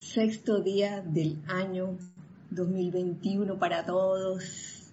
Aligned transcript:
Sexto 0.00 0.60
día 0.60 1.00
del 1.00 1.38
año 1.46 1.96
2021 2.50 3.58
para 3.58 3.86
todos. 3.86 4.92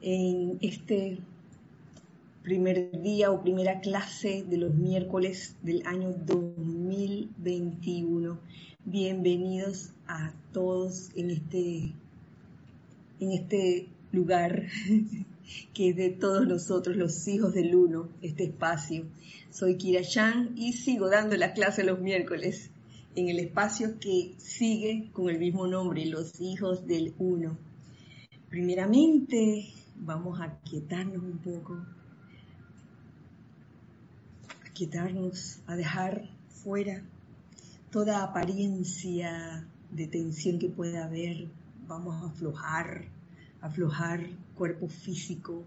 En 0.00 0.58
este 0.62 1.18
primer 2.44 3.02
día 3.02 3.32
o 3.32 3.42
primera 3.42 3.80
clase 3.80 4.44
de 4.48 4.58
los 4.58 4.72
miércoles 4.74 5.56
del 5.62 5.84
año 5.86 6.14
2021. 6.24 8.38
Bienvenidos 8.84 9.90
a 10.06 10.32
todos 10.52 11.10
en 11.16 11.30
este, 11.30 11.92
en 13.20 13.32
este 13.32 13.88
lugar 14.12 14.68
que 15.74 15.90
es 15.90 15.96
de 15.96 16.10
todos 16.10 16.46
nosotros, 16.46 16.96
los 16.96 17.26
hijos 17.26 17.54
del 17.54 17.74
uno, 17.74 18.08
este 18.22 18.44
espacio. 18.44 19.04
Soy 19.50 19.76
Kira 19.76 20.02
Chan 20.02 20.52
y 20.56 20.74
sigo 20.74 21.08
dando 21.08 21.36
la 21.36 21.52
clase 21.52 21.82
los 21.82 21.98
miércoles 22.00 22.70
en 23.16 23.30
el 23.30 23.38
espacio 23.38 23.98
que 23.98 24.34
sigue 24.36 25.08
con 25.12 25.30
el 25.30 25.38
mismo 25.38 25.66
nombre, 25.66 26.04
los 26.04 26.38
hijos 26.38 26.86
del 26.86 27.14
uno. 27.18 27.56
Primeramente, 28.50 29.72
vamos 29.96 30.38
a 30.38 30.58
quietarnos 30.60 31.22
un 31.22 31.38
poco, 31.38 31.78
a 34.64 34.72
quietarnos, 34.74 35.60
a 35.66 35.76
dejar 35.76 36.28
fuera 36.62 37.02
toda 37.90 38.22
apariencia 38.22 39.66
de 39.90 40.06
tensión 40.06 40.58
que 40.58 40.68
pueda 40.68 41.06
haber. 41.06 41.48
Vamos 41.88 42.22
a 42.22 42.26
aflojar, 42.26 43.06
aflojar 43.62 44.28
cuerpo 44.54 44.88
físico. 44.88 45.64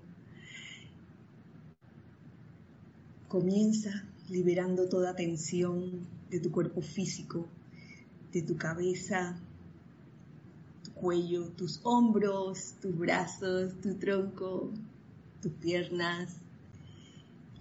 Comienza 3.27 4.03
liberando 4.29 4.87
toda 4.87 5.15
tensión 5.15 6.18
de 6.29 6.39
tu 6.39 6.51
cuerpo 6.51 6.81
físico, 6.81 7.47
de 8.31 8.41
tu 8.41 8.55
cabeza, 8.57 9.39
tu 10.83 10.91
cuello, 10.91 11.49
tus 11.51 11.79
hombros, 11.83 12.75
tus 12.81 12.97
brazos, 12.97 13.73
tu 13.81 13.95
tronco, 13.95 14.71
tus 15.41 15.51
piernas. 15.53 16.37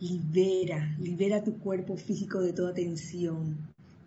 Libera, 0.01 0.97
libera 1.01 1.43
tu 1.43 1.59
cuerpo 1.59 1.97
físico 1.97 2.41
de 2.41 2.53
toda 2.53 2.75
tensión. 2.75 3.57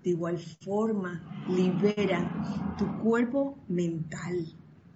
De 0.04 0.12
igual 0.12 0.40
forma, 0.40 1.22
libera 1.50 2.76
tu 2.78 2.86
cuerpo 3.04 3.58
mental 3.68 4.48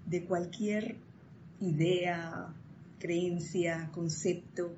de 0.05 0.25
cualquier 0.25 0.97
idea, 1.59 2.53
creencia, 2.99 3.89
concepto 3.93 4.71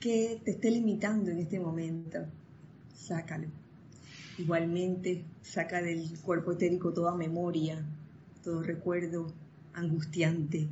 que 0.00 0.40
te 0.44 0.52
esté 0.52 0.70
limitando 0.70 1.30
en 1.30 1.38
este 1.38 1.60
momento. 1.60 2.18
Sácalo. 2.94 3.59
Igualmente, 4.40 5.22
saca 5.42 5.82
del 5.82 6.18
cuerpo 6.22 6.52
etérico 6.52 6.94
toda 6.94 7.14
memoria, 7.14 7.84
todo 8.42 8.62
recuerdo 8.62 9.26
angustiante 9.74 10.66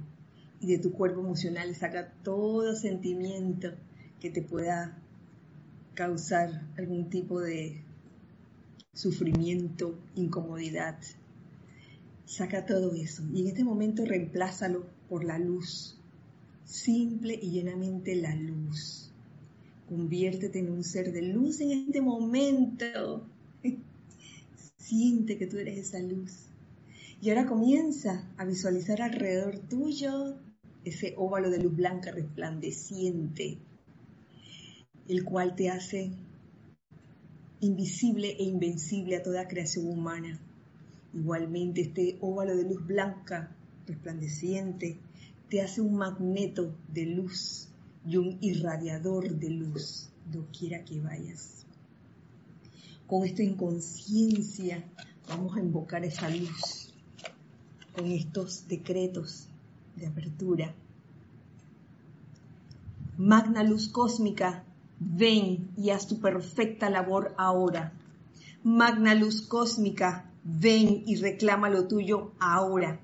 y 0.58 0.66
de 0.66 0.78
tu 0.78 0.90
cuerpo 0.90 1.20
emocional 1.20 1.74
saca 1.74 2.10
todo 2.24 2.74
sentimiento 2.74 3.72
que 4.20 4.30
te 4.30 4.40
pueda 4.40 4.96
causar 5.92 6.66
algún 6.78 7.10
tipo 7.10 7.40
de 7.40 7.82
sufrimiento, 8.94 9.98
incomodidad. 10.14 10.98
Saca 12.24 12.64
todo 12.64 12.94
eso 12.94 13.22
y 13.34 13.42
en 13.42 13.48
este 13.48 13.64
momento 13.64 14.06
reemplázalo 14.06 14.86
por 15.10 15.24
la 15.24 15.38
luz, 15.38 16.00
simple 16.64 17.38
y 17.40 17.50
llenamente 17.50 18.14
la 18.14 18.34
luz. 18.34 19.12
Conviértete 19.90 20.58
en 20.58 20.70
un 20.70 20.84
ser 20.84 21.12
de 21.12 21.20
luz 21.20 21.60
en 21.60 21.72
este 21.72 22.00
momento. 22.00 23.27
Siente 24.88 25.36
que 25.36 25.46
tú 25.46 25.58
eres 25.58 25.76
esa 25.76 25.98
luz. 25.98 26.46
Y 27.20 27.28
ahora 27.28 27.44
comienza 27.46 28.26
a 28.38 28.46
visualizar 28.46 29.02
alrededor 29.02 29.58
tuyo 29.58 30.38
ese 30.82 31.12
óvalo 31.18 31.50
de 31.50 31.62
luz 31.62 31.76
blanca 31.76 32.10
resplandeciente, 32.10 33.58
el 35.06 35.24
cual 35.24 35.54
te 35.56 35.68
hace 35.68 36.12
invisible 37.60 38.30
e 38.38 38.44
invencible 38.44 39.16
a 39.16 39.22
toda 39.22 39.46
creación 39.46 39.90
humana. 39.90 40.40
Igualmente 41.12 41.82
este 41.82 42.16
óvalo 42.22 42.56
de 42.56 42.64
luz 42.64 42.86
blanca 42.86 43.54
resplandeciente 43.86 44.96
te 45.50 45.60
hace 45.60 45.82
un 45.82 45.96
magneto 45.98 46.74
de 46.94 47.04
luz 47.04 47.68
y 48.06 48.16
un 48.16 48.38
irradiador 48.40 49.38
de 49.38 49.50
luz, 49.50 50.08
doquiera 50.32 50.82
que 50.82 50.98
vayas. 50.98 51.57
Con 53.08 53.24
esta 53.24 53.42
inconsciencia 53.42 54.84
vamos 55.30 55.56
a 55.56 55.60
invocar 55.60 56.04
esa 56.04 56.28
luz 56.28 56.92
con 57.96 58.12
estos 58.12 58.68
decretos 58.68 59.48
de 59.96 60.06
apertura. 60.06 60.74
Magna 63.16 63.62
luz 63.62 63.88
cósmica, 63.88 64.62
ven 65.00 65.70
y 65.78 65.88
haz 65.88 66.06
tu 66.06 66.20
perfecta 66.20 66.90
labor 66.90 67.34
ahora. 67.38 67.94
Magna 68.62 69.14
luz 69.14 69.40
cósmica, 69.40 70.30
ven 70.44 71.04
y 71.06 71.16
reclama 71.16 71.70
lo 71.70 71.88
tuyo 71.88 72.32
ahora. 72.38 73.00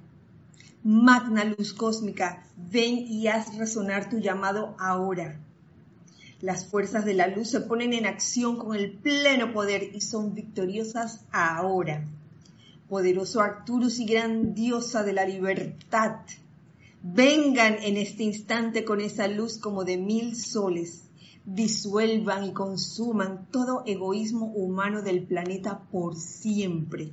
Magna 0.82 1.44
luz 1.44 1.72
cósmica, 1.72 2.44
ven 2.58 2.98
y 3.08 3.28
haz 3.28 3.56
resonar 3.56 4.10
tu 4.10 4.18
llamado 4.18 4.76
ahora. 4.78 5.40
Las 6.40 6.66
fuerzas 6.66 7.04
de 7.04 7.14
la 7.14 7.28
luz 7.28 7.48
se 7.48 7.60
ponen 7.60 7.92
en 7.92 8.06
acción 8.06 8.56
con 8.56 8.74
el 8.74 8.92
pleno 8.92 9.52
poder 9.52 9.90
y 9.94 10.00
son 10.00 10.34
victoriosas 10.34 11.24
ahora. 11.30 12.04
Poderoso 12.88 13.40
Arturus 13.40 13.98
y 14.00 14.04
gran 14.04 14.52
diosa 14.52 15.04
de 15.04 15.12
la 15.12 15.24
libertad, 15.24 16.16
vengan 17.02 17.76
en 17.82 17.96
este 17.96 18.24
instante 18.24 18.84
con 18.84 19.00
esa 19.00 19.28
luz 19.28 19.58
como 19.58 19.84
de 19.84 19.96
mil 19.96 20.36
soles, 20.36 21.04
disuelvan 21.46 22.44
y 22.44 22.52
consuman 22.52 23.46
todo 23.50 23.82
egoísmo 23.86 24.46
humano 24.46 25.02
del 25.02 25.22
planeta 25.22 25.80
por 25.90 26.16
siempre. 26.16 27.12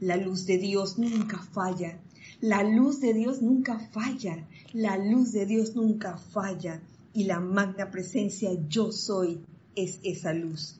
La 0.00 0.16
luz 0.16 0.46
de 0.46 0.58
Dios 0.58 0.98
nunca 0.98 1.38
falla, 1.38 1.98
la 2.40 2.62
luz 2.62 3.00
de 3.00 3.14
Dios 3.14 3.40
nunca 3.40 3.78
falla, 3.78 4.46
la 4.72 4.98
luz 4.98 5.32
de 5.32 5.46
Dios 5.46 5.74
nunca 5.74 6.18
falla 6.18 6.82
y 7.14 7.24
la 7.24 7.40
magna 7.40 7.90
presencia 7.90 8.50
yo 8.68 8.92
soy 8.92 9.40
es 9.74 10.00
esa 10.02 10.34
luz. 10.34 10.76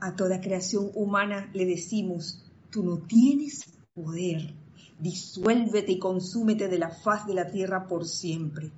A 0.00 0.16
toda 0.16 0.40
creación 0.40 0.90
humana 0.94 1.50
le 1.52 1.66
decimos, 1.66 2.42
tú 2.70 2.82
no 2.82 2.98
tienes 2.98 3.66
poder, 3.94 4.54
disuélvete 4.98 5.92
y 5.92 5.98
consúmete 5.98 6.68
de 6.68 6.78
la 6.78 6.90
faz 6.90 7.26
de 7.26 7.34
la 7.34 7.50
tierra 7.50 7.86
por 7.86 8.06
siempre. 8.06 8.70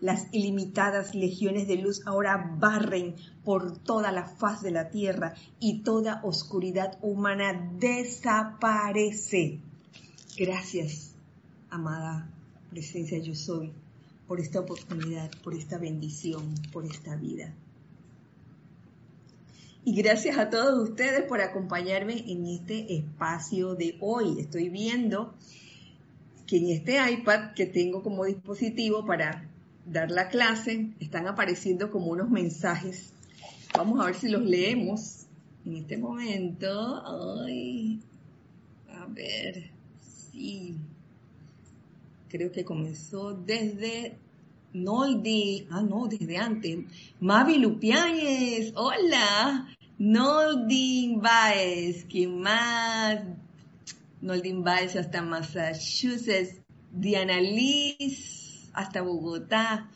Las 0.00 0.28
ilimitadas 0.32 1.14
legiones 1.14 1.66
de 1.66 1.76
luz 1.76 2.06
ahora 2.06 2.56
barren 2.58 3.16
por 3.44 3.78
toda 3.78 4.12
la 4.12 4.26
faz 4.26 4.62
de 4.62 4.70
la 4.70 4.90
tierra 4.90 5.34
y 5.58 5.80
toda 5.82 6.20
oscuridad 6.24 6.98
humana 7.02 7.72
desaparece. 7.78 9.60
Gracias, 10.36 11.14
amada 11.70 12.30
presencia 12.70 13.18
yo 13.18 13.34
soy 13.34 13.72
por 14.30 14.38
esta 14.38 14.60
oportunidad, 14.60 15.28
por 15.42 15.54
esta 15.54 15.76
bendición, 15.76 16.54
por 16.72 16.86
esta 16.86 17.16
vida. 17.16 17.52
Y 19.84 19.92
gracias 19.92 20.38
a 20.38 20.50
todos 20.50 20.88
ustedes 20.88 21.24
por 21.24 21.40
acompañarme 21.40 22.30
en 22.30 22.46
este 22.46 22.94
espacio 22.94 23.74
de 23.74 23.96
hoy. 23.98 24.38
Estoy 24.38 24.68
viendo 24.68 25.34
que 26.46 26.58
en 26.58 26.68
este 26.68 26.98
iPad 27.10 27.54
que 27.54 27.66
tengo 27.66 28.04
como 28.04 28.24
dispositivo 28.24 29.04
para 29.04 29.50
dar 29.84 30.12
la 30.12 30.28
clase 30.28 30.92
están 31.00 31.26
apareciendo 31.26 31.90
como 31.90 32.12
unos 32.12 32.30
mensajes. 32.30 33.12
Vamos 33.76 34.00
a 34.00 34.06
ver 34.06 34.14
si 34.14 34.28
los 34.28 34.44
leemos 34.44 35.26
en 35.66 35.74
este 35.74 35.98
momento. 35.98 37.02
Ay, 37.44 37.98
a 38.90 39.06
ver, 39.06 39.72
sí 40.32 40.76
creo 42.30 42.52
que 42.52 42.64
comenzó 42.64 43.32
desde 43.34 44.16
Noldi, 44.72 45.66
ah 45.70 45.82
no, 45.82 46.06
desde 46.06 46.38
antes, 46.38 46.78
Mavi 47.18 47.58
Lupiáñez, 47.58 48.72
hola, 48.76 49.68
Noldin 49.98 51.20
Baez, 51.20 52.06
¿quién 52.08 52.40
más? 52.40 53.20
Noldin 54.20 54.62
Baez 54.62 54.94
hasta 54.96 55.22
Massachusetts, 55.22 56.62
Diana 56.92 57.40
Liz 57.40 58.70
hasta 58.72 59.02
Bogotá, 59.02 59.90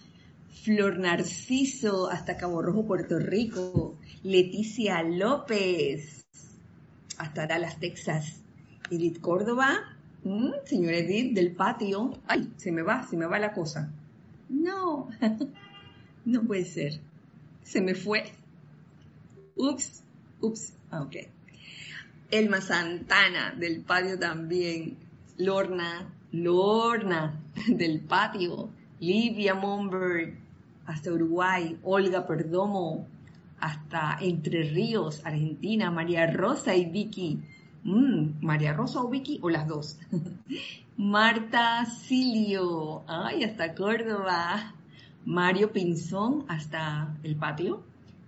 Flor 0.65 0.99
Narciso 0.99 2.11
hasta 2.11 2.37
Cabo 2.37 2.61
Rojo, 2.61 2.85
Puerto 2.85 3.19
Rico, 3.19 3.97
Leticia 4.25 5.03
López 5.03 6.27
hasta 7.17 7.47
Dallas, 7.47 7.79
Texas, 7.79 8.43
Edith 8.91 9.21
Córdoba 9.21 9.94
Mm, 10.25 10.53
señor 10.65 10.95
Edith, 10.95 11.35
del 11.35 11.53
patio. 11.53 12.19
Ay, 12.27 12.51
se 12.57 12.73
me 12.73 12.83
va, 12.83 13.07
se 13.07 13.17
me 13.17 13.27
va 13.27 13.39
la 13.39 13.53
cosa. 13.53 13.93
No, 14.49 15.09
no 16.25 16.43
puede 16.43 16.65
ser. 16.65 17.01
Se 17.63 17.81
me 17.81 17.95
fue. 17.95 18.25
Ups, 19.57 20.03
ups, 20.41 20.73
ah, 20.91 21.03
ok. 21.03 21.17
Elma 22.31 22.61
Santana 22.61 23.55
del 23.57 23.83
patio 23.83 24.19
también, 24.19 24.97
Lorna, 25.37 26.11
Lorna 26.33 27.41
del 27.69 28.01
patio, 28.01 28.71
Livia 28.99 29.55
Monberg 29.55 30.35
hasta 30.87 31.13
Uruguay, 31.13 31.79
Olga 31.83 32.27
Perdomo 32.27 33.07
hasta 33.61 34.19
Entre 34.21 34.63
Ríos, 34.65 35.23
Argentina, 35.25 35.91
María 35.91 36.27
Rosa 36.31 36.75
y 36.75 36.87
Vicky. 36.87 37.41
Mm, 37.85 38.43
María 38.45 38.73
Rosa 38.73 39.01
o 39.01 39.09
Vicky 39.09 39.39
o 39.43 39.51
las 39.51 39.69
dos. 39.69 39.99
Marta 40.97 41.85
Silio, 41.87 43.03
ay, 43.07 43.45
hasta 43.45 43.75
Córdoba. 43.75 44.75
Mario 45.25 45.73
Pinzón 45.73 46.45
hasta 46.49 47.17
el 47.23 47.37
patio. 47.37 47.83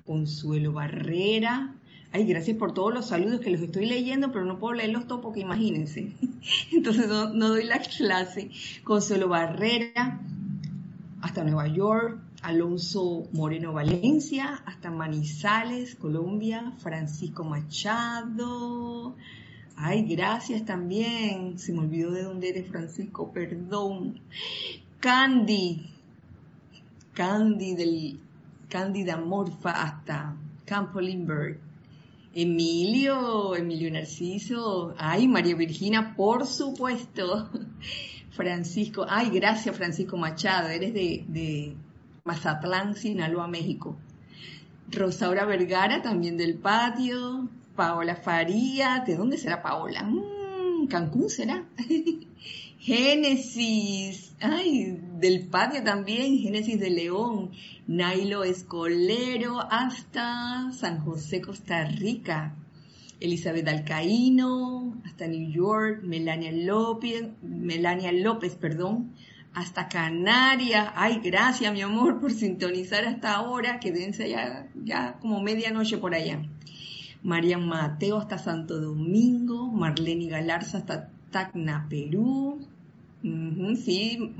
Consuelo 0.04 0.72
Barrera. 0.72 1.74
Ay, 2.12 2.24
gracias 2.26 2.56
por 2.56 2.72
todos 2.72 2.94
los 2.94 3.06
saludos 3.06 3.40
que 3.40 3.50
los 3.50 3.60
estoy 3.60 3.86
leyendo, 3.86 4.30
pero 4.30 4.44
no 4.44 4.58
puedo 4.58 4.74
leerlos 4.74 5.06
todos 5.06 5.20
porque 5.20 5.40
imagínense. 5.40 6.12
Entonces 6.72 7.08
no, 7.08 7.30
no 7.30 7.48
doy 7.48 7.64
la 7.64 7.80
clase. 7.80 8.50
Consuelo 8.84 9.28
Barrera, 9.28 10.20
hasta 11.20 11.44
Nueva 11.44 11.66
York. 11.68 12.20
Alonso 12.42 13.26
Moreno 13.32 13.72
Valencia, 13.72 14.62
hasta 14.66 14.90
Manizales, 14.90 15.96
Colombia. 15.96 16.74
Francisco 16.78 17.42
Machado. 17.42 19.16
Ay, 19.76 20.04
gracias 20.04 20.64
también. 20.64 21.58
Se 21.58 21.72
me 21.72 21.80
olvidó 21.80 22.10
de 22.10 22.22
dónde 22.22 22.48
eres, 22.48 22.68
Francisco, 22.68 23.30
perdón. 23.32 24.20
Candy. 25.00 25.90
Candy 27.12 27.74
del 27.74 28.20
Cándida 28.68 29.16
Morfa 29.16 29.70
hasta 29.70 30.36
Campo 30.64 31.00
Lindbergh. 31.00 31.58
Emilio, 32.34 33.56
Emilio 33.56 33.90
Narciso, 33.90 34.94
ay, 34.98 35.26
María 35.26 35.54
Virginia, 35.54 36.14
por 36.14 36.46
supuesto. 36.46 37.50
Francisco, 38.32 39.06
ay, 39.08 39.30
gracias 39.30 39.74
Francisco 39.74 40.18
Machado, 40.18 40.68
eres 40.68 40.92
de, 40.92 41.24
de 41.28 41.74
Mazatlán, 42.24 42.94
Sinaloa, 42.94 43.48
México. 43.48 43.96
Rosaura 44.90 45.46
Vergara, 45.46 46.02
también 46.02 46.36
del 46.36 46.58
patio. 46.58 47.48
Paola 47.76 48.16
Faría, 48.16 49.04
¿de 49.06 49.16
dónde 49.16 49.38
será 49.38 49.62
Paola? 49.62 50.02
Mm, 50.02 50.86
Cancún 50.88 51.30
será. 51.30 51.64
Génesis, 52.78 54.34
ay, 54.40 54.96
del 55.18 55.48
patio 55.48 55.82
también, 55.82 56.38
Génesis 56.38 56.78
de 56.78 56.90
León, 56.90 57.50
Nailo 57.86 58.44
Escolero 58.44 59.60
hasta 59.60 60.70
San 60.72 61.00
José, 61.00 61.40
Costa 61.40 61.84
Rica, 61.84 62.54
Elizabeth 63.18 63.66
Alcaíno, 63.66 65.00
hasta 65.04 65.26
New 65.26 65.50
York, 65.50 66.02
Melania 66.02 66.52
López, 66.52 67.24
Melania 67.42 68.12
López, 68.12 68.54
perdón, 68.54 69.14
hasta 69.52 69.88
Canarias. 69.88 70.92
Ay, 70.94 71.20
gracias, 71.24 71.72
mi 71.72 71.80
amor, 71.80 72.20
por 72.20 72.32
sintonizar 72.32 73.04
hasta 73.04 73.34
ahora, 73.34 73.80
quédense 73.80 74.28
ya, 74.28 74.68
ya 74.84 75.18
como 75.18 75.40
medianoche 75.40 75.98
por 75.98 76.14
allá. 76.14 76.40
María 77.26 77.58
Mateo 77.58 78.18
hasta 78.18 78.38
Santo 78.38 78.80
Domingo, 78.80 79.66
Marlene 79.66 80.28
Galarza 80.28 80.78
hasta 80.78 81.10
Tacna, 81.32 81.88
Perú, 81.90 82.60
sí, 83.20 84.32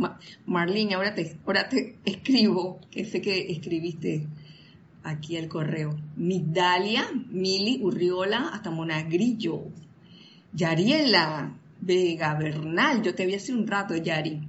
Marlene, 0.47 0.95
ahora 0.95 1.13
te, 1.13 1.37
ahora 1.45 1.69
te 1.69 1.97
escribo, 2.05 2.79
que 2.93 3.05
sé 3.05 3.21
que 3.21 3.51
escribiste 3.51 4.29
aquí 5.03 5.37
el 5.37 5.49
correo. 5.49 5.99
Migdalia, 6.15 7.11
Mili, 7.29 7.81
Urriola, 7.83 8.51
hasta 8.53 8.71
Monagrillo. 8.71 9.65
Yariela, 10.53 11.59
Vega 11.81 12.35
Bernal, 12.35 13.03
yo 13.03 13.17
te 13.17 13.27
vi 13.27 13.35
hace 13.35 13.53
un 13.53 13.67
rato, 13.67 13.97
Yari. 13.97 14.47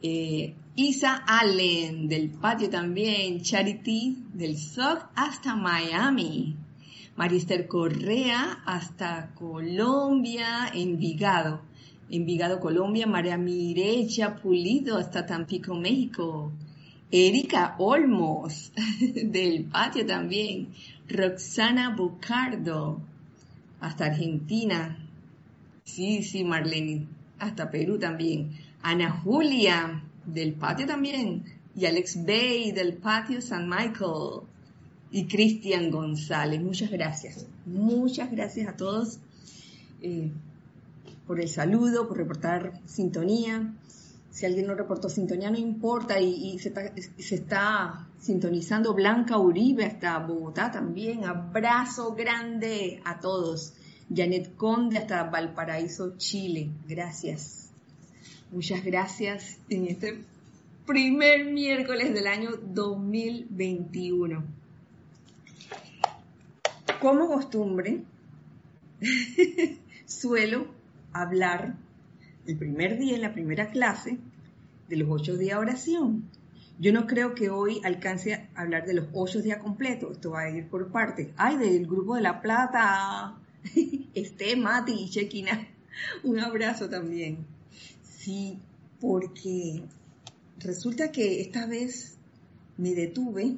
Eh, 0.00 0.54
Isa 0.76 1.24
Allen, 1.26 2.06
del 2.06 2.30
patio 2.30 2.70
también. 2.70 3.42
Charity, 3.42 4.16
del 4.32 4.56
SOC 4.56 5.10
hasta 5.16 5.56
Miami. 5.56 6.56
Marister 7.18 7.66
Correa, 7.66 8.62
hasta 8.64 9.34
Colombia, 9.34 10.70
Envigado. 10.72 11.62
Envigado, 12.08 12.60
Colombia, 12.60 13.08
María 13.08 13.36
Mirecha 13.36 14.36
Pulido 14.36 14.96
hasta 14.96 15.26
Tampico, 15.26 15.74
México. 15.74 16.52
Erika 17.10 17.74
Olmos, 17.78 18.70
del 19.24 19.64
patio 19.64 20.06
también. 20.06 20.68
Roxana 21.08 21.96
Bucardo, 21.96 23.00
hasta 23.80 24.06
Argentina. 24.06 25.04
Sí, 25.82 26.22
sí, 26.22 26.44
Marlene, 26.44 27.08
hasta 27.40 27.68
Perú 27.68 27.98
también. 27.98 28.52
Ana 28.80 29.10
Julia, 29.10 30.04
del 30.24 30.52
patio 30.52 30.86
también. 30.86 31.42
Y 31.74 31.84
Alex 31.84 32.24
Bay, 32.24 32.70
del 32.70 32.92
patio 32.92 33.40
San 33.40 33.68
Michael. 33.68 34.46
Y 35.10 35.26
Cristian 35.26 35.90
González, 35.90 36.60
muchas 36.60 36.90
gracias. 36.90 37.46
Muchas 37.64 38.30
gracias 38.30 38.68
a 38.68 38.76
todos. 38.76 39.18
Eh, 40.02 40.30
por 41.26 41.40
el 41.40 41.48
saludo, 41.48 42.08
por 42.08 42.18
reportar 42.18 42.80
sintonía. 42.86 43.74
Si 44.30 44.46
alguien 44.46 44.66
no 44.66 44.74
reportó 44.74 45.08
sintonía, 45.08 45.50
no 45.50 45.58
importa, 45.58 46.20
y, 46.20 46.58
se, 46.58 46.72
está, 47.34 48.06
sintonizando 48.20 48.94
Blanca 48.94 49.38
Uribe 49.38 49.84
hasta 49.84 50.18
Bogotá 50.18 50.70
también. 50.70 51.24
Abrazo 51.24 52.14
grande 52.14 53.00
a 53.04 53.20
todos. 53.20 53.74
Janet 54.14 54.56
Conde 54.56 54.98
hasta 54.98 55.24
Valparaíso, 55.24 56.16
Chile. 56.16 56.70
Gracias. 56.88 57.70
Muchas 58.50 58.84
gracias 58.84 59.58
en 59.68 59.86
este 59.86 60.24
primer 60.86 61.44
miércoles 61.46 62.14
del 62.14 62.26
año 62.26 62.50
2021. 62.62 64.57
Como 67.00 67.28
costumbre, 67.28 68.02
suelo 70.06 70.66
hablar 71.12 71.76
el 72.44 72.56
primer 72.56 72.98
día, 72.98 73.14
en 73.14 73.22
la 73.22 73.32
primera 73.32 73.70
clase, 73.70 74.18
de 74.88 74.96
los 74.96 75.08
ocho 75.08 75.36
días 75.36 75.58
de 75.58 75.62
oración. 75.62 76.24
Yo 76.80 76.92
no 76.92 77.06
creo 77.06 77.36
que 77.36 77.50
hoy 77.50 77.80
alcance 77.84 78.34
a 78.34 78.62
hablar 78.62 78.84
de 78.84 78.94
los 78.94 79.06
ocho 79.12 79.42
días 79.42 79.58
completos, 79.58 80.12
esto 80.12 80.32
va 80.32 80.42
a 80.42 80.50
ir 80.50 80.66
por 80.66 80.90
partes. 80.90 81.28
Ay, 81.36 81.56
del 81.56 81.86
grupo 81.86 82.16
de 82.16 82.22
La 82.22 82.40
Plata, 82.40 83.36
este 84.14 84.56
Mati 84.56 84.92
y 84.92 85.08
Chequina, 85.08 85.68
un 86.24 86.40
abrazo 86.40 86.88
también. 86.88 87.46
Sí, 88.02 88.58
porque 89.00 89.84
resulta 90.58 91.12
que 91.12 91.40
esta 91.42 91.66
vez 91.66 92.16
me 92.76 92.94
detuve 92.94 93.56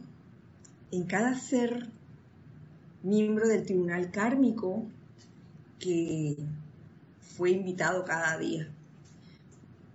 en 0.90 1.04
cada 1.04 1.34
ser 1.36 1.88
miembro 3.02 3.48
del 3.48 3.64
tribunal 3.64 4.10
kármico 4.10 4.84
que 5.78 6.36
fue 7.20 7.50
invitado 7.50 8.04
cada 8.04 8.36
día. 8.38 8.68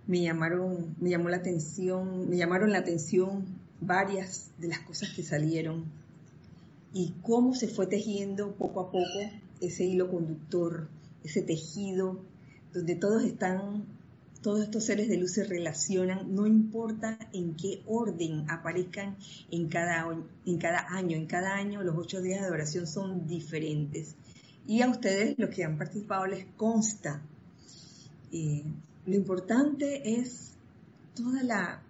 Me 0.06 0.22
llamaron, 0.22 0.94
me 1.00 1.10
llamó 1.10 1.28
la 1.28 1.38
atención, 1.38 2.28
me 2.28 2.36
llamaron 2.36 2.72
la 2.72 2.78
atención 2.78 3.44
varias 3.80 4.50
de 4.58 4.68
las 4.68 4.80
cosas 4.80 5.10
que 5.10 5.22
salieron 5.22 5.84
y 6.92 7.12
cómo 7.22 7.54
se 7.54 7.68
fue 7.68 7.86
tejiendo 7.86 8.52
poco 8.54 8.80
a 8.80 8.90
poco 8.90 9.18
ese 9.60 9.84
hilo 9.84 10.10
conductor, 10.10 10.88
ese 11.24 11.42
tejido, 11.42 12.20
donde 12.72 12.94
todos 12.94 13.22
están, 13.24 13.84
todos 14.46 14.62
estos 14.62 14.84
seres 14.84 15.08
de 15.08 15.16
luz 15.16 15.32
se 15.32 15.42
relacionan, 15.42 16.32
no 16.32 16.46
importa 16.46 17.18
en 17.32 17.56
qué 17.56 17.82
orden 17.84 18.48
aparezcan 18.48 19.16
en 19.50 19.66
cada, 19.66 20.06
en 20.46 20.58
cada 20.58 20.86
año, 20.88 21.16
en 21.16 21.26
cada 21.26 21.56
año 21.56 21.82
los 21.82 21.98
ocho 21.98 22.22
días 22.22 22.42
de 22.42 22.52
oración 22.52 22.86
son 22.86 23.26
diferentes. 23.26 24.14
Y 24.64 24.82
a 24.82 24.88
ustedes, 24.88 25.36
los 25.36 25.50
que 25.50 25.64
han 25.64 25.76
participado, 25.76 26.26
les 26.26 26.44
consta 26.56 27.22
lo 28.30 29.14
importante 29.16 30.20
es 30.20 30.52
toda 31.16 31.42
la, 31.42 31.82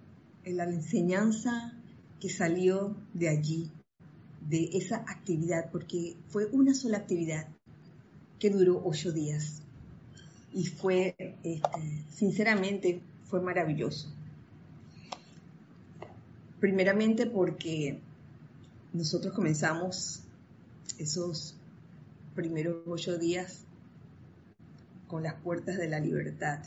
la 0.46 0.64
enseñanza 0.64 1.74
que 2.18 2.30
salió 2.30 2.96
de 3.12 3.28
allí, 3.28 3.70
de 4.48 4.70
esa 4.72 4.96
actividad, 4.96 5.70
porque 5.70 6.16
fue 6.28 6.46
una 6.46 6.72
sola 6.72 6.96
actividad 6.96 7.48
que 8.38 8.48
duró 8.48 8.80
ocho 8.82 9.12
días. 9.12 9.65
Y 10.56 10.64
fue, 10.64 11.14
este, 11.18 11.60
sinceramente, 12.08 13.02
fue 13.28 13.42
maravilloso. 13.42 14.10
Primeramente 16.58 17.26
porque 17.26 18.00
nosotros 18.94 19.34
comenzamos 19.34 20.22
esos 20.98 21.54
primeros 22.34 22.76
ocho 22.86 23.18
días 23.18 23.64
con 25.08 25.22
las 25.22 25.34
puertas 25.34 25.76
de 25.76 25.90
la 25.90 26.00
libertad. 26.00 26.64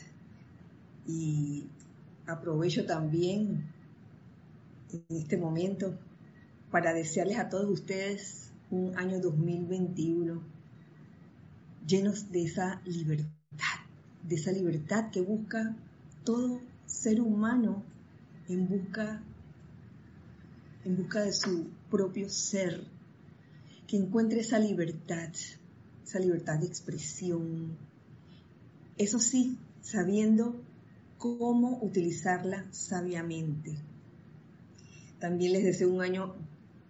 Y 1.08 1.66
aprovecho 2.28 2.86
también 2.86 3.64
en 4.92 5.16
este 5.16 5.36
momento 5.36 5.98
para 6.70 6.94
desearles 6.94 7.38
a 7.38 7.48
todos 7.48 7.68
ustedes 7.68 8.52
un 8.70 8.96
año 8.96 9.18
2021 9.20 10.40
llenos 11.88 12.30
de 12.30 12.44
esa 12.44 12.80
libertad, 12.84 13.39
de 14.22 14.34
esa 14.36 14.52
libertad 14.52 15.10
que 15.10 15.20
busca 15.20 15.76
todo 16.24 16.60
ser 16.86 17.20
humano 17.20 17.82
en 18.48 18.68
busca, 18.68 19.22
en 20.84 20.96
busca 20.96 21.22
de 21.22 21.32
su 21.32 21.68
propio 21.90 22.28
ser, 22.28 22.84
que 23.86 23.96
encuentre 23.96 24.40
esa 24.40 24.58
libertad, 24.58 25.30
esa 26.04 26.18
libertad 26.18 26.58
de 26.58 26.66
expresión. 26.66 27.76
Eso 28.98 29.18
sí, 29.18 29.58
sabiendo 29.80 30.60
cómo 31.18 31.78
utilizarla 31.82 32.66
sabiamente. 32.70 33.76
También 35.18 35.52
les 35.52 35.64
deseo 35.64 35.92
un 35.92 36.02
año 36.02 36.34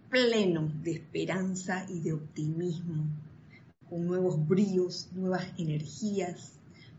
pleno 0.09 0.71
de 0.83 0.91
esperanza 0.91 1.85
y 1.89 1.99
de 2.01 2.13
optimismo, 2.13 3.05
con 3.89 4.05
nuevos 4.05 4.47
bríos, 4.47 5.09
nuevas 5.13 5.45
energías, 5.57 6.53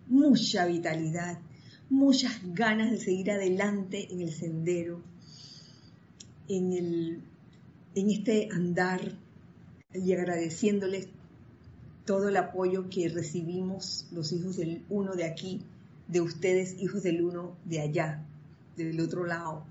mucha 0.07 0.67
vitalidad, 0.67 1.39
muchas 1.91 2.41
ganas 2.55 2.91
de 2.91 2.99
seguir 2.99 3.31
adelante 3.31 4.09
en 4.11 4.21
el 4.21 4.33
sendero, 4.33 5.03
en, 6.49 6.73
el, 6.73 7.23
en 7.95 8.11
este 8.11 8.49
andar 8.53 9.17
y 9.95 10.13
agradeciéndoles 10.13 11.09
todo 12.05 12.29
el 12.29 12.37
apoyo 12.37 12.89
que 12.89 13.09
recibimos 13.09 14.07
los 14.11 14.33
hijos 14.33 14.57
del 14.57 14.85
uno 14.89 15.15
de 15.15 15.25
aquí, 15.25 15.61
de 16.09 16.21
ustedes, 16.21 16.77
hijos 16.81 17.03
del 17.03 17.23
uno 17.23 17.57
de 17.65 17.81
allá, 17.81 18.25
del 18.77 18.99
otro 19.01 19.25
lado, 19.25 19.65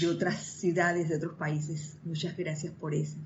de 0.00 0.08
otras 0.08 0.42
ciudades, 0.42 1.08
de 1.08 1.16
otros 1.16 1.34
países. 1.34 1.96
Muchas 2.04 2.36
gracias 2.36 2.72
por 2.72 2.94
eso. 2.94 3.16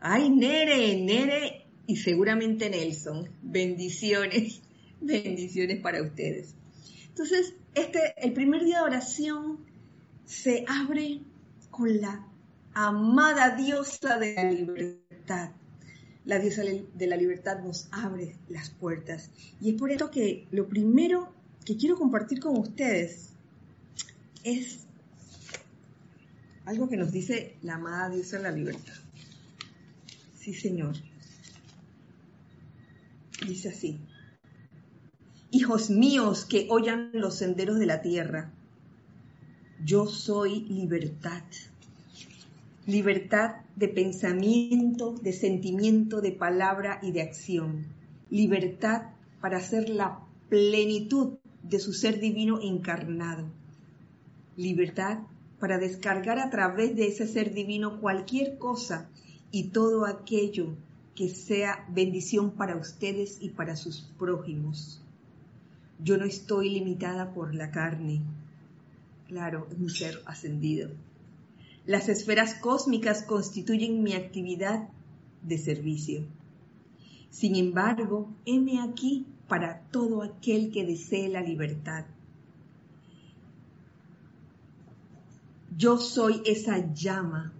Ay, 0.00 0.30
Nere, 0.30 1.00
Nere 1.00 1.64
y 1.86 1.96
seguramente 1.96 2.68
Nelson. 2.68 3.28
Bendiciones, 3.42 4.60
bendiciones 5.04 5.80
para 5.80 6.02
ustedes. 6.02 6.54
Entonces, 7.08 7.54
este, 7.74 8.14
el 8.16 8.32
primer 8.32 8.64
día 8.64 8.78
de 8.78 8.84
oración 8.84 9.58
se 10.24 10.64
abre 10.68 11.20
con 11.70 12.00
la 12.00 12.26
amada 12.72 13.56
diosa 13.56 14.18
de 14.18 14.34
la 14.34 14.50
libertad. 14.50 15.50
La 16.24 16.38
diosa 16.38 16.62
de 16.62 17.06
la 17.06 17.16
libertad 17.16 17.60
nos 17.60 17.88
abre 17.92 18.36
las 18.48 18.70
puertas. 18.70 19.30
Y 19.60 19.70
es 19.70 19.76
por 19.76 19.90
esto 19.90 20.10
que 20.10 20.48
lo 20.50 20.68
primero 20.68 21.32
que 21.64 21.76
quiero 21.76 21.96
compartir 21.96 22.40
con 22.40 22.56
ustedes 22.58 23.30
es 24.42 24.86
algo 26.64 26.88
que 26.88 26.96
nos 26.96 27.12
dice 27.12 27.56
la 27.62 27.74
amada 27.74 28.08
diosa 28.10 28.38
de 28.38 28.42
la 28.44 28.50
libertad. 28.50 28.94
Sí, 30.38 30.54
Señor. 30.54 30.94
Dice 33.46 33.68
así. 33.68 33.98
Hijos 35.56 35.88
míos 35.88 36.44
que 36.44 36.66
oyan 36.68 37.10
los 37.12 37.36
senderos 37.36 37.78
de 37.78 37.86
la 37.86 38.02
tierra, 38.02 38.50
yo 39.84 40.08
soy 40.08 40.62
libertad. 40.62 41.44
Libertad 42.86 43.58
de 43.76 43.86
pensamiento, 43.86 45.14
de 45.22 45.32
sentimiento, 45.32 46.20
de 46.20 46.32
palabra 46.32 46.98
y 47.04 47.12
de 47.12 47.22
acción. 47.22 47.86
Libertad 48.30 49.12
para 49.40 49.58
hacer 49.58 49.90
la 49.90 50.18
plenitud 50.48 51.34
de 51.62 51.78
su 51.78 51.92
ser 51.92 52.18
divino 52.18 52.60
encarnado. 52.60 53.44
Libertad 54.56 55.20
para 55.60 55.78
descargar 55.78 56.40
a 56.40 56.50
través 56.50 56.96
de 56.96 57.06
ese 57.06 57.28
ser 57.28 57.54
divino 57.54 58.00
cualquier 58.00 58.58
cosa 58.58 59.08
y 59.52 59.68
todo 59.68 60.04
aquello 60.04 60.74
que 61.14 61.28
sea 61.28 61.86
bendición 61.90 62.50
para 62.50 62.74
ustedes 62.74 63.38
y 63.40 63.50
para 63.50 63.76
sus 63.76 64.00
prójimos. 64.18 65.00
Yo 66.02 66.16
no 66.16 66.24
estoy 66.24 66.70
limitada 66.70 67.32
por 67.32 67.54
la 67.54 67.70
carne. 67.70 68.20
Claro, 69.28 69.66
es 69.70 69.78
un 69.78 69.90
ser 69.90 70.20
ascendido. 70.26 70.90
Las 71.86 72.08
esferas 72.08 72.54
cósmicas 72.54 73.22
constituyen 73.22 74.02
mi 74.02 74.14
actividad 74.14 74.88
de 75.42 75.58
servicio. 75.58 76.24
Sin 77.30 77.56
embargo, 77.56 78.28
heme 78.46 78.80
aquí 78.80 79.26
para 79.48 79.80
todo 79.90 80.22
aquel 80.22 80.72
que 80.72 80.86
desee 80.86 81.28
la 81.28 81.42
libertad. 81.42 82.06
Yo 85.76 85.98
soy 85.98 86.40
esa 86.46 86.92
llama 86.94 87.52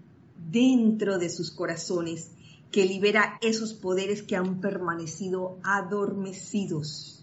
dentro 0.51 1.19
de 1.19 1.29
sus 1.29 1.51
corazones 1.51 2.31
que 2.71 2.87
libera 2.87 3.39
esos 3.43 3.75
poderes 3.75 4.23
que 4.23 4.37
han 4.37 4.61
permanecido 4.61 5.59
adormecidos, 5.63 7.14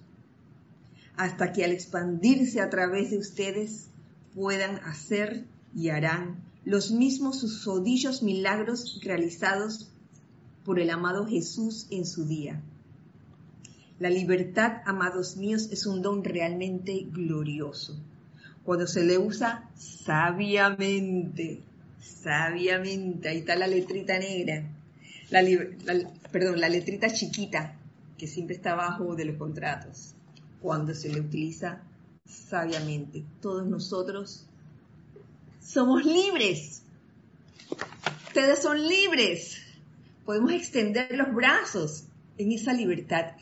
hasta 1.21 1.53
que 1.53 1.63
al 1.63 1.71
expandirse 1.71 2.61
a 2.61 2.71
través 2.71 3.11
de 3.11 3.19
ustedes 3.19 3.91
puedan 4.33 4.77
hacer 4.85 5.45
y 5.75 5.89
harán 5.89 6.43
los 6.65 6.89
mismos 6.89 7.41
susodichos 7.41 8.23
milagros 8.23 8.99
realizados 9.03 9.91
por 10.65 10.79
el 10.79 10.89
amado 10.89 11.27
Jesús 11.27 11.85
en 11.91 12.07
su 12.07 12.25
día. 12.25 12.59
La 13.99 14.09
libertad, 14.09 14.81
amados 14.87 15.37
míos, 15.37 15.69
es 15.71 15.85
un 15.85 16.01
don 16.01 16.23
realmente 16.23 17.05
glorioso. 17.11 17.99
Cuando 18.63 18.87
se 18.87 19.05
le 19.05 19.19
usa 19.19 19.69
sabiamente, 19.75 21.61
sabiamente, 21.99 23.29
ahí 23.29 23.37
está 23.37 23.55
la 23.55 23.67
letrita 23.67 24.17
negra, 24.17 24.63
la, 25.29 25.43
perdón, 26.31 26.59
la 26.59 26.69
letrita 26.69 27.13
chiquita 27.13 27.75
que 28.17 28.25
siempre 28.25 28.55
está 28.55 28.71
abajo 28.71 29.15
de 29.15 29.25
los 29.25 29.37
contratos. 29.37 30.15
Cuando 30.61 30.93
se 30.93 31.09
le 31.09 31.21
utiliza 31.21 31.81
sabiamente, 32.25 33.23
todos 33.41 33.65
nosotros 33.65 34.45
somos 35.61 36.05
libres. 36.05 36.83
Ustedes 38.27 38.61
son 38.61 38.87
libres. 38.87 39.57
Podemos 40.25 40.51
extender 40.51 41.15
los 41.17 41.33
brazos 41.33 42.03
en 42.37 42.51
esa 42.51 42.73
libertad 42.73 43.33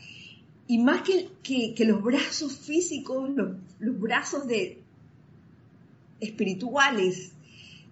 y 0.70 0.78
más 0.78 1.02
que, 1.02 1.74
los 1.84 2.00
brazos 2.00 2.56
físicos, 2.56 3.28
los, 3.30 4.00
brazos 4.00 4.46
de 4.46 4.78
espirituales, 6.20 7.32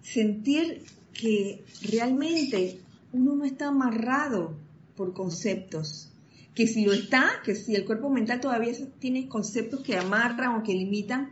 sentir 0.00 0.85
que 1.12 1.64
realmente 1.90 2.78
uno 3.12 3.35
no 3.35 3.44
está 3.44 3.66
amarrado 3.66 4.54
por 4.94 5.12
conceptos, 5.12 6.08
que 6.59 6.67
si 6.67 6.85
lo 6.85 6.93
está, 6.93 7.41
que 7.45 7.55
si 7.55 7.77
el 7.77 7.85
cuerpo 7.85 8.11
mental 8.11 8.41
todavía 8.41 8.73
tiene 8.99 9.29
conceptos 9.29 9.81
que 9.81 9.97
amarran 9.97 10.57
o 10.57 10.65
que 10.65 10.75
limitan, 10.75 11.31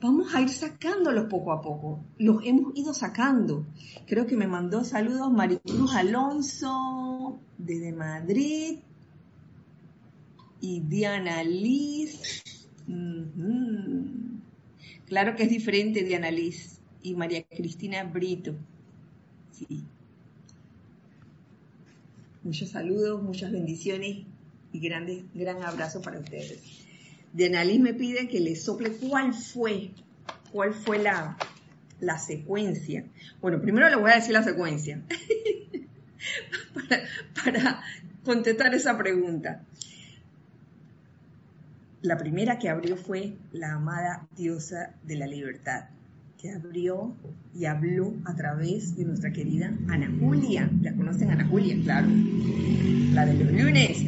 vamos 0.00 0.32
a 0.32 0.40
ir 0.40 0.50
sacándolos 0.50 1.24
poco 1.28 1.50
a 1.50 1.60
poco. 1.60 1.98
Los 2.18 2.46
hemos 2.46 2.72
ido 2.76 2.94
sacando. 2.94 3.66
Creo 4.06 4.24
que 4.24 4.36
me 4.36 4.46
mandó 4.46 4.84
saludos 4.84 5.32
Maricruz 5.32 5.92
Alonso 5.96 7.40
desde 7.58 7.90
Madrid 7.90 8.78
y 10.60 10.78
Diana 10.78 11.42
Liz. 11.42 12.20
Claro 15.06 15.34
que 15.34 15.42
es 15.42 15.50
diferente 15.50 16.04
Diana 16.04 16.30
Liz 16.30 16.78
y 17.02 17.16
María 17.16 17.42
Cristina 17.42 18.04
Brito. 18.04 18.54
Sí. 19.50 19.82
Muchos 22.44 22.68
saludos, 22.68 23.20
muchas 23.24 23.50
bendiciones 23.50 24.26
y 24.72 24.80
grandes, 24.80 25.24
gran 25.34 25.62
abrazo 25.62 26.00
para 26.02 26.18
ustedes. 26.18 26.60
Diana 27.32 27.64
Liz 27.64 27.80
me 27.80 27.94
pide 27.94 28.28
que 28.28 28.40
le 28.40 28.56
sople 28.56 28.92
cuál 28.92 29.32
fue, 29.34 29.90
cuál 30.50 30.74
fue 30.74 30.98
la, 30.98 31.36
la 32.00 32.18
secuencia. 32.18 33.04
Bueno, 33.40 33.60
primero 33.60 33.88
le 33.88 33.96
voy 33.96 34.10
a 34.10 34.16
decir 34.16 34.32
la 34.32 34.42
secuencia 34.42 35.02
para, 36.74 37.02
para 37.42 37.82
contestar 38.24 38.74
esa 38.74 38.98
pregunta. 38.98 39.62
La 42.02 42.18
primera 42.18 42.58
que 42.58 42.68
abrió 42.68 42.96
fue 42.96 43.34
la 43.52 43.74
amada 43.74 44.26
diosa 44.36 44.94
de 45.04 45.16
la 45.16 45.26
libertad, 45.26 45.84
que 46.42 46.50
abrió 46.50 47.14
y 47.54 47.66
habló 47.66 48.14
a 48.24 48.34
través 48.34 48.96
de 48.96 49.04
nuestra 49.04 49.32
querida 49.32 49.78
Ana 49.88 50.12
Julia. 50.18 50.68
¿La 50.80 50.92
conocen 50.92 51.30
Ana 51.30 51.46
Julia? 51.46 51.76
Claro. 51.84 52.08
La 53.12 53.26
de 53.26 53.44
los 53.44 53.52
lunes. 53.52 54.04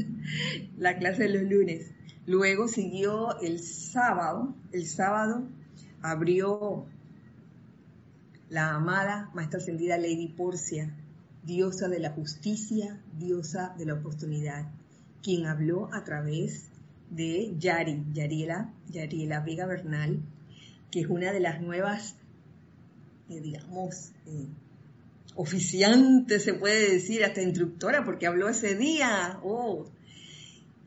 la 0.78 0.96
clase 0.96 1.24
de 1.24 1.38
los 1.38 1.50
lunes. 1.50 1.90
Luego 2.26 2.66
siguió 2.66 3.38
el 3.42 3.58
sábado. 3.58 4.54
El 4.72 4.86
sábado 4.86 5.46
abrió 6.00 6.86
la 8.48 8.74
amada 8.74 9.30
Maestra 9.34 9.58
Ascendida 9.58 9.98
Lady 9.98 10.28
Porcia, 10.28 10.96
diosa 11.44 11.88
de 11.88 12.00
la 12.00 12.10
justicia, 12.10 12.98
diosa 13.18 13.74
de 13.76 13.84
la 13.84 13.94
oportunidad, 13.94 14.66
quien 15.22 15.44
habló 15.44 15.92
a 15.92 16.04
través 16.04 16.70
de 17.10 17.54
Yari, 17.58 18.02
Yariela, 18.14 18.72
Yariela 18.90 19.40
Vega 19.40 19.66
Bernal, 19.66 20.20
que 20.90 21.00
es 21.00 21.06
una 21.06 21.32
de 21.32 21.40
las 21.40 21.60
nuevas, 21.60 22.16
eh, 23.28 23.40
digamos, 23.40 24.12
eh, 24.26 24.46
oficiantes, 25.34 26.44
se 26.44 26.54
puede 26.54 26.92
decir, 26.92 27.24
hasta 27.24 27.42
instructora, 27.42 28.04
porque 28.04 28.26
habló 28.26 28.48
ese 28.48 28.74
día. 28.74 29.38
Oh. 29.42 29.86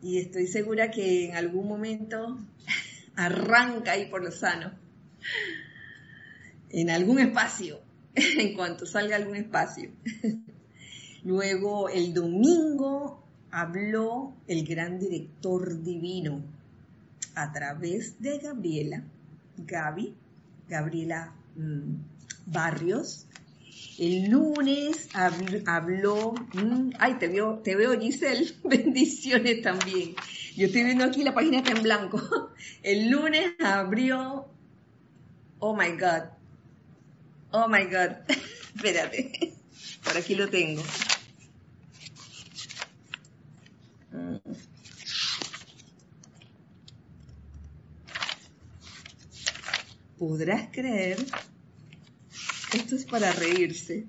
y 0.02 0.20
estoy 0.20 0.48
segura 0.48 0.92
que 0.92 1.30
en 1.30 1.36
algún 1.36 1.68
momento 1.68 2.38
arranca 3.16 3.94
ahí 3.94 4.08
por 4.08 4.24
lo 4.24 4.32
sano, 4.32 4.72
en 6.70 6.90
algún 6.90 7.20
espacio, 7.20 7.80
en 8.16 8.56
cuanto 8.56 8.86
salga 8.86 9.16
algún 9.16 9.38
espacio. 9.38 9.92
Luego 11.24 11.88
el 11.88 12.14
domingo 12.14 13.24
habló 13.50 14.36
el 14.48 14.66
gran 14.68 15.00
director 15.00 15.82
divino 15.82 16.44
a 17.36 17.54
través 17.54 18.20
de 18.20 18.40
Gabriela, 18.40 19.04
Gaby, 19.58 20.16
Gabriela 20.68 21.34
mm, 21.56 21.96
Barrios. 22.48 23.28
El 23.98 24.30
lunes 24.30 25.10
habló, 25.66 26.34
mm, 26.54 26.92
ay, 27.00 27.16
te 27.16 27.28
veo, 27.28 27.60
te 27.60 27.76
veo 27.76 28.00
Giselle, 28.00 28.54
bendiciones 28.64 29.62
también. 29.62 30.16
Yo 30.56 30.68
estoy 30.68 30.84
viendo 30.84 31.04
aquí 31.04 31.24
la 31.24 31.34
página 31.34 31.58
está 31.60 31.72
en 31.72 31.84
blanco. 31.84 32.22
El 32.84 33.10
lunes 33.10 33.54
abrió, 33.64 34.48
oh 35.60 35.76
my 35.76 35.92
God, 35.92 36.30
oh 37.52 37.68
my 37.68 37.86
God, 37.86 38.18
espérate, 38.76 39.54
por 40.04 40.18
aquí 40.18 40.36
lo 40.36 40.50
tengo. 40.50 40.82
Podrás 50.28 50.70
creer, 50.72 51.18
esto 52.74 52.96
es 52.96 53.04
para 53.04 53.34
reírse. 53.34 54.06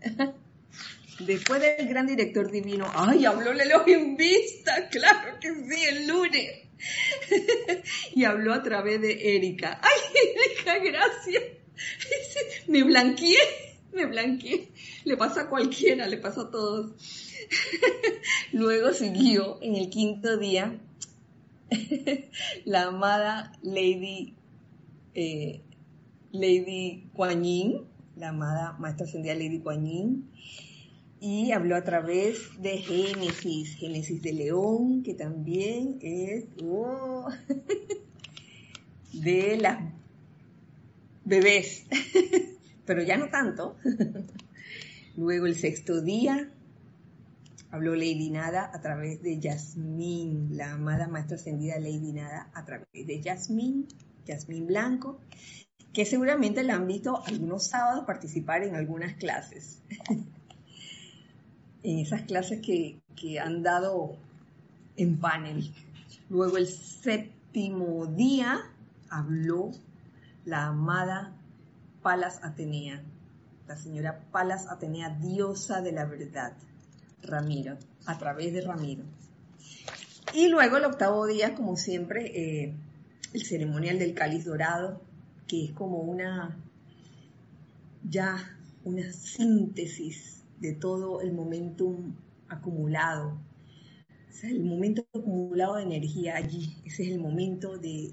Después 1.18 1.60
del 1.60 1.88
gran 1.88 2.06
director 2.06 2.48
divino, 2.48 2.88
ay, 2.94 3.24
habló 3.26 3.50
en 3.86 4.16
Vista, 4.16 4.88
claro 4.88 5.40
que 5.40 5.48
sí, 5.48 5.84
el 5.88 6.06
lunes. 6.06 6.68
y 8.14 8.22
habló 8.24 8.54
a 8.54 8.62
través 8.62 9.00
de 9.00 9.36
Erika. 9.36 9.80
Ay, 9.82 10.00
Erika, 10.46 10.78
gracias. 10.78 11.42
me 12.68 12.84
blanqueé, 12.84 13.38
me 13.92 14.06
blanqueé. 14.06 14.68
Le 15.04 15.16
pasa 15.16 15.42
a 15.42 15.48
cualquiera, 15.48 16.06
le 16.06 16.18
pasa 16.18 16.42
a 16.42 16.50
todos. 16.50 16.92
Luego 18.52 18.92
siguió 18.92 19.58
en 19.60 19.74
el 19.74 19.90
quinto 19.90 20.36
día 20.36 20.78
la 22.64 22.84
amada 22.84 23.52
Lady 23.62 24.36
eh, 25.14 25.62
Lady 26.32 27.10
Kuan 27.12 27.44
Yin, 27.44 27.82
la 28.16 28.30
amada 28.30 28.76
maestra 28.78 29.06
ascendida 29.06 29.34
Lady 29.34 29.60
Kuan 29.60 29.84
Yin, 29.84 30.30
y 31.20 31.52
habló 31.52 31.76
a 31.76 31.84
través 31.84 32.60
de 32.60 32.78
Génesis, 32.78 33.76
Génesis 33.76 34.22
de 34.22 34.32
León, 34.32 35.02
que 35.02 35.14
también 35.14 35.98
es 36.00 36.46
oh, 36.64 37.28
de 39.12 39.56
las 39.58 39.78
bebés, 41.24 41.86
pero 42.86 43.02
ya 43.02 43.16
no 43.16 43.28
tanto. 43.28 43.76
Luego 45.16 45.46
el 45.46 45.54
sexto 45.54 46.00
día 46.00 46.50
habló 47.70 47.94
Lady 47.94 48.30
Nada 48.30 48.70
a 48.72 48.80
través 48.80 49.22
de 49.22 49.38
Yasmín, 49.38 50.56
la 50.56 50.72
amada 50.72 51.06
maestra 51.06 51.36
ascendida 51.36 51.78
Lady 51.78 52.12
Nada 52.12 52.50
a 52.54 52.64
través 52.64 52.88
de 52.92 53.20
Yasmín. 53.20 53.86
Yasmín 54.26 54.66
Blanco, 54.66 55.18
que 55.92 56.06
seguramente 56.06 56.62
la 56.62 56.74
han 56.74 56.86
visto 56.86 57.22
algunos 57.26 57.66
sábados 57.66 58.04
participar 58.06 58.62
en 58.62 58.76
algunas 58.76 59.14
clases. 59.14 59.82
en 61.82 61.98
esas 61.98 62.22
clases 62.22 62.60
que, 62.60 63.00
que 63.16 63.40
han 63.40 63.62
dado 63.62 64.16
en 64.96 65.18
panel. 65.18 65.72
Luego 66.28 66.56
el 66.56 66.66
séptimo 66.66 68.06
día 68.06 68.60
habló 69.10 69.72
la 70.44 70.66
amada 70.66 71.32
Palas 72.02 72.40
Atenea, 72.42 73.02
la 73.68 73.76
señora 73.76 74.20
Palas 74.30 74.68
Atenea, 74.68 75.10
diosa 75.10 75.82
de 75.82 75.92
la 75.92 76.04
verdad, 76.04 76.52
Ramiro, 77.22 77.76
a 78.06 78.18
través 78.18 78.52
de 78.52 78.62
Ramiro. 78.62 79.04
Y 80.34 80.48
luego 80.48 80.78
el 80.78 80.84
octavo 80.84 81.26
día, 81.26 81.54
como 81.54 81.76
siempre, 81.76 82.32
eh, 82.34 82.74
el 83.32 83.42
ceremonial 83.44 83.98
del 83.98 84.14
cáliz 84.14 84.44
dorado, 84.44 85.00
que 85.46 85.64
es 85.66 85.72
como 85.72 85.98
una, 85.98 86.58
ya 88.08 88.58
una 88.84 89.12
síntesis 89.12 90.44
de 90.60 90.72
todo 90.74 91.20
el 91.20 91.32
momentum 91.32 92.14
acumulado. 92.48 93.38
O 94.42 94.46
el 94.46 94.64
momento 94.64 95.06
acumulado 95.14 95.76
de 95.76 95.82
energía 95.84 96.36
allí, 96.36 96.76
ese 96.84 97.04
es 97.04 97.10
el 97.10 97.20
momento 97.20 97.78
de, 97.78 98.12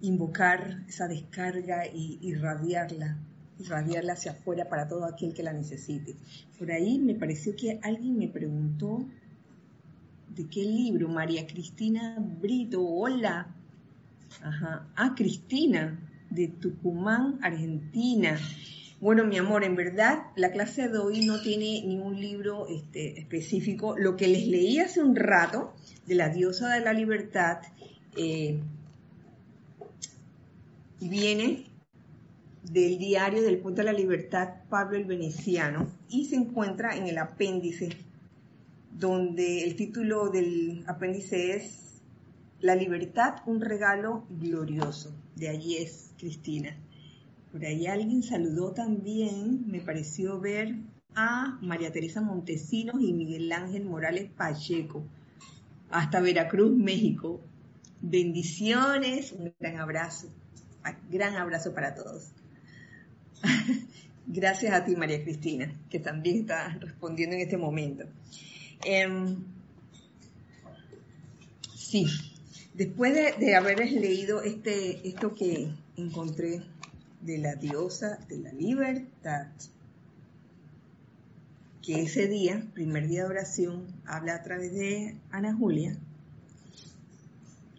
invocar 0.00 0.84
esa 0.88 1.08
descarga 1.08 1.86
y 1.86 2.18
irradiarla, 2.22 3.18
irradiarla 3.58 4.12
hacia 4.12 4.32
afuera 4.32 4.68
para 4.68 4.86
todo 4.86 5.04
aquel 5.04 5.34
que 5.34 5.42
la 5.42 5.52
necesite. 5.52 6.14
Por 6.56 6.70
ahí 6.70 6.98
me 6.98 7.14
pareció 7.14 7.56
que 7.56 7.80
alguien 7.82 8.16
me 8.16 8.28
preguntó 8.28 9.04
¿De 10.38 10.46
qué 10.46 10.62
libro? 10.62 11.08
María 11.08 11.48
Cristina 11.48 12.16
Brito, 12.20 12.80
hola. 12.80 13.56
Ajá. 14.40 14.86
Ah, 14.94 15.14
Cristina, 15.16 15.98
de 16.30 16.46
Tucumán, 16.46 17.40
Argentina. 17.42 18.38
Bueno, 19.00 19.24
mi 19.24 19.36
amor, 19.36 19.64
en 19.64 19.74
verdad 19.74 20.26
la 20.36 20.52
clase 20.52 20.88
de 20.90 20.98
hoy 20.98 21.26
no 21.26 21.40
tiene 21.40 21.82
ningún 21.84 22.20
libro 22.20 22.68
este, 22.68 23.18
específico. 23.18 23.98
Lo 23.98 24.16
que 24.16 24.28
les 24.28 24.46
leí 24.46 24.78
hace 24.78 25.02
un 25.02 25.16
rato 25.16 25.74
de 26.06 26.14
la 26.14 26.28
diosa 26.28 26.72
de 26.72 26.82
la 26.82 26.92
libertad 26.92 27.58
eh, 28.16 28.60
viene 31.00 31.64
del 32.62 32.96
diario 32.98 33.42
del 33.42 33.58
Punto 33.58 33.78
de 33.78 33.86
la 33.86 33.92
Libertad 33.92 34.50
Pablo 34.70 34.96
el 34.96 35.04
Veneciano 35.04 35.88
y 36.08 36.26
se 36.26 36.36
encuentra 36.36 36.96
en 36.96 37.08
el 37.08 37.18
apéndice 37.18 37.88
donde 38.98 39.62
el 39.62 39.76
título 39.76 40.28
del 40.28 40.82
apéndice 40.88 41.54
es 41.54 42.02
La 42.60 42.74
libertad, 42.74 43.36
un 43.46 43.60
regalo 43.60 44.26
glorioso. 44.28 45.14
De 45.36 45.48
allí 45.48 45.76
es 45.76 46.10
Cristina. 46.18 46.76
Por 47.52 47.64
ahí 47.64 47.86
alguien 47.86 48.24
saludó 48.24 48.72
también, 48.72 49.68
me 49.68 49.80
pareció 49.80 50.40
ver 50.40 50.74
a 51.14 51.58
María 51.62 51.92
Teresa 51.92 52.20
Montesinos 52.20 53.00
y 53.00 53.12
Miguel 53.12 53.52
Ángel 53.52 53.84
Morales 53.84 54.30
Pacheco, 54.36 55.04
hasta 55.90 56.20
Veracruz, 56.20 56.76
México. 56.76 57.40
Bendiciones, 58.00 59.32
un 59.32 59.54
gran 59.60 59.78
abrazo, 59.78 60.26
un 60.84 61.10
gran 61.10 61.36
abrazo 61.36 61.72
para 61.72 61.94
todos. 61.94 62.32
Gracias 64.26 64.74
a 64.74 64.84
ti, 64.84 64.94
María 64.96 65.22
Cristina, 65.22 65.72
que 65.88 66.00
también 66.00 66.40
está 66.40 66.76
respondiendo 66.80 67.36
en 67.36 67.42
este 67.42 67.56
momento. 67.56 68.04
Em, 68.84 69.36
sí, 71.74 72.06
después 72.74 73.14
de, 73.38 73.56
haber 73.56 73.78
leído 73.90 74.42
este, 74.42 75.06
esto 75.08 75.34
que 75.34 75.72
encontré 75.96 76.62
de 77.20 77.38
la 77.38 77.54
diosa 77.56 78.18
de 78.28 78.38
la 78.38 78.52
libertad, 78.52 79.48
que 81.82 82.02
ese 82.02 82.28
día, 82.28 82.64
primer 82.74 83.08
día 83.08 83.22
de 83.22 83.30
oración, 83.30 83.86
habla 84.04 84.34
a 84.34 84.42
través 84.42 84.74
de 84.74 85.16
Ana 85.30 85.54
Julia. 85.54 85.96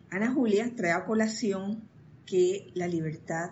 Ana 0.10 0.34
Julia 0.34 0.74
trae 0.76 0.92
a 0.92 1.06
colación 1.06 1.84
que 2.26 2.72
la 2.74 2.88
libertad 2.88 3.52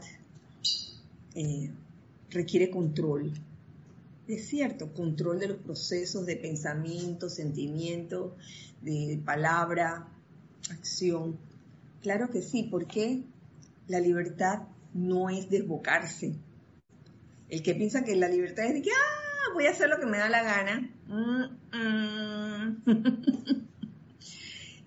eh, 1.35 1.71
requiere 2.31 2.69
control, 2.69 3.31
es 4.27 4.47
cierto, 4.47 4.93
control 4.93 5.39
de 5.39 5.49
los 5.49 5.57
procesos 5.57 6.25
de 6.25 6.35
pensamiento, 6.35 7.29
sentimiento, 7.29 8.35
de 8.81 9.21
palabra, 9.23 10.07
acción. 10.69 11.37
Claro 12.01 12.29
que 12.29 12.41
sí, 12.41 12.63
porque 12.63 13.23
la 13.87 13.99
libertad 13.99 14.63
no 14.93 15.29
es 15.29 15.49
desbocarse. 15.49 16.35
El 17.49 17.63
que 17.63 17.75
piensa 17.75 18.03
que 18.03 18.15
la 18.15 18.27
libertad 18.27 18.65
es 18.65 18.73
de 18.73 18.81
que, 18.81 18.91
ah, 18.91 19.53
voy 19.53 19.67
a 19.67 19.71
hacer 19.71 19.89
lo 19.89 19.99
que 19.99 20.05
me 20.05 20.17
da 20.17 20.29
la 20.29 20.43
gana. 20.43 20.93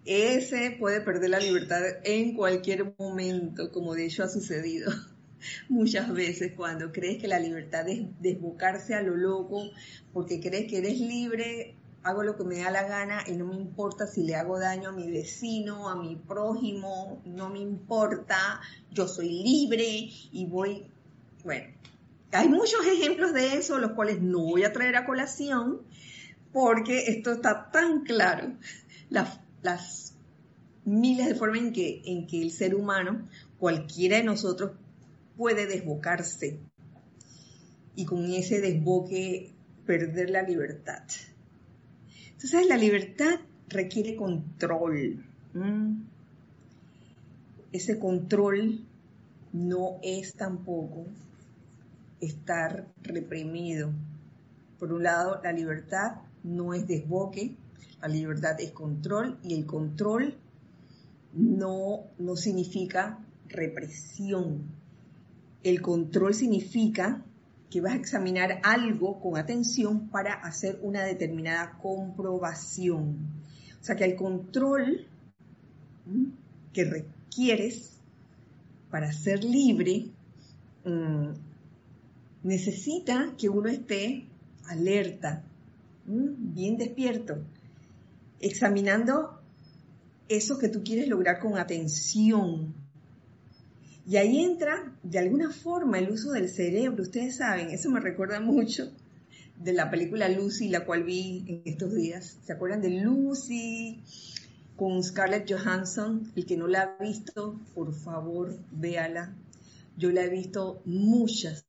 Ese 0.04 0.76
puede 0.78 1.00
perder 1.00 1.30
la 1.30 1.38
libertad 1.38 1.80
en 2.04 2.34
cualquier 2.34 2.94
momento, 2.98 3.70
como 3.70 3.94
de 3.94 4.06
hecho 4.06 4.24
ha 4.24 4.28
sucedido. 4.28 4.90
Muchas 5.68 6.12
veces 6.12 6.52
cuando 6.56 6.92
crees 6.92 7.20
que 7.20 7.28
la 7.28 7.38
libertad 7.38 7.88
es 7.88 8.02
desbocarse 8.20 8.94
a 8.94 9.02
lo 9.02 9.16
loco, 9.16 9.70
porque 10.12 10.40
crees 10.40 10.70
que 10.70 10.78
eres 10.78 11.00
libre, 11.00 11.76
hago 12.02 12.22
lo 12.22 12.36
que 12.36 12.44
me 12.44 12.58
da 12.58 12.70
la 12.70 12.84
gana 12.84 13.24
y 13.26 13.32
no 13.32 13.46
me 13.46 13.56
importa 13.56 14.06
si 14.06 14.22
le 14.22 14.34
hago 14.34 14.58
daño 14.58 14.90
a 14.90 14.92
mi 14.92 15.10
vecino, 15.10 15.88
a 15.88 15.96
mi 15.96 16.16
prójimo, 16.16 17.20
no 17.24 17.50
me 17.50 17.58
importa, 17.58 18.60
yo 18.90 19.06
soy 19.06 19.42
libre 19.42 20.08
y 20.32 20.46
voy, 20.46 20.86
bueno, 21.44 21.74
hay 22.32 22.48
muchos 22.48 22.86
ejemplos 22.86 23.32
de 23.32 23.54
eso, 23.54 23.78
los 23.78 23.92
cuales 23.92 24.22
no 24.22 24.40
voy 24.40 24.64
a 24.64 24.72
traer 24.72 24.96
a 24.96 25.04
colación, 25.04 25.82
porque 26.52 27.06
esto 27.08 27.32
está 27.32 27.70
tan 27.70 28.02
claro 28.02 28.52
las, 29.08 30.16
miles 30.84 31.26
de 31.26 31.34
formas 31.34 31.60
en 31.60 31.72
que, 31.72 32.02
en 32.04 32.26
que 32.26 32.40
el 32.40 32.50
ser 32.50 32.74
humano, 32.74 33.28
cualquiera 33.58 34.16
de 34.16 34.24
nosotros, 34.24 34.72
puede 35.40 35.66
desbocarse 35.66 36.60
y 37.96 38.04
con 38.04 38.26
ese 38.26 38.60
desboque 38.60 39.54
perder 39.86 40.28
la 40.28 40.42
libertad. 40.42 41.02
Entonces 42.32 42.66
la 42.68 42.76
libertad 42.76 43.40
requiere 43.70 44.16
control. 44.16 45.24
Ese 47.72 47.98
control 47.98 48.84
no 49.54 49.96
es 50.02 50.34
tampoco 50.34 51.06
estar 52.20 52.92
reprimido. 53.02 53.94
Por 54.78 54.92
un 54.92 55.04
lado, 55.04 55.40
la 55.42 55.52
libertad 55.52 56.16
no 56.44 56.74
es 56.74 56.86
desboque, 56.86 57.56
la 58.02 58.08
libertad 58.08 58.60
es 58.60 58.72
control 58.72 59.38
y 59.42 59.54
el 59.54 59.64
control 59.64 60.34
no, 61.32 62.00
no 62.18 62.36
significa 62.36 63.24
represión. 63.48 64.79
El 65.62 65.82
control 65.82 66.34
significa 66.34 67.24
que 67.70 67.80
vas 67.80 67.92
a 67.92 67.96
examinar 67.96 68.60
algo 68.64 69.20
con 69.20 69.36
atención 69.36 70.08
para 70.08 70.34
hacer 70.34 70.80
una 70.82 71.04
determinada 71.04 71.78
comprobación. 71.80 73.16
O 73.80 73.84
sea 73.84 73.96
que 73.96 74.04
el 74.04 74.16
control 74.16 75.06
que 76.72 76.84
requieres 76.84 77.92
para 78.90 79.12
ser 79.12 79.44
libre 79.44 80.06
mm, 80.84 81.28
necesita 82.42 83.34
que 83.38 83.48
uno 83.48 83.68
esté 83.68 84.26
alerta, 84.68 85.44
bien 86.06 86.76
despierto, 86.76 87.38
examinando 88.40 89.40
eso 90.28 90.58
que 90.58 90.68
tú 90.68 90.82
quieres 90.82 91.08
lograr 91.08 91.38
con 91.38 91.58
atención, 91.58 92.74
y 94.10 94.16
ahí 94.16 94.40
entra, 94.40 94.92
de 95.04 95.20
alguna 95.20 95.52
forma, 95.52 96.00
el 96.00 96.10
uso 96.10 96.32
del 96.32 96.48
cerebro. 96.48 97.04
Ustedes 97.04 97.36
saben, 97.36 97.70
eso 97.70 97.90
me 97.90 98.00
recuerda 98.00 98.40
mucho 98.40 98.90
de 99.56 99.72
la 99.72 99.88
película 99.88 100.28
Lucy, 100.28 100.68
la 100.68 100.84
cual 100.84 101.04
vi 101.04 101.44
en 101.46 101.62
estos 101.64 101.94
días. 101.94 102.36
¿Se 102.44 102.52
acuerdan 102.52 102.82
de 102.82 102.90
Lucy 102.90 104.02
con 104.74 105.00
Scarlett 105.04 105.48
Johansson? 105.48 106.32
El 106.34 106.44
que 106.44 106.56
no 106.56 106.66
la 106.66 106.96
ha 106.98 107.00
visto, 107.00 107.60
por 107.72 107.94
favor, 107.94 108.58
véala. 108.72 109.32
Yo 109.96 110.10
la 110.10 110.24
he 110.24 110.28
visto 110.28 110.82
muchas, 110.86 111.64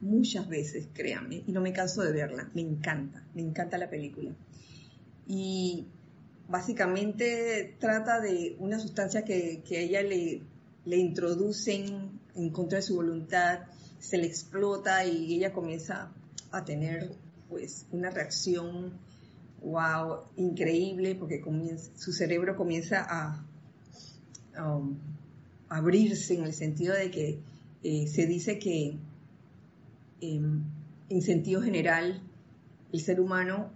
muchas 0.00 0.48
veces, 0.48 0.88
créanme, 0.94 1.44
y 1.46 1.52
no 1.52 1.60
me 1.60 1.72
canso 1.72 2.02
de 2.02 2.10
verla. 2.10 2.50
Me 2.54 2.62
encanta, 2.62 3.24
me 3.36 3.42
encanta 3.42 3.78
la 3.78 3.88
película. 3.88 4.32
Y 5.28 5.86
básicamente 6.48 7.76
trata 7.78 8.20
de 8.20 8.56
una 8.58 8.80
sustancia 8.80 9.24
que, 9.24 9.62
que 9.64 9.76
a 9.76 9.80
ella 9.80 10.02
le 10.02 10.42
le 10.84 10.96
introducen 10.96 12.20
en 12.34 12.50
contra 12.50 12.76
de 12.76 12.82
su 12.82 12.96
voluntad, 12.96 13.60
se 13.98 14.18
le 14.18 14.26
explota 14.26 15.04
y 15.06 15.34
ella 15.34 15.52
comienza 15.52 16.12
a 16.50 16.64
tener 16.64 17.14
pues 17.48 17.86
una 17.90 18.10
reacción 18.10 18.92
wow, 19.62 20.24
increíble 20.36 21.14
porque 21.14 21.42
su 21.96 22.12
cerebro 22.12 22.56
comienza 22.56 23.06
a, 23.08 23.46
um, 24.62 24.96
abrirse 25.68 26.34
en 26.34 26.44
el 26.44 26.52
sentido 26.52 26.94
de 26.94 27.10
que 27.10 27.38
eh, 27.82 28.06
se 28.06 28.26
dice 28.26 28.58
que 28.58 28.96
em, 30.20 30.64
en 31.08 31.22
sentido 31.22 31.62
general 31.62 32.22
el 32.92 33.00
ser 33.00 33.20
humano 33.20 33.70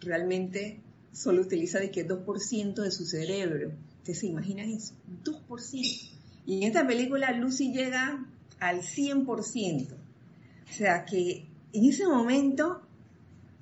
realmente 0.00 0.80
solo 1.12 1.42
utiliza 1.42 1.78
de 1.78 1.90
que 1.90 2.06
2% 2.06 2.74
de 2.82 2.90
su 2.90 3.04
cerebro. 3.04 3.72
¿Ustedes 3.98 4.20
se 4.20 4.26
imaginan 4.28 4.70
eso? 4.70 4.94
2%. 5.24 6.19
Y 6.50 6.56
en 6.56 6.62
esta 6.64 6.84
película 6.84 7.30
Lucy 7.30 7.72
llega 7.72 8.26
al 8.58 8.82
100%. 8.82 9.92
O 9.92 10.72
sea 10.72 11.04
que 11.04 11.46
en 11.72 11.84
ese 11.84 12.08
momento 12.08 12.82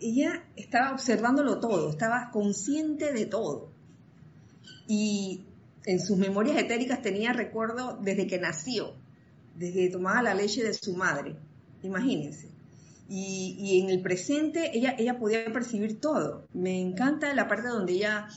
ella 0.01 0.47
estaba 0.57 0.93
observándolo 0.95 1.61
todo, 1.61 1.91
estaba 1.91 2.31
consciente 2.33 3.13
de 3.13 3.27
todo. 3.27 3.69
Y 4.87 5.43
en 5.85 6.01
sus 6.01 6.17
memorias 6.17 6.57
etéricas 6.57 7.03
tenía 7.03 7.35
recuerdo 7.35 7.99
desde 8.01 8.27
que 8.27 8.39
nació, 8.39 8.95
desde 9.55 9.81
que 9.81 9.91
tomaba 9.91 10.23
la 10.23 10.33
leche 10.33 10.65
de 10.65 10.73
su 10.73 10.97
madre. 10.97 11.37
Imagínense. 11.83 12.49
Y, 13.07 13.55
y, 13.59 13.81
en 13.81 13.91
el 13.91 14.01
presente 14.01 14.71
ella, 14.73 14.95
ella 14.99 15.19
podía 15.19 15.45
percibir 15.53 16.01
todo. 16.01 16.47
Me 16.55 16.81
encanta 16.81 17.35
la 17.35 17.49
parte 17.49 17.69
donde 17.69 17.93
ella 17.93 18.29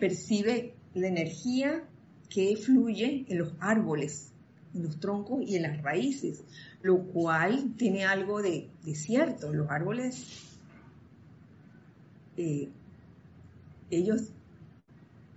percibe 0.00 0.74
la 0.94 1.06
energía 1.06 1.84
que 2.30 2.56
fluye 2.56 3.26
en 3.28 3.38
los 3.38 3.52
árboles, 3.60 4.30
en 4.74 4.84
los 4.84 4.98
troncos 5.00 5.42
y 5.46 5.56
en 5.56 5.62
las 5.62 5.82
raíces, 5.82 6.42
lo 6.82 7.02
cual 7.02 7.74
tiene 7.76 8.04
algo 8.04 8.40
de, 8.40 8.68
cierto. 8.94 9.52
Los 9.52 9.68
árboles, 9.68 10.24
eh, 12.36 12.68
ellos 13.90 14.30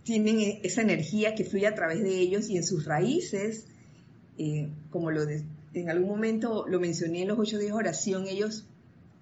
tienen 0.04 0.60
esa 0.64 0.82
energía 0.82 1.34
que 1.34 1.44
fluye 1.44 1.68
a 1.68 1.76
través 1.76 2.04
de 2.04 2.20
ellos 2.20 2.50
y 2.50 2.58
en 2.58 2.64
sus 2.64 2.86
raíces, 2.86 3.66
eh, 4.38 4.70
como 4.90 5.12
lo 5.12 5.24
en 5.74 5.90
algún 5.90 6.10
momento 6.10 6.66
lo 6.68 6.80
mencioné 6.80 7.24
en 7.24 7.30
los 7.30 7.40
ocho 7.40 7.58
días 7.58 7.72
de 7.72 7.78
oración, 7.78 8.28
ellos, 8.28 8.66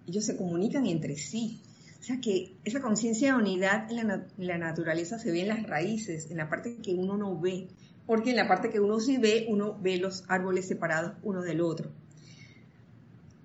ellos 0.07 0.25
se 0.25 0.35
comunican 0.35 0.85
entre 0.85 1.15
sí. 1.15 1.61
O 2.01 2.03
sea 2.03 2.19
que 2.19 2.57
esa 2.63 2.81
conciencia 2.81 3.35
de 3.35 3.39
unidad 3.39 3.91
en 3.91 4.07
la, 4.47 4.57
naturaleza 4.57 5.19
se 5.19 5.31
ve 5.31 5.41
en 5.41 5.49
las 5.49 5.61
raíces, 5.67 6.31
en 6.31 6.37
la 6.37 6.49
parte 6.49 6.77
que 6.77 6.95
uno 6.95 7.15
no 7.15 7.39
ve, 7.39 7.67
porque 8.07 8.31
en 8.31 8.37
la 8.37 8.47
parte 8.47 8.71
que 8.71 8.79
uno 8.79 8.99
sí 8.99 9.17
ve, 9.17 9.45
uno 9.47 9.77
ve 9.79 9.97
los 9.97 10.23
árboles 10.27 10.67
separados 10.67 11.13
uno 11.21 11.43
del 11.43 11.61
otro. 11.61 11.91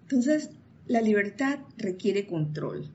Entonces, 0.05 0.49
la 0.87 1.03
libertad 1.03 1.59
requiere 1.77 2.27
control. 2.27 2.91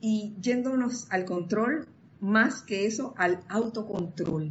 Y 0.00 0.34
yéndonos 0.40 1.08
al 1.10 1.26
control, 1.26 1.86
más 2.20 2.62
que 2.62 2.86
eso, 2.86 3.12
al 3.18 3.44
autocontrol 3.50 4.50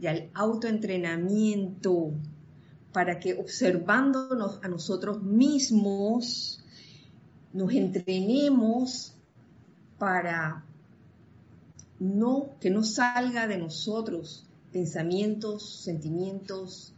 y 0.00 0.06
al 0.06 0.30
autoentrenamiento, 0.32 2.14
para 2.90 3.20
que 3.20 3.34
observándonos 3.34 4.60
a 4.62 4.68
nosotros 4.68 5.22
mismos, 5.22 6.64
nos 7.52 7.70
entrenemos 7.74 9.18
para 10.02 10.64
no 12.00 12.58
que 12.58 12.70
no 12.70 12.82
salga 12.82 13.46
de 13.46 13.56
nosotros 13.56 14.44
pensamientos, 14.72 15.84
sentimientos, 15.84 16.92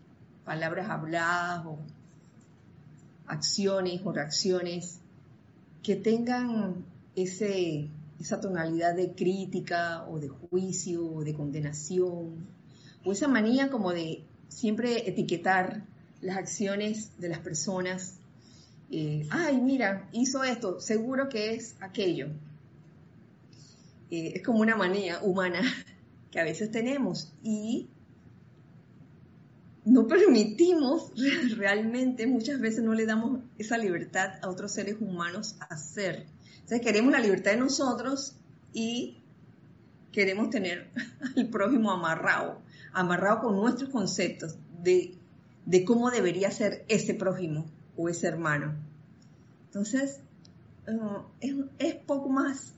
palabras 0.47 0.88
habladas 0.88 1.67
o 1.67 1.79
acciones 3.27 4.01
o 4.07 4.11
reacciones 4.11 5.01
que 5.83 5.97
tengan 5.97 6.87
esa 7.14 8.40
tonalidad 8.40 8.97
de 8.97 9.12
crítica 9.12 10.07
o 10.09 10.19
de 10.19 10.29
juicio 10.29 11.07
o 11.07 11.25
de 11.25 11.35
condenación 11.35 12.47
o 13.05 13.12
esa 13.12 13.29
manía 13.29 13.69
como 13.69 13.93
de 13.93 14.25
siempre 14.49 15.07
etiquetar 15.07 15.83
las 16.23 16.38
acciones 16.38 17.11
de 17.19 17.29
las 17.29 17.40
personas. 17.40 18.14
Eh, 18.90 19.27
ay, 19.29 19.61
mira, 19.61 20.09
hizo 20.12 20.43
esto, 20.43 20.81
seguro 20.81 21.29
que 21.29 21.55
es 21.55 21.77
aquello. 21.81 22.29
Eh, 24.11 24.33
es 24.37 24.43
como 24.43 24.61
una 24.61 24.77
manía 24.77 25.21
humana 25.23 25.61
que 26.31 26.40
a 26.40 26.45
veces 26.45 26.71
tenemos 26.71 27.33
y 27.43 27.88
no 29.85 30.07
permitimos 30.07 31.12
realmente, 31.57 32.27
muchas 32.27 32.61
veces 32.61 32.83
no 32.83 32.95
le 32.95 33.07
damos 33.07 33.40
esa 33.59 33.79
libertad 33.79 34.35
a 34.43 34.49
otros 34.49 34.73
seres 34.73 34.97
humanos 35.01 35.57
a 35.61 35.75
hacer. 35.75 36.27
Entonces 36.55 36.81
queremos 36.81 37.12
la 37.12 37.21
libertad 37.21 37.53
de 37.53 37.59
nosotros 37.59 38.37
y 38.73 39.19
queremos 40.12 40.51
tener 40.51 40.90
al 41.37 41.49
prójimo 41.49 41.90
amarrado, 41.90 42.61
amarrado 42.93 43.40
con 43.40 43.57
nuestros 43.57 43.90
conceptos 43.90 44.57
de, 44.83 45.19
cómo 45.85 46.11
debería 46.11 46.51
ser 46.51 46.85
ese 46.88 47.14
prójimo 47.14 47.67
o 47.97 48.09
ese 48.09 48.29
hermano. 48.29 48.75
Entonces, 49.67 50.21
uh, 50.87 51.23
es 51.79 51.95
poco 51.95 52.29
más 52.29 52.75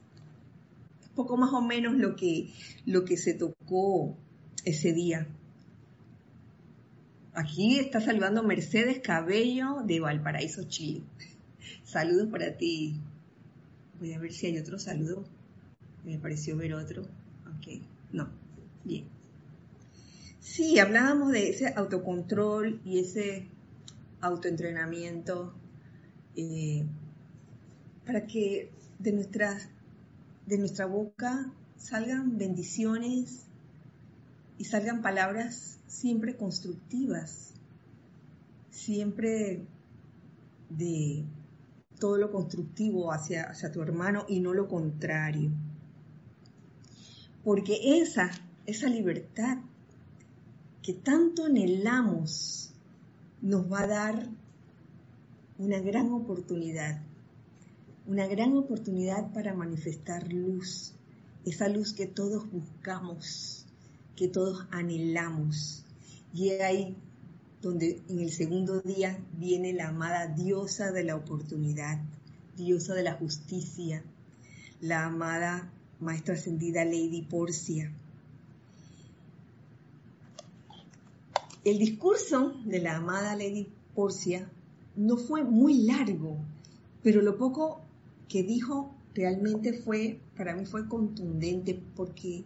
poco 1.16 1.36
más 1.36 1.52
o 1.52 1.60
menos 1.60 1.96
lo 1.96 2.14
que, 2.14 2.52
lo 2.84 3.04
que 3.04 3.16
se 3.16 3.34
tocó 3.34 4.16
ese 4.64 4.92
día. 4.92 5.26
Aquí 7.32 7.78
está 7.78 8.00
saludando 8.00 8.42
Mercedes 8.42 9.00
Cabello 9.00 9.82
de 9.84 9.98
Valparaíso, 10.00 10.68
Chile. 10.68 11.02
Saludos 11.84 12.28
para 12.30 12.56
ti. 12.56 13.00
Voy 13.98 14.12
a 14.12 14.18
ver 14.18 14.32
si 14.32 14.46
hay 14.46 14.58
otro 14.58 14.78
saludo. 14.78 15.24
Me 16.04 16.18
pareció 16.18 16.56
ver 16.56 16.74
otro. 16.74 17.02
Ok, 17.02 17.82
no. 18.12 18.28
Bien. 18.84 19.04
Sí, 20.40 20.78
hablábamos 20.78 21.32
de 21.32 21.50
ese 21.50 21.74
autocontrol 21.74 22.80
y 22.84 23.00
ese 23.00 23.48
autoentrenamiento 24.20 25.54
eh, 26.36 26.86
para 28.06 28.26
que 28.26 28.70
de 28.98 29.12
nuestras 29.12 29.68
de 30.46 30.58
nuestra 30.58 30.86
boca 30.86 31.52
salgan 31.76 32.38
bendiciones 32.38 33.46
y 34.58 34.64
salgan 34.64 35.02
palabras 35.02 35.78
siempre 35.86 36.36
constructivas, 36.36 37.52
siempre 38.70 39.66
de 40.70 41.24
todo 41.98 42.16
lo 42.16 42.30
constructivo 42.30 43.12
hacia, 43.12 43.44
hacia 43.44 43.72
tu 43.72 43.82
hermano 43.82 44.24
y 44.28 44.40
no 44.40 44.52
lo 44.54 44.68
contrario. 44.68 45.50
Porque 47.44 48.00
esa, 48.00 48.30
esa 48.66 48.88
libertad 48.88 49.58
que 50.82 50.94
tanto 50.94 51.46
anhelamos 51.46 52.72
nos 53.42 53.70
va 53.70 53.80
a 53.80 53.86
dar 53.86 54.28
una 55.58 55.80
gran 55.80 56.12
oportunidad, 56.12 57.02
una 58.06 58.26
gran 58.26 58.56
oportunidad 58.56 59.32
para 59.32 59.54
manifestar 59.54 60.32
luz, 60.32 60.92
esa 61.44 61.68
luz 61.68 61.92
que 61.92 62.06
todos 62.06 62.50
buscamos, 62.50 63.66
que 64.14 64.28
todos 64.28 64.66
anhelamos. 64.70 65.84
Y 66.32 66.50
ahí 66.50 66.96
donde 67.62 68.02
en 68.08 68.20
el 68.20 68.30
segundo 68.30 68.80
día 68.80 69.18
viene 69.36 69.72
la 69.72 69.88
amada 69.88 70.28
diosa 70.28 70.92
de 70.92 71.04
la 71.04 71.16
oportunidad, 71.16 71.98
diosa 72.56 72.94
de 72.94 73.02
la 73.02 73.14
justicia, 73.14 74.04
la 74.80 75.04
amada 75.06 75.72
maestra 75.98 76.34
ascendida 76.34 76.84
Lady 76.84 77.22
Porcia. 77.22 77.92
El 81.64 81.78
discurso 81.78 82.54
de 82.64 82.78
la 82.78 82.96
amada 82.96 83.34
Lady 83.34 83.68
Porcia 83.94 84.48
no 84.94 85.16
fue 85.16 85.42
muy 85.42 85.82
largo, 85.82 86.38
pero 87.02 87.22
lo 87.22 87.36
poco 87.36 87.85
que 88.28 88.42
dijo 88.42 88.94
realmente 89.14 89.72
fue, 89.72 90.20
para 90.36 90.54
mí 90.54 90.66
fue 90.66 90.88
contundente 90.88 91.80
porque 91.94 92.44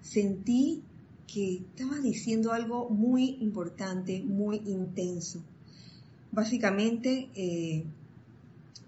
sentí 0.00 0.82
que 1.26 1.54
estaba 1.56 1.98
diciendo 1.98 2.52
algo 2.52 2.90
muy 2.90 3.38
importante, 3.40 4.22
muy 4.22 4.58
intenso. 4.66 5.42
Básicamente, 6.30 7.30
eh, 7.34 7.84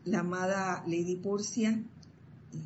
la 0.04 0.20
amada 0.20 0.85
Lady 0.87 1.16
Porcia, 1.16 1.70
eh, 1.70 2.59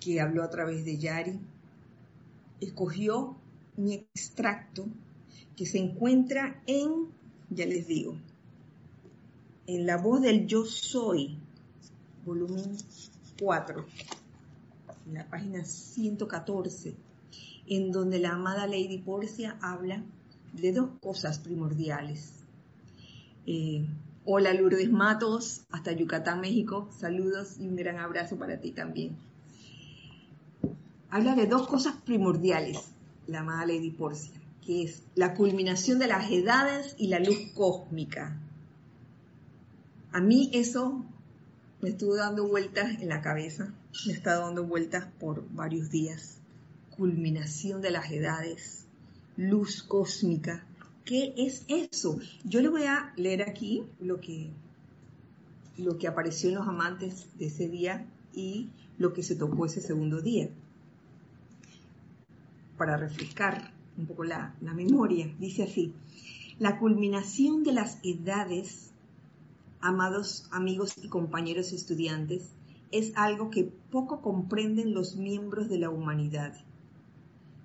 que 0.00 0.20
habló 0.20 0.42
a 0.42 0.50
través 0.50 0.84
de 0.84 0.98
Yari, 0.98 1.38
escogió 2.60 3.36
un 3.76 3.90
extracto 3.90 4.86
que 5.56 5.66
se 5.66 5.78
encuentra 5.78 6.62
en, 6.66 7.08
ya 7.50 7.66
les 7.66 7.86
digo, 7.86 8.16
en 9.66 9.86
la 9.86 9.96
voz 9.96 10.20
del 10.20 10.46
Yo 10.46 10.64
Soy, 10.64 11.38
volumen 12.24 12.76
4, 13.40 13.86
en 15.06 15.14
la 15.14 15.28
página 15.28 15.64
114 15.64 16.94
en 17.66 17.92
donde 17.92 18.18
la 18.18 18.32
amada 18.32 18.66
Lady 18.66 18.98
Porcia 18.98 19.56
habla 19.60 20.02
de 20.52 20.72
dos 20.72 20.90
cosas 21.00 21.38
primordiales. 21.38 22.32
Eh, 23.46 23.86
hola 24.24 24.52
Lourdes 24.54 24.90
Matos, 24.90 25.62
hasta 25.70 25.92
Yucatán, 25.92 26.40
México. 26.40 26.88
Saludos 26.98 27.56
y 27.58 27.68
un 27.68 27.76
gran 27.76 27.98
abrazo 27.98 28.36
para 28.36 28.60
ti 28.60 28.70
también. 28.72 29.16
Habla 31.10 31.34
de 31.34 31.46
dos 31.46 31.66
cosas 31.66 31.94
primordiales, 32.04 32.78
la 33.26 33.40
amada 33.40 33.66
Lady 33.66 33.90
Porcia, 33.90 34.40
que 34.64 34.82
es 34.82 35.02
la 35.14 35.34
culminación 35.34 35.98
de 35.98 36.08
las 36.08 36.30
edades 36.30 36.94
y 36.98 37.06
la 37.08 37.20
luz 37.20 37.52
cósmica. 37.54 38.40
A 40.12 40.20
mí 40.20 40.50
eso 40.52 41.04
me 41.84 41.90
estuvo 41.90 42.16
dando 42.16 42.48
vueltas 42.48 43.02
en 43.02 43.10
la 43.10 43.20
cabeza, 43.20 43.74
me 44.06 44.14
está 44.14 44.38
dando 44.38 44.64
vueltas 44.64 45.06
por 45.20 45.46
varios 45.52 45.90
días 45.90 46.40
culminación 46.96 47.82
de 47.82 47.90
las 47.90 48.10
edades, 48.10 48.86
luz 49.36 49.82
cósmica. 49.82 50.64
¿Qué 51.04 51.34
es 51.36 51.66
eso? 51.68 52.18
Yo 52.42 52.62
le 52.62 52.68
voy 52.68 52.84
a 52.84 53.12
leer 53.16 53.42
aquí 53.42 53.84
lo 54.00 54.18
que, 54.18 54.48
lo 55.76 55.98
que 55.98 56.08
apareció 56.08 56.48
en 56.48 56.54
los 56.54 56.66
amantes 56.66 57.26
de 57.38 57.48
ese 57.48 57.68
día 57.68 58.06
y 58.32 58.70
lo 58.96 59.12
que 59.12 59.22
se 59.22 59.36
tocó 59.36 59.66
ese 59.66 59.82
segundo 59.82 60.22
día, 60.22 60.48
para 62.78 62.96
refrescar 62.96 63.72
un 63.98 64.06
poco 64.06 64.24
la, 64.24 64.54
la 64.62 64.72
memoria. 64.72 65.30
Dice 65.38 65.64
así, 65.64 65.92
la 66.58 66.78
culminación 66.78 67.62
de 67.62 67.72
las 67.72 67.98
edades, 68.02 68.93
amados 69.84 70.48
amigos 70.50 70.94
y 71.00 71.08
compañeros 71.08 71.72
estudiantes, 71.72 72.50
es 72.90 73.12
algo 73.14 73.50
que 73.50 73.64
poco 73.64 74.20
comprenden 74.20 74.94
los 74.94 75.16
miembros 75.16 75.68
de 75.68 75.78
la 75.78 75.90
humanidad 75.90 76.64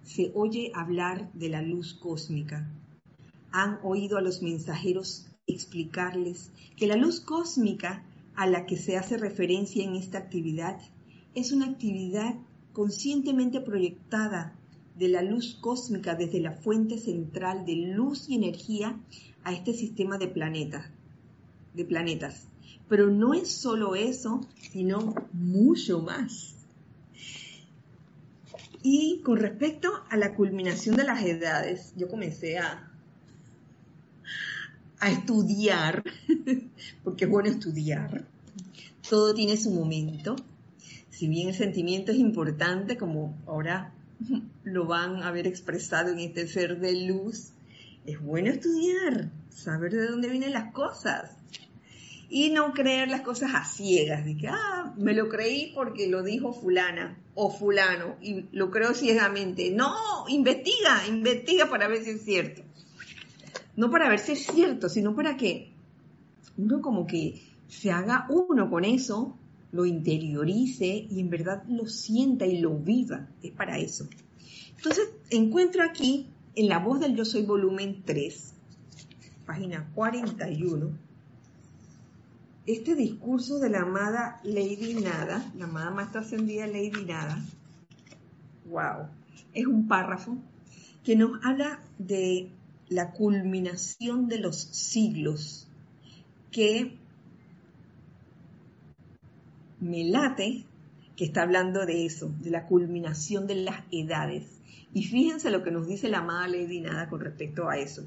se 0.09 0.31
oye 0.33 0.71
hablar 0.73 1.31
de 1.33 1.49
la 1.49 1.61
luz 1.61 1.93
cósmica. 1.93 2.67
Han 3.51 3.77
oído 3.83 4.17
a 4.17 4.21
los 4.21 4.41
mensajeros 4.41 5.27
explicarles 5.45 6.51
que 6.75 6.87
la 6.87 6.95
luz 6.95 7.19
cósmica 7.19 8.03
a 8.35 8.47
la 8.47 8.65
que 8.65 8.75
se 8.75 8.97
hace 8.97 9.17
referencia 9.17 9.83
en 9.83 9.95
esta 9.95 10.17
actividad 10.17 10.79
es 11.35 11.51
una 11.51 11.67
actividad 11.67 12.35
conscientemente 12.73 13.61
proyectada 13.61 14.55
de 14.97 15.09
la 15.09 15.21
luz 15.21 15.55
cósmica 15.61 16.15
desde 16.15 16.39
la 16.39 16.53
fuente 16.53 16.97
central 16.97 17.65
de 17.67 17.75
luz 17.75 18.29
y 18.29 18.35
energía 18.35 18.99
a 19.43 19.53
este 19.53 19.73
sistema 19.73 20.17
de 20.17 20.27
planetas, 20.27 20.89
de 21.79 21.85
planetas. 21.85 22.47
Pero 22.87 23.07
no 23.07 23.33
es 23.33 23.51
solo 23.51 23.95
eso, 23.95 24.41
sino 24.71 25.15
mucho 25.33 26.01
más. 26.01 26.55
Y 28.81 29.21
con 29.23 29.37
respecto 29.37 29.89
a 30.09 30.17
la 30.17 30.35
culminación 30.35 30.95
de 30.95 31.03
las 31.03 31.23
edades, 31.23 31.93
yo 31.95 32.07
comencé 32.07 32.59
a, 32.59 32.91
a 34.99 35.11
estudiar, 35.11 36.03
porque 37.03 37.25
es 37.25 37.31
bueno 37.31 37.49
estudiar, 37.49 38.25
todo 39.09 39.33
tiene 39.33 39.57
su 39.57 39.71
momento. 39.71 40.35
Si 41.09 41.27
bien 41.27 41.49
el 41.49 41.55
sentimiento 41.55 42.11
es 42.11 42.17
importante, 42.17 42.97
como 42.97 43.37
ahora 43.45 43.93
lo 44.63 44.85
van 44.85 45.23
a 45.23 45.31
ver 45.31 45.47
expresado 45.47 46.11
en 46.11 46.19
este 46.19 46.47
ser 46.47 46.79
de 46.79 47.05
luz, 47.05 47.51
es 48.05 48.19
bueno 48.21 48.49
estudiar, 48.49 49.29
saber 49.49 49.91
de 49.91 50.07
dónde 50.07 50.29
vienen 50.29 50.53
las 50.53 50.71
cosas 50.71 51.38
y 52.29 52.51
no 52.51 52.73
creer 52.73 53.09
las 53.09 53.21
cosas 53.21 53.51
a 53.55 53.65
ciegas, 53.65 54.23
de 54.23 54.37
que, 54.37 54.47
ah, 54.47 54.93
me 54.97 55.13
lo 55.13 55.29
creí 55.29 55.71
porque 55.73 56.07
lo 56.07 56.21
dijo 56.21 56.53
fulana 56.53 57.17
o 57.33 57.49
fulano 57.49 58.15
y 58.21 58.45
lo 58.51 58.69
creo 58.69 58.93
ciegamente. 58.93 59.71
No, 59.71 59.93
investiga, 60.27 61.07
investiga 61.07 61.69
para 61.69 61.87
ver 61.87 62.03
si 62.03 62.11
es 62.11 62.21
cierto. 62.23 62.61
No 63.75 63.89
para 63.89 64.09
ver 64.09 64.19
si 64.19 64.33
es 64.33 64.45
cierto, 64.45 64.89
sino 64.89 65.15
para 65.15 65.37
que 65.37 65.71
uno 66.57 66.81
como 66.81 67.07
que 67.07 67.41
se 67.67 67.91
haga 67.91 68.27
uno 68.29 68.69
con 68.69 68.85
eso, 68.85 69.35
lo 69.71 69.85
interiorice 69.85 71.07
y 71.09 71.19
en 71.19 71.29
verdad 71.29 71.63
lo 71.67 71.87
sienta 71.87 72.45
y 72.45 72.59
lo 72.59 72.77
viva. 72.77 73.27
Es 73.41 73.51
para 73.51 73.79
eso. 73.79 74.07
Entonces, 74.75 75.09
encuentro 75.31 75.83
aquí 75.83 76.27
en 76.55 76.69
La 76.69 76.79
Voz 76.79 76.99
del 76.99 77.15
Yo 77.15 77.25
Soy 77.25 77.43
volumen 77.43 78.03
3, 78.05 78.53
página 79.45 79.89
41 79.95 81.08
este 82.73 82.95
discurso 82.95 83.57
de 83.59 83.69
la 83.69 83.81
amada 83.81 84.39
Lady 84.43 84.93
Nada, 84.93 85.51
la 85.57 85.65
amada 85.65 85.89
maestra 85.89 86.21
ascendida 86.21 86.67
Lady 86.67 87.03
Nada, 87.05 87.43
wow, 88.65 89.07
es 89.53 89.65
un 89.65 89.87
párrafo 89.87 90.37
que 91.03 91.15
nos 91.15 91.43
habla 91.43 91.81
de 91.97 92.51
la 92.87 93.11
culminación 93.11 94.27
de 94.27 94.39
los 94.39 94.55
siglos, 94.55 95.67
que 96.51 96.95
me 99.79 100.03
late 100.03 100.65
que 101.15 101.25
está 101.25 101.41
hablando 101.41 101.85
de 101.85 102.05
eso, 102.05 102.31
de 102.39 102.51
la 102.51 102.65
culminación 102.65 103.47
de 103.47 103.55
las 103.55 103.83
edades. 103.91 104.45
Y 104.93 105.03
fíjense 105.03 105.49
lo 105.49 105.63
que 105.63 105.71
nos 105.71 105.87
dice 105.87 106.07
la 106.07 106.19
amada 106.19 106.47
Lady 106.47 106.81
Nada 106.81 107.09
con 107.09 107.19
respecto 107.19 107.67
a 107.67 107.77
eso. 107.77 108.03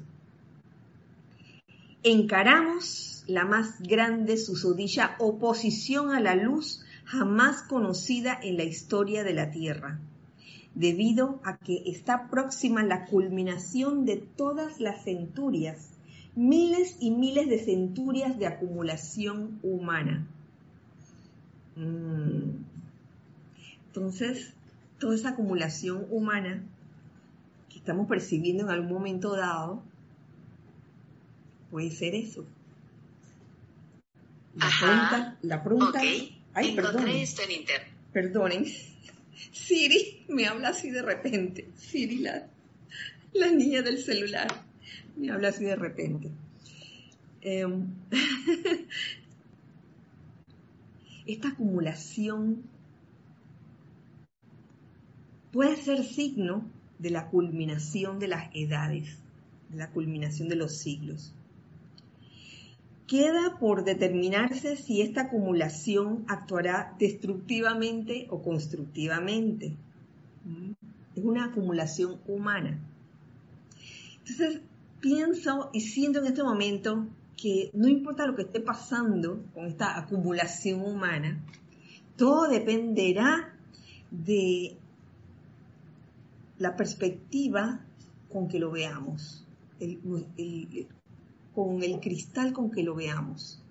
Encaramos 2.03 3.23
la 3.27 3.45
más 3.45 3.81
grande 3.81 4.35
susodilla 4.35 5.15
oposición 5.19 6.11
a 6.11 6.19
la 6.19 6.35
luz 6.35 6.83
jamás 7.05 7.61
conocida 7.63 8.37
en 8.41 8.57
la 8.57 8.65
historia 8.65 9.23
de 9.23 9.33
la 9.33 9.51
Tierra, 9.51 9.99
debido 10.75 11.39
a 11.45 11.57
que 11.57 11.83
está 11.85 12.29
próxima 12.29 12.83
la 12.83 13.05
culminación 13.05 14.05
de 14.05 14.17
todas 14.17 14.81
las 14.81 15.05
centurias, 15.05 15.91
miles 16.35 16.97
y 16.99 17.11
miles 17.11 17.47
de 17.47 17.59
centurias 17.63 18.37
de 18.37 18.47
acumulación 18.47 19.59
humana. 19.63 20.27
Mm. 21.77 22.63
Entonces, 23.87 24.53
toda 24.99 25.15
esa 25.15 25.29
acumulación 25.29 26.05
humana 26.09 26.63
que 27.69 27.77
estamos 27.77 28.07
percibiendo 28.07 28.63
en 28.63 28.71
algún 28.71 28.91
momento 28.91 29.35
dado, 29.35 29.83
puede 31.73 31.89
ser 31.89 32.13
eso, 32.13 32.45
la 34.55 34.69
pregunta, 34.79 35.37
la 35.41 35.63
pregunta. 35.63 35.99
Ok. 35.99 36.05
Ay, 36.53 36.75
perdonen. 36.75 37.15
esto 37.15 37.41
en 37.41 37.51
internet. 37.51 37.89
Perdonen. 38.11 38.65
Siri 39.51 40.23
me 40.27 40.45
habla 40.45 40.69
así 40.69 40.91
de 40.91 41.01
repente. 41.01 41.67
Siri, 41.75 42.19
la, 42.19 42.47
la 43.33 43.51
niña 43.51 43.81
del 43.81 43.97
celular, 43.97 44.47
me 45.15 45.31
habla 45.31 45.49
así 45.49 45.63
de 45.63 45.75
repente. 45.75 46.29
Em, 47.41 47.87
esta 51.25 51.47
acumulación 51.47 52.61
puede 55.51 55.75
ser 55.77 56.03
signo 56.03 56.69
de 56.99 57.09
la 57.09 57.29
culminación 57.29 58.19
de 58.19 58.27
las 58.27 58.51
edades, 58.53 59.17
de 59.69 59.77
la 59.77 59.89
culminación 59.89 60.49
de 60.49 60.55
los 60.55 60.77
siglos. 60.77 61.33
Queda 63.13 63.59
por 63.59 63.83
determinarse 63.83 64.75
si 64.75 65.01
esta 65.01 65.21
acumulación 65.21 66.25
actuará 66.27 66.95
destructivamente 66.97 68.25
o 68.31 68.41
constructivamente. 68.41 69.77
¿Mm? 70.43 70.71
Es 71.15 71.23
una 71.23 71.45
acumulación 71.45 72.19
humana. 72.25 72.79
Entonces, 74.17 74.61
pienso 74.99 75.69
y 75.73 75.81
siento 75.81 76.21
en 76.21 76.25
este 76.25 76.41
momento 76.41 77.05
que 77.37 77.69
no 77.75 77.87
importa 77.87 78.25
lo 78.25 78.35
que 78.35 78.41
esté 78.41 78.61
pasando 78.61 79.43
con 79.53 79.67
esta 79.67 79.95
acumulación 79.95 80.81
humana, 80.81 81.39
todo 82.17 82.49
dependerá 82.49 83.53
de 84.09 84.75
la 86.57 86.75
perspectiva 86.75 87.79
con 88.27 88.47
que 88.47 88.57
lo 88.57 88.71
veamos, 88.71 89.45
con 91.55 91.83
el 91.83 91.99
cristal 91.99 92.53
con 92.53 92.71
que 92.71 92.83
lo 92.83 92.95
veamos, 92.95 93.61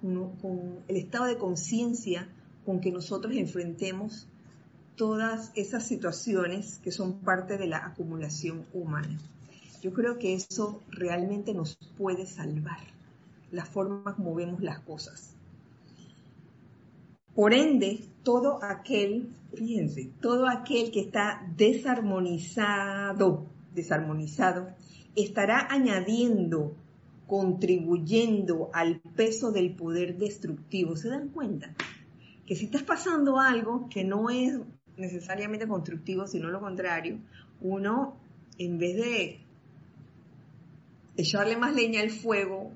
con, 0.00 0.78
el 0.88 0.96
estado 0.96 1.26
de 1.26 1.38
conciencia 1.38 2.28
con 2.64 2.80
que 2.80 2.90
nosotros 2.90 3.34
enfrentemos 3.36 4.26
todas 4.96 5.52
esas 5.54 5.86
situaciones 5.86 6.78
que 6.82 6.92
son 6.92 7.20
parte 7.20 7.56
de 7.58 7.66
la 7.66 7.86
acumulación 7.86 8.66
humana. 8.72 9.18
Yo 9.82 9.92
creo 9.94 10.18
que 10.18 10.34
eso 10.34 10.82
realmente 10.90 11.54
nos 11.54 11.76
puede 11.96 12.26
salvar, 12.26 12.80
la 13.50 13.64
forma 13.64 14.14
como 14.14 14.34
vemos 14.34 14.60
las 14.60 14.80
cosas. 14.80 15.34
Por 17.34 17.54
ende, 17.54 18.04
todo 18.22 18.62
aquel, 18.62 19.30
fíjense, 19.54 20.10
todo 20.20 20.48
aquel 20.48 20.90
que 20.90 21.00
está 21.00 21.50
desarmonizado, 21.56 23.46
desarmonizado, 23.74 24.68
estará 25.16 25.66
añadiendo, 25.70 26.74
contribuyendo 27.30 28.70
al 28.72 29.00
peso 29.14 29.52
del 29.52 29.76
poder 29.76 30.18
destructivo. 30.18 30.96
¿Se 30.96 31.08
dan 31.08 31.28
cuenta? 31.28 31.72
Que 32.44 32.56
si 32.56 32.64
estás 32.64 32.82
pasando 32.82 33.38
algo 33.38 33.88
que 33.88 34.02
no 34.02 34.30
es 34.30 34.58
necesariamente 34.96 35.68
constructivo, 35.68 36.26
sino 36.26 36.50
lo 36.50 36.58
contrario, 36.58 37.20
uno, 37.60 38.16
en 38.58 38.78
vez 38.78 38.96
de 38.96 39.40
echarle 41.16 41.56
más 41.56 41.72
leña 41.72 42.00
al 42.00 42.10
fuego 42.10 42.72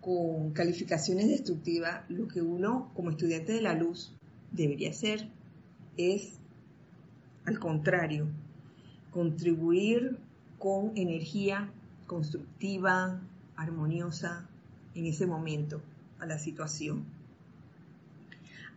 con 0.00 0.50
calificaciones 0.50 1.28
destructivas, 1.28 2.02
lo 2.10 2.26
que 2.26 2.42
uno 2.42 2.90
como 2.92 3.10
estudiante 3.10 3.52
de 3.52 3.62
la 3.62 3.74
luz 3.74 4.12
debería 4.50 4.90
hacer 4.90 5.28
es, 5.96 6.40
al 7.44 7.60
contrario, 7.60 8.26
contribuir 9.12 10.18
con 10.58 10.90
energía 10.96 11.70
constructiva, 12.08 13.20
armoniosa 13.60 14.48
en 14.94 15.06
ese 15.06 15.26
momento 15.26 15.82
a 16.18 16.26
la 16.26 16.38
situación. 16.38 17.04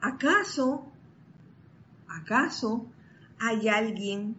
¿Acaso, 0.01 0.85
acaso 2.07 2.85
hay 3.39 3.69
alguien 3.69 4.35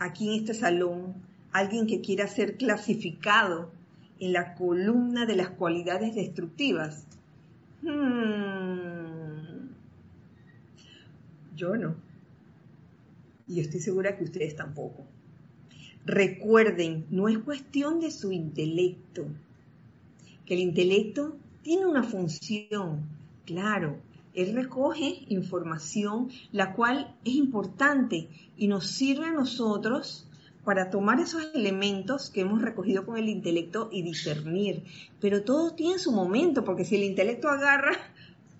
aquí 0.00 0.28
en 0.28 0.40
este 0.40 0.54
salón, 0.54 1.14
alguien 1.52 1.86
que 1.86 2.00
quiera 2.00 2.26
ser 2.26 2.56
clasificado 2.56 3.70
en 4.18 4.32
la 4.32 4.54
columna 4.54 5.26
de 5.26 5.36
las 5.36 5.50
cualidades 5.50 6.14
destructivas? 6.14 7.06
Hmm. 7.82 9.68
Yo 11.54 11.76
no. 11.76 11.94
Y 13.46 13.60
estoy 13.60 13.78
segura 13.78 14.16
que 14.16 14.24
ustedes 14.24 14.56
tampoco. 14.56 15.06
Recuerden, 16.06 17.06
no 17.10 17.28
es 17.28 17.38
cuestión 17.38 18.00
de 18.00 18.10
su 18.10 18.30
intelecto, 18.30 19.26
que 20.44 20.54
el 20.54 20.60
intelecto 20.60 21.36
tiene 21.62 21.86
una 21.86 22.02
función, 22.02 23.08
claro, 23.46 23.98
él 24.34 24.54
recoge 24.54 25.24
información 25.28 26.28
la 26.52 26.74
cual 26.74 27.16
es 27.24 27.34
importante 27.34 28.28
y 28.56 28.68
nos 28.68 28.88
sirve 28.88 29.26
a 29.26 29.32
nosotros 29.32 30.26
para 30.64 30.90
tomar 30.90 31.20
esos 31.20 31.50
elementos 31.54 32.30
que 32.30 32.40
hemos 32.40 32.62
recogido 32.62 33.06
con 33.06 33.16
el 33.16 33.28
intelecto 33.28 33.88
y 33.92 34.02
discernir. 34.02 34.82
Pero 35.20 35.42
todo 35.42 35.74
tiene 35.74 35.98
su 35.98 36.10
momento, 36.10 36.64
porque 36.64 36.84
si 36.84 36.96
el 36.96 37.04
intelecto 37.04 37.48
agarra 37.48 37.92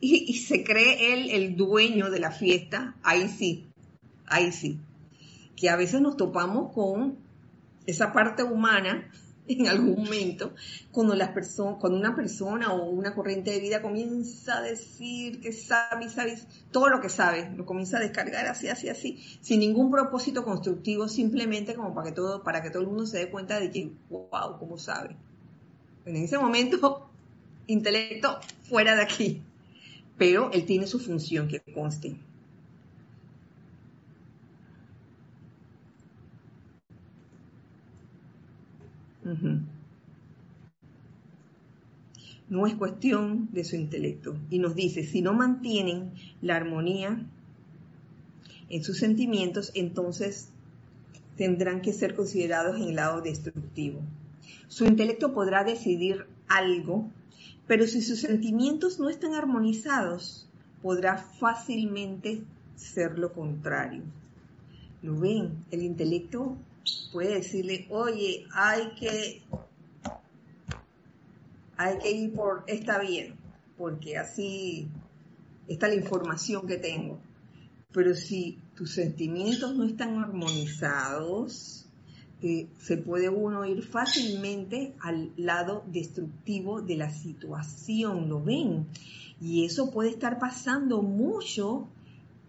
y, 0.01 0.35
se 0.35 0.65
cree 0.65 1.15
él 1.15 1.31
el 1.31 1.57
dueño 1.57 2.11
de 2.11 2.21
la 2.21 2.31
fiesta, 2.31 2.95
ahí 3.03 3.29
sí, 3.29 3.67
ahí 4.27 4.53
sí. 4.53 4.79
Que 5.57 5.71
a 5.71 5.77
veces 5.77 6.03
nos 6.03 6.17
topamos 6.17 6.73
con 6.73 7.24
esa 7.87 8.13
parte 8.13 8.43
humana 8.43 9.11
en 9.49 9.69
algún 9.69 10.05
momento, 10.05 10.55
cuando, 10.91 11.15
las 11.15 11.31
cuando 11.79 11.99
una 11.99 12.15
persona 12.15 12.73
o 12.73 12.89
una 12.91 13.15
corriente 13.15 13.51
de 13.51 13.61
vida 13.61 13.83
comienza 13.83 14.59
a 14.59 14.63
decir 14.63 15.41
que 15.41 15.53
sabe, 15.53 16.09
sabe 16.09 16.39
todo 16.71 16.89
lo 16.89 17.01
que 17.01 17.09
sabe, 17.09 17.51
lo 17.57 17.67
comienza 17.67 17.99
a 17.99 18.01
descargar 18.01 18.47
así, 18.47 18.69
así, 18.69 18.89
así, 18.89 19.19
sin 19.41 19.61
ningún 19.61 19.91
propósito 19.91 20.45
constructivo, 20.45 21.09
simplemente 21.09 21.75
como 21.75 21.95
para 21.95 22.09
que 22.09 22.13
todo, 22.13 22.43
para 22.43 22.63
que 22.63 22.71
todo 22.71 22.83
el 22.83 22.89
mundo 22.89 23.07
se 23.07 23.19
dé 23.19 23.31
cuenta 23.31 23.61
de 23.61 23.71
que, 23.71 23.91
wow, 24.09 24.59
cómo 24.59 24.79
sabe. 24.79 25.17
En 26.07 26.17
ese 26.17 26.39
momento, 26.39 27.09
intelecto 27.67 28.39
fuera 28.63 28.97
de 28.97 29.03
aquí, 29.03 29.43
pero 30.17 30.51
él 30.53 30.65
tiene 30.65 30.87
su 30.87 30.99
función 30.99 31.49
que 31.49 31.61
conste. 31.61 32.17
No 42.49 42.67
es 42.67 42.75
cuestión 42.75 43.49
de 43.53 43.65
su 43.65 43.77
intelecto. 43.77 44.37
Y 44.51 44.59
nos 44.59 44.75
dice, 44.75 45.05
si 45.05 45.23
no 45.23 45.33
mantienen 45.33 46.13
la 46.43 46.57
armonía 46.57 47.19
en 48.69 48.85
sus 48.85 48.99
sentimientos, 48.99 49.73
entonces 49.75 50.49
tendrán 51.37 51.81
que 51.81 51.93
ser 51.93 52.15
considerados 52.15 52.77
en 52.77 52.89
el 52.89 52.97
lado 52.97 53.21
destructivo. 53.21 54.01
Su 54.69 54.85
intelecto 54.85 55.33
podrá 55.33 55.65
decidir 55.65 56.27
algo, 56.49 57.11
pero 57.67 57.87
si 57.87 58.03
sus 58.03 58.21
sentimientos 58.21 58.99
no 58.99 59.09
están 59.09 59.35
armonizados, 59.35 60.47
podrá 60.83 61.17
fácilmente 61.17 62.43
ser 62.77 63.19
lo 63.19 63.33
contrario. 63.33 64.03
¿Lo 65.03 65.19
ven? 65.19 65.65
El 65.71 65.83
intelecto 65.83 66.57
puede 67.13 67.35
decirle, 67.35 67.87
oye, 67.91 68.47
hay 68.53 68.95
que, 68.99 69.43
hay 71.77 71.99
que 71.99 72.11
ir 72.11 72.35
por 72.35 72.65
esta 72.67 72.99
vía, 72.99 73.35
porque 73.77 74.19
así 74.19 74.89
está 75.69 75.89
la 75.89 75.95
información 75.95 76.67
que 76.67 76.79
tengo. 76.79 77.19
Pero 77.93 78.15
si 78.15 78.59
tus 78.75 78.93
sentimientos 78.93 79.77
no 79.77 79.85
están 79.85 80.19
armonizados, 80.19 81.87
eh, 82.43 82.69
se 82.79 82.97
puede 82.97 83.29
uno 83.29 83.65
ir 83.65 83.83
fácilmente 83.83 84.95
al 85.01 85.33
lado 85.37 85.85
destructivo 85.87 86.83
de 86.83 86.97
la 86.97 87.11
situación, 87.11 88.29
¿lo 88.29 88.43
ven? 88.43 88.87
Y 89.41 89.65
eso 89.65 89.91
puede 89.91 90.11
estar 90.11 90.39
pasando 90.39 91.03
mucho 91.03 91.89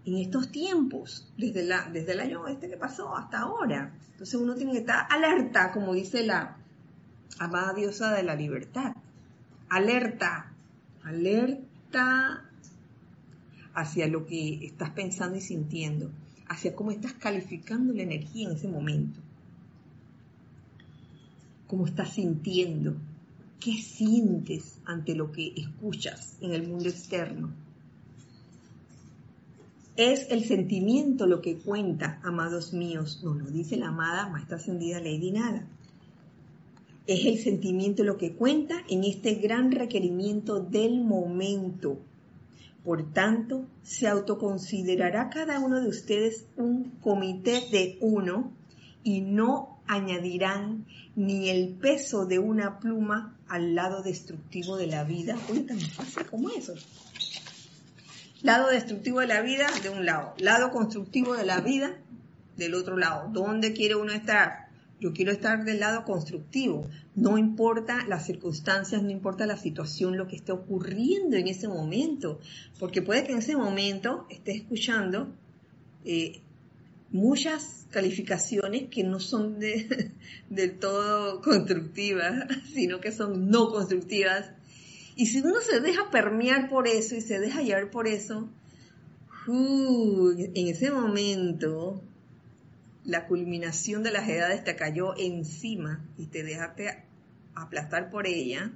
en 0.06 0.18
estos 0.18 0.52
tiempos, 0.52 1.28
desde, 1.36 1.62
el 2.12 2.20
año 2.20 2.48
este 2.48 2.70
que 2.70 2.78
pasó 2.78 3.16
hasta 3.16 3.40
ahora. 3.40 3.92
Entonces 4.12 4.36
uno 4.36 4.54
tiene 4.54 4.74
que 4.74 4.80
estar 4.80 5.08
alerta, 5.10 5.72
como 5.72 5.94
dice 5.94 6.26
la 6.26 6.58
amada 7.40 7.74
diosa 7.74 8.14
de 8.14 8.24
la 8.24 8.36
libertad. 8.36 8.96
Alerta, 9.70 10.54
alerta 11.04 12.46
hacia 13.74 14.08
lo 14.08 14.28
que 14.28 14.66
estás 14.66 14.92
pensando 14.92 15.38
y 15.38 15.42
sintiendo, 15.42 16.12
hacia 16.48 16.76
cómo 16.76 16.92
estás 16.92 17.14
calificando 17.14 17.92
la 17.94 18.04
energía 18.04 18.48
en 18.48 18.56
ese 18.56 18.68
momento. 18.68 19.20
Cómo 21.68 21.88
estás 21.88 22.14
sintiendo, 22.14 22.96
qué 23.60 23.82
sientes 23.82 24.78
ante 24.86 25.16
lo 25.16 25.32
que 25.32 25.52
escuchas 25.58 26.38
en 26.42 26.54
el 26.54 26.68
mundo 26.68 26.90
externo 26.90 27.65
es 29.98 30.28
el 30.30 30.44
sentimiento 30.44 31.26
lo 31.26 31.42
que 31.42 31.58
cuenta, 31.58 32.20
amados 32.24 32.74
míos, 32.74 33.22
nos 33.24 33.38
lo 33.38 33.46
dice 33.46 33.78
la 33.78 33.88
amada 33.88 34.28
Maestra 34.28 34.58
Ascendida 34.58 35.00
Lady 35.00 35.32
Nada. 35.32 35.68
Es 37.08 37.26
el 37.26 37.38
sentimiento 37.38 38.04
lo 38.04 38.18
que 38.18 38.34
cuenta 38.34 38.84
en 38.90 39.04
este 39.04 39.36
gran 39.36 39.72
requerimiento 39.72 40.60
del 40.60 41.02
momento. 41.02 41.98
Por 42.84 43.14
tanto, 43.14 43.66
se 43.84 44.08
autoconsiderará 44.08 45.30
cada 45.30 45.60
uno 45.60 45.80
de 45.82 45.88
ustedes 45.88 46.46
un 46.58 46.92
comité 47.02 47.64
de 47.72 47.98
uno 48.02 48.52
y 49.04 49.22
no 49.22 49.80
añadirán 49.88 50.86
ni 51.16 51.50
el 51.50 51.70
peso 51.70 52.26
de 52.26 52.40
una 52.40 52.80
pluma 52.80 53.38
al 53.48 53.76
lado 53.76 54.02
destructivo 54.02 54.78
de 54.78 54.88
la 54.88 55.04
vida. 55.04 55.38
Oye, 55.50 55.62
tan 55.62 55.80
fácil 55.80 56.26
como 56.26 56.50
eso. 56.50 56.74
Lado 58.46 58.70
destructivo 58.70 59.22
de 59.22 59.26
la 59.26 59.42
vida 59.42 59.66
de 59.82 59.90
un 59.90 60.06
lado, 60.06 60.36
lado 60.38 60.70
constructivo 60.70 61.36
de 61.36 61.48
la 61.48 61.62
vida 61.62 61.98
del 62.58 62.76
otro 62.76 62.96
lado. 62.96 63.28
¿Dónde 63.34 63.74
quiere 63.74 63.96
uno 63.96 64.12
estar? 64.12 64.70
Yo 65.00 65.14
quiero 65.14 65.32
estar 65.32 65.66
del 65.66 65.80
lado 65.80 66.04
constructivo. 66.04 66.88
No 67.16 67.40
importa 67.40 68.06
las 68.08 68.28
circunstancias, 68.28 69.02
no 69.02 69.10
importa 69.10 69.48
la 69.48 69.58
situación, 69.58 70.16
lo 70.16 70.28
que 70.28 70.36
esté 70.36 70.52
ocurriendo 70.52 71.38
en 71.38 71.48
ese 71.48 71.68
momento. 71.68 72.40
Porque 72.80 73.02
puede 73.02 73.24
que 73.24 73.32
en 73.32 73.40
ese 73.40 73.58
momento 73.58 74.28
esté 74.30 74.52
escuchando 74.52 75.34
eh, 76.06 76.44
muchas 77.10 77.88
calificaciones 77.90 78.90
que 78.92 79.04
no 79.04 79.20
son 79.20 79.58
de, 79.58 80.12
del 80.52 80.78
todo 80.78 81.42
constructivas, 81.42 82.46
sino 82.76 83.02
que 83.02 83.12
son 83.12 83.50
no 83.50 83.70
constructivas. 83.72 84.52
Y 85.16 85.28
si 85.28 85.40
uno 85.40 85.62
se 85.62 85.80
deja 85.80 86.10
permear 86.12 86.70
por 86.70 86.88
eso 86.88 87.16
y 87.16 87.22
se 87.22 87.40
deja 87.40 87.62
llevar 87.62 87.90
por 87.90 88.08
eso, 88.08 88.50
en 89.48 90.68
ese 90.68 90.92
momento 90.92 92.02
la 93.04 93.28
culminación 93.28 94.04
de 94.04 94.12
las 94.12 94.28
edades 94.28 94.64
te 94.64 94.76
cayó 94.76 95.16
encima 95.18 96.04
y 96.18 96.26
te 96.26 96.44
dejaste 96.44 97.04
aplastar 97.54 98.10
por 98.10 98.28
ella, 98.28 98.74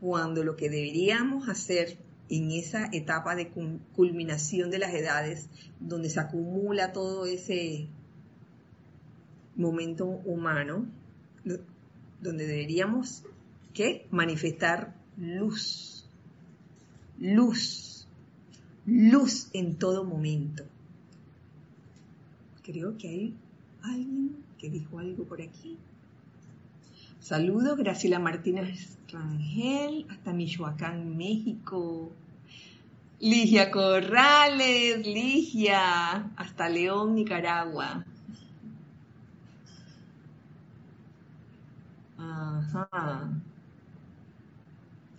cuando 0.00 0.44
lo 0.44 0.56
que 0.56 0.68
deberíamos 0.68 1.48
hacer 1.48 1.96
en 2.28 2.50
esa 2.50 2.88
etapa 2.92 3.34
de 3.34 3.50
culminación 3.94 4.70
de 4.70 4.78
las 4.78 4.92
edades, 4.92 5.48
donde 5.80 6.10
se 6.10 6.20
acumula 6.20 6.92
todo 6.92 7.24
ese 7.24 7.88
momento 9.56 10.04
humano, 10.06 10.86
donde 12.20 12.46
deberíamos 12.46 13.24
¿qué? 13.72 14.06
manifestar 14.10 14.97
luz, 15.18 16.04
luz, 17.18 18.06
luz 18.86 19.48
en 19.52 19.76
todo 19.76 20.04
momento. 20.04 20.64
Creo 22.62 22.96
que 22.96 23.08
hay 23.08 23.34
alguien 23.82 24.36
que 24.58 24.70
dijo 24.70 24.98
algo 24.98 25.24
por 25.24 25.42
aquí. 25.42 25.76
Saludos, 27.20 27.76
Graciela 27.76 28.18
Martínez 28.18 28.96
Rangel, 29.12 30.06
hasta 30.10 30.32
Michoacán, 30.32 31.16
México. 31.16 32.12
Ligia 33.20 33.72
Corrales, 33.72 35.04
Ligia, 35.04 36.30
hasta 36.36 36.68
León, 36.68 37.16
Nicaragua. 37.16 38.04
Ajá. 42.16 43.30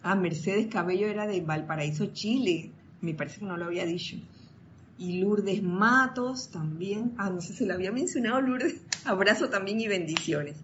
Ah, 0.09 0.15
Mercedes 0.15 0.65
Cabello 0.71 1.05
era 1.05 1.27
de 1.27 1.39
Valparaíso, 1.41 2.07
Chile. 2.07 2.71
Me 2.99 3.13
parece 3.13 3.41
que 3.41 3.45
no 3.45 3.57
lo 3.57 3.65
había 3.65 3.85
dicho. 3.85 4.15
Y 4.97 5.21
Lourdes 5.21 5.61
Matos 5.61 6.49
también. 6.49 7.13
Ah, 7.19 7.29
no 7.29 7.41
sé 7.41 7.53
si 7.53 7.63
lo 7.63 7.75
había 7.75 7.91
mencionado, 7.91 8.41
Lourdes. 8.41 8.81
Abrazo 9.05 9.49
también 9.49 9.79
y 9.79 9.87
bendiciones. 9.87 10.55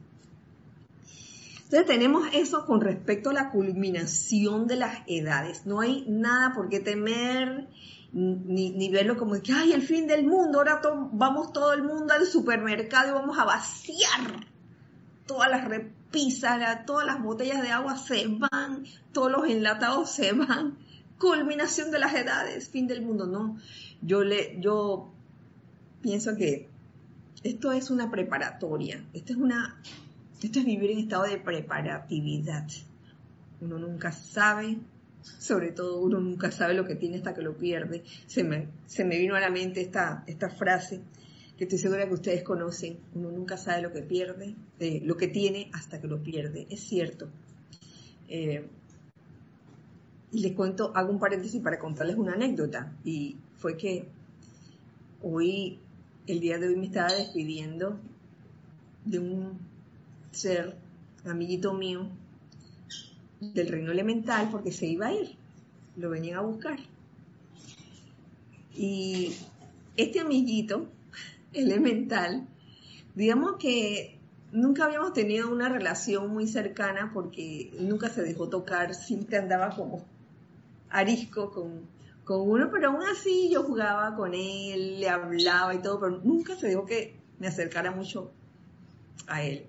Entonces 1.65 1.85
tenemos 1.85 2.27
eso 2.33 2.65
con 2.65 2.81
respecto 2.81 3.29
a 3.29 3.33
la 3.33 3.51
culminación 3.51 4.65
de 4.65 4.77
las 4.77 5.03
edades. 5.05 5.67
No 5.67 5.79
hay 5.79 6.05
nada 6.07 6.55
por 6.55 6.67
qué 6.67 6.79
temer, 6.79 7.67
ni, 8.13 8.89
verlo 8.89 9.15
como 9.15 9.39
que, 9.43 9.53
ay, 9.53 9.73
el 9.73 9.83
fin 9.83 10.07
del 10.07 10.25
mundo, 10.25 10.57
ahora 10.57 10.81
vamos 11.11 11.53
todo 11.53 11.71
el 11.73 11.83
mundo 11.83 12.15
al 12.15 12.25
supermercado 12.25 13.09
y 13.09 13.13
vamos 13.13 13.37
a 13.37 13.45
vaciar 13.45 14.47
todas 15.27 15.51
las 15.51 15.69
repisas, 16.15 16.85
todas 16.85 17.05
las 17.05 17.21
botellas 17.21 17.61
de 17.61 17.69
agua 17.69 17.97
se 17.97 18.27
van, 18.27 18.85
todos 19.11 19.31
los 19.31 19.47
enlatados 19.47 20.11
se 20.11 20.33
van. 20.33 20.77
Culminación 21.19 21.91
de 21.91 21.99
las 21.99 22.13
edades, 22.13 22.69
fin 22.69 22.87
del 22.87 23.01
mundo. 23.01 23.25
No, 23.25 23.57
yo, 24.01 24.23
le, 24.23 24.57
yo 24.59 25.11
pienso 26.01 26.35
que 26.35 26.69
esto 27.43 27.71
es 27.71 27.89
una 27.89 28.11
preparatoria, 28.11 29.03
esto 29.13 29.33
es 29.33 29.39
una 29.39 29.79
esto 30.41 30.59
es 30.59 30.65
vivir 30.65 30.91
en 30.91 30.99
estado 30.99 31.23
de 31.23 31.37
preparatividad. 31.37 32.67
Uno 33.61 33.79
nunca 33.79 34.11
sabe, 34.11 34.77
sobre 35.21 35.71
todo 35.71 35.99
uno 36.01 36.19
nunca 36.19 36.51
sabe 36.51 36.73
lo 36.73 36.85
que 36.85 36.95
tiene 36.95 37.17
hasta 37.17 37.33
que 37.33 37.41
lo 37.41 37.57
pierde. 37.57 38.03
Se 38.27 38.43
me, 38.43 38.67
se 38.85 39.05
me 39.05 39.17
vino 39.17 39.35
a 39.35 39.39
la 39.39 39.49
mente 39.49 39.81
esta, 39.81 40.23
esta 40.27 40.49
frase 40.49 41.01
que 41.57 41.63
estoy 41.63 41.79
segura 41.79 42.07
que 42.07 42.13
ustedes 42.13 42.43
conocen. 42.43 42.97
Uno 43.13 43.31
nunca 43.31 43.57
sabe 43.57 43.81
lo 43.81 43.91
que 43.91 44.01
pierde, 44.01 44.55
eh, 44.79 45.01
lo 45.03 45.15
que 45.15 45.27
tiene 45.27 45.69
hasta 45.73 46.01
que 46.01 46.07
lo 46.07 46.21
pierde. 46.21 46.67
Es 46.69 46.81
cierto. 46.81 47.29
Eh, 48.27 48.67
y 50.31 50.39
les 50.39 50.53
cuento, 50.53 50.91
hago 50.95 51.11
un 51.11 51.19
paréntesis 51.19 51.61
para 51.61 51.79
contarles 51.79 52.17
una 52.17 52.33
anécdota. 52.33 52.91
Y 53.05 53.37
fue 53.57 53.77
que 53.77 54.05
hoy, 55.21 55.79
el 56.27 56.39
día 56.39 56.57
de 56.57 56.67
hoy 56.67 56.75
me 56.75 56.87
estaba 56.87 57.13
despidiendo 57.13 57.99
de 59.05 59.19
un 59.19 59.59
ser 60.31 60.75
amiguito 61.23 61.73
mío 61.73 62.09
del 63.39 63.67
reino 63.67 63.91
elemental 63.91 64.49
porque 64.51 64.71
se 64.71 64.87
iba 64.87 65.07
a 65.07 65.13
ir, 65.13 65.35
lo 65.95 66.09
venían 66.09 66.37
a 66.37 66.41
buscar. 66.41 66.79
Y 68.75 69.33
este 69.95 70.19
amiguito 70.19 70.87
elemental, 71.61 72.47
digamos 73.15 73.57
que 73.57 74.17
nunca 74.51 74.85
habíamos 74.85 75.13
tenido 75.13 75.51
una 75.51 75.69
relación 75.69 76.31
muy 76.31 76.47
cercana 76.47 77.11
porque 77.13 77.71
nunca 77.79 78.09
se 78.09 78.23
dejó 78.23 78.47
tocar, 78.49 78.93
siempre 78.93 79.37
andaba 79.37 79.75
como 79.75 80.05
arisco 80.89 81.51
con, 81.51 81.81
con 82.23 82.49
uno, 82.49 82.69
pero 82.71 82.89
aún 82.89 83.03
así 83.03 83.49
yo 83.51 83.63
jugaba 83.63 84.15
con 84.15 84.33
él, 84.33 84.99
le 84.99 85.09
hablaba 85.09 85.73
y 85.75 85.79
todo, 85.79 85.99
pero 85.99 86.21
nunca 86.23 86.55
se 86.55 86.67
dejó 86.67 86.85
que 86.85 87.15
me 87.39 87.47
acercara 87.47 87.91
mucho 87.91 88.31
a 89.27 89.43
él. 89.43 89.65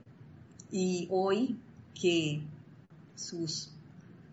Y 0.71 1.09
hoy 1.11 1.57
que 2.01 2.41
sus, 3.15 3.73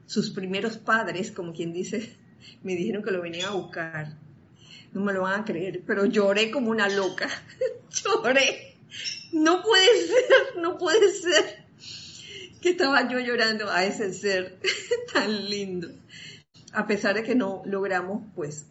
sus 0.05 0.29
primeros 0.29 0.77
padres, 0.77 1.31
como 1.31 1.53
quien 1.53 1.73
dice, 1.73 2.15
me 2.63 2.75
dijeron 2.75 3.03
que 3.03 3.11
lo 3.11 3.21
venían 3.21 3.49
a 3.49 3.55
buscar, 3.55 4.17
no 4.93 5.01
me 5.01 5.13
lo 5.13 5.21
van 5.23 5.41
a 5.41 5.45
creer, 5.45 5.81
pero 5.85 6.05
lloré 6.05 6.51
como 6.51 6.71
una 6.71 6.87
loca, 6.89 7.29
lloré. 7.91 8.77
No 9.31 9.63
puede 9.63 10.07
ser, 10.07 10.61
no 10.61 10.77
puede 10.77 11.11
ser 11.11 11.65
que 12.61 12.69
estaba 12.69 13.09
yo 13.09 13.19
llorando 13.19 13.69
a 13.69 13.83
ese 13.83 14.13
ser 14.13 14.59
tan 15.13 15.49
lindo. 15.49 15.89
A 16.71 16.87
pesar 16.87 17.15
de 17.15 17.23
que 17.23 17.35
no 17.35 17.61
logramos, 17.65 18.23
pues, 18.35 18.67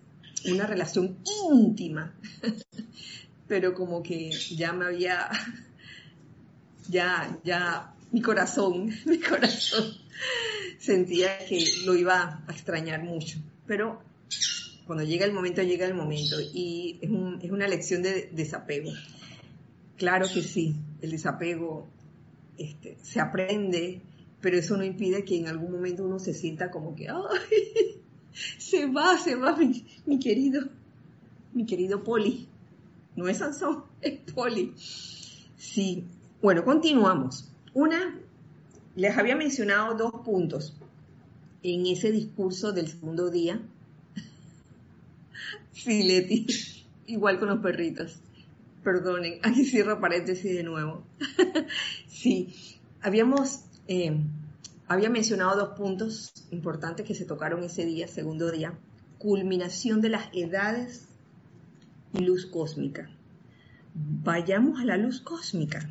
una 0.47 0.66
relación 0.66 1.18
íntima, 1.51 2.14
pero 3.49 3.75
como 3.75 4.03
que 4.03 4.31
ya 4.31 4.73
me 4.73 4.87
había 4.87 5.29
ya, 6.89 7.39
ya, 7.45 7.95
mi 8.11 8.20
corazón, 8.20 8.91
mi 9.07 9.18
corazón 9.18 9.95
sentía 10.79 11.39
que 11.47 11.64
lo 11.85 11.95
iba 11.95 12.43
a 12.47 12.53
extrañar 12.53 13.03
mucho. 13.03 13.39
Pero 13.66 14.03
cuando 14.87 15.05
llega 15.05 15.24
el 15.24 15.33
momento, 15.33 15.62
llega 15.62 15.87
el 15.87 15.95
momento. 15.95 16.37
Y 16.41 16.99
es, 17.01 17.51
una 17.51 17.68
lección 17.68 18.03
de 18.03 18.30
desapego. 18.33 18.91
Claro 19.97 20.26
que 20.33 20.43
sí, 20.43 20.74
el 21.01 21.11
desapego 21.11 21.89
este, 22.59 22.97
se 23.03 23.20
aprende, 23.20 24.03
pero 24.41 24.57
eso 24.57 24.76
no 24.76 24.85
impide 24.85 25.24
que 25.24 25.39
en 25.39 25.49
algún 25.49 25.72
momento 25.72 26.05
uno 26.05 26.18
se 26.18 26.35
sienta 26.35 26.70
como 26.70 26.95
que, 26.95 27.09
¡ay! 27.09 28.01
Se 28.57 28.87
va, 28.87 29.18
se 29.18 29.35
va 29.35 29.55
mi, 29.55 29.85
mi 30.07 30.18
querido, 30.18 30.62
mi 31.53 31.66
querido 31.66 32.03
Poli. 32.03 32.49
No 33.14 33.28
es 33.28 33.39
Sansón, 33.39 33.85
es 34.01 34.20
Poli. 34.33 34.72
Sí, 34.74 36.07
bueno, 36.41 36.64
continuamos. 36.64 37.53
Una, 37.74 38.18
les 38.97 39.16
había 39.16 39.37
mencionado 39.37 39.95
dos 39.95 40.24
puntos 40.24 40.74
en 41.62 41.87
ese 41.87 42.11
discurso 42.11 42.72
del 42.72 42.89
segundo 42.89 43.30
día. 43.30 43.61
Sí, 45.73 46.03
Leti, 46.03 46.47
igual 47.07 47.39
con 47.39 47.49
los 47.49 47.61
perritos. 47.61 48.20
Perdonen, 48.83 49.39
aquí 49.43 49.64
cierro 49.64 50.01
paréntesis 50.01 50.55
de 50.55 50.62
nuevo. 50.62 51.05
sí, 52.09 52.55
habíamos, 53.01 53.64
eh, 53.89 54.16
había 54.89 55.11
mencionado 55.11 55.57
dos 55.57 55.77
puntos 55.77 56.33
importantes 56.51 57.07
que 57.07 57.14
se 57.14 57.25
tocaron 57.25 57.62
ese 57.62 57.85
día, 57.85 58.09
segundo 58.09 58.51
día. 58.51 58.75
Culminación 59.18 60.01
de 60.01 60.09
las 60.09 60.29
edades 60.33 61.07
y 62.12 62.20
luz 62.20 62.47
cósmica. 62.47 63.09
Vayamos 63.95 64.81
a 64.81 64.85
la 64.85 64.97
luz 64.97 65.20
cósmica. 65.20 65.89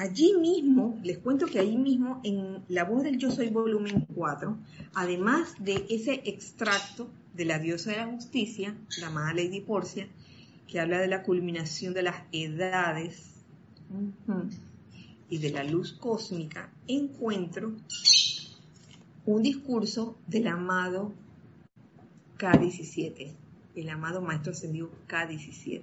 Allí 0.00 0.32
mismo, 0.40 0.98
les 1.02 1.18
cuento 1.18 1.44
que 1.44 1.58
allí 1.58 1.76
mismo 1.76 2.22
en 2.24 2.64
La 2.68 2.84
voz 2.84 3.02
del 3.02 3.18
yo 3.18 3.30
soy 3.30 3.50
volumen 3.50 4.06
4, 4.14 4.56
además 4.94 5.54
de 5.58 5.84
ese 5.90 6.22
extracto 6.24 7.10
de 7.34 7.44
la 7.44 7.58
diosa 7.58 7.90
de 7.90 7.98
la 7.98 8.06
justicia, 8.06 8.74
la 8.98 9.08
amada 9.08 9.34
Lady 9.34 9.60
Porcia, 9.60 10.08
que 10.66 10.80
habla 10.80 11.00
de 11.00 11.08
la 11.08 11.22
culminación 11.22 11.92
de 11.92 12.02
las 12.02 12.16
edades 12.32 13.42
y 15.28 15.36
de 15.36 15.50
la 15.50 15.64
luz 15.64 15.92
cósmica, 15.92 16.72
encuentro 16.88 17.74
un 19.26 19.42
discurso 19.42 20.16
del 20.26 20.46
amado 20.46 21.12
K17, 22.38 23.32
el 23.76 23.88
amado 23.90 24.22
Maestro 24.22 24.52
Ascendido 24.52 24.90
K17. 25.06 25.82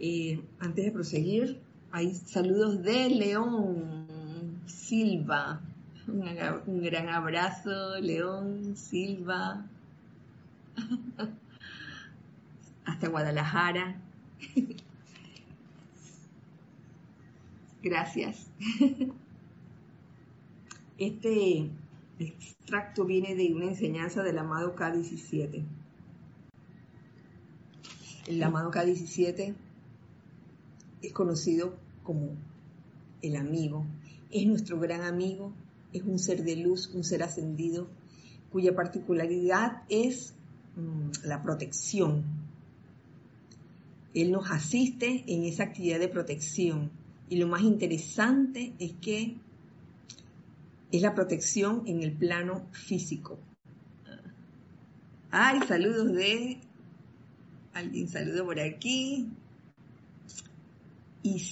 Eh, 0.00 0.40
antes 0.60 0.84
de 0.84 0.90
proseguir, 0.90 1.67
hay 1.90 2.14
saludos 2.14 2.82
de 2.82 3.08
León 3.10 4.58
Silva. 4.66 5.60
Un, 6.06 6.82
gran 6.82 7.08
abrazo, 7.08 7.98
León 8.00 8.76
Silva. 8.76 9.64
Hasta 12.84 13.08
Guadalajara. 13.08 13.96
Gracias. 17.82 18.46
Este 20.98 21.70
extracto 22.18 23.04
viene 23.04 23.36
de 23.36 23.54
una 23.54 23.66
enseñanza 23.66 24.24
del 24.24 24.36
amado 24.36 24.74
K17. 24.74 25.62
El 28.26 28.42
amado 28.42 28.72
K17 28.72 29.54
es 31.02 31.12
conocido 31.12 31.76
como 32.02 32.30
el 33.22 33.36
amigo. 33.36 33.86
Es 34.30 34.46
nuestro 34.46 34.78
gran 34.78 35.02
amigo, 35.02 35.52
es 35.92 36.02
un 36.02 36.18
ser 36.18 36.44
de 36.44 36.56
luz, 36.56 36.90
un 36.94 37.04
ser 37.04 37.22
ascendido, 37.22 37.88
cuya 38.50 38.74
particularidad 38.74 39.82
es 39.88 40.34
mm, 40.76 41.26
la 41.26 41.42
protección. 41.42 42.24
Él 44.14 44.32
nos 44.32 44.50
asiste 44.50 45.24
en 45.26 45.44
esa 45.44 45.64
actividad 45.64 45.98
de 45.98 46.08
protección. 46.08 46.90
Y 47.28 47.36
lo 47.36 47.46
más 47.46 47.62
interesante 47.62 48.72
es 48.78 48.92
que 49.00 49.36
es 50.90 51.02
la 51.02 51.14
protección 51.14 51.82
en 51.86 52.02
el 52.02 52.12
plano 52.12 52.66
físico. 52.72 53.38
Ay, 55.30 55.60
saludos 55.68 56.12
de 56.14 56.58
alguien 57.74 58.08
saludo 58.08 58.44
por 58.44 58.58
aquí 58.58 59.28
y 61.22 61.42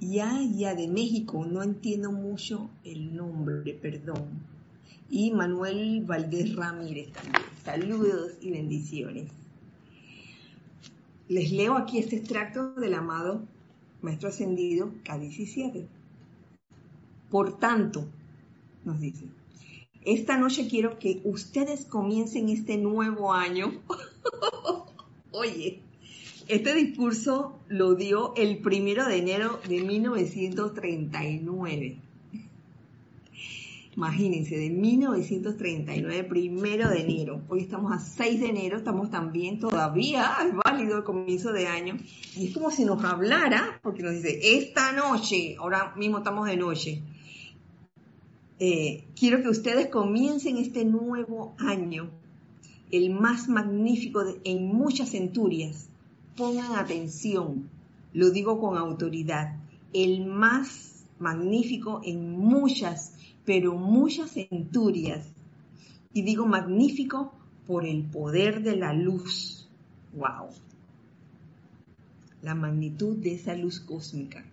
ya, 0.00 0.40
ya 0.42 0.74
de 0.74 0.88
México, 0.88 1.46
no 1.46 1.62
entiendo 1.62 2.12
mucho 2.12 2.70
el 2.84 3.14
nombre, 3.16 3.74
perdón. 3.74 4.28
Y 5.10 5.30
Manuel 5.32 6.02
Valdés 6.04 6.54
Ramírez 6.54 7.12
también. 7.12 7.44
Saludos 7.64 8.32
y 8.40 8.50
bendiciones. 8.50 9.30
Les 11.28 11.52
leo 11.52 11.76
aquí 11.76 11.98
este 11.98 12.16
extracto 12.16 12.74
del 12.74 12.94
amado 12.94 13.42
Maestro 14.02 14.28
Ascendido 14.28 14.92
K17. 15.04 15.86
Por 17.30 17.58
tanto, 17.58 18.06
nos 18.84 19.00
dice, 19.00 19.24
esta 20.04 20.36
noche 20.36 20.68
quiero 20.68 20.98
que 20.98 21.22
ustedes 21.24 21.86
comiencen 21.86 22.50
este 22.50 22.76
nuevo 22.76 23.32
año. 23.32 23.80
Oye, 25.32 25.80
este 26.48 26.74
discurso 26.74 27.60
lo 27.68 27.94
dio 27.94 28.34
el 28.36 28.58
primero 28.58 29.06
de 29.06 29.18
enero 29.18 29.60
de 29.68 29.82
1939. 29.82 31.98
Imagínense, 33.96 34.56
de 34.56 34.70
1939, 34.70 36.24
primero 36.24 36.88
de 36.88 37.00
enero. 37.00 37.42
Hoy 37.48 37.60
estamos 37.60 37.92
a 37.92 38.00
6 38.00 38.40
de 38.40 38.48
enero, 38.48 38.76
estamos 38.76 39.08
también 39.08 39.60
todavía, 39.60 40.32
es 40.44 40.52
válido 40.52 40.98
el 40.98 41.04
comienzo 41.04 41.52
de 41.52 41.68
año. 41.68 41.96
Y 42.36 42.48
es 42.48 42.54
como 42.54 42.72
si 42.72 42.84
nos 42.84 43.04
hablara, 43.04 43.78
porque 43.82 44.02
nos 44.02 44.14
dice, 44.14 44.40
esta 44.58 44.90
noche, 44.92 45.54
ahora 45.60 45.94
mismo 45.96 46.18
estamos 46.18 46.48
de 46.48 46.56
noche, 46.56 47.02
eh, 48.58 49.04
quiero 49.16 49.42
que 49.42 49.48
ustedes 49.48 49.86
comiencen 49.88 50.58
este 50.58 50.84
nuevo 50.84 51.54
año, 51.58 52.10
el 52.90 53.10
más 53.10 53.48
magnífico 53.48 54.24
en 54.42 54.66
muchas 54.66 55.10
centurias, 55.10 55.88
pongan 56.36 56.76
atención, 56.76 57.68
lo 58.12 58.30
digo 58.30 58.60
con 58.60 58.76
autoridad, 58.76 59.56
el 59.92 60.26
más 60.26 61.04
magnífico 61.18 62.00
en 62.04 62.32
muchas, 62.38 63.14
pero 63.44 63.74
muchas 63.74 64.32
centurias. 64.32 65.26
Y 66.12 66.22
digo 66.22 66.46
magnífico 66.46 67.32
por 67.66 67.86
el 67.86 68.04
poder 68.04 68.62
de 68.62 68.76
la 68.76 68.92
luz. 68.92 69.68
¡Wow! 70.12 70.50
La 72.42 72.54
magnitud 72.54 73.16
de 73.16 73.34
esa 73.34 73.54
luz 73.54 73.80
cósmica. 73.80 74.44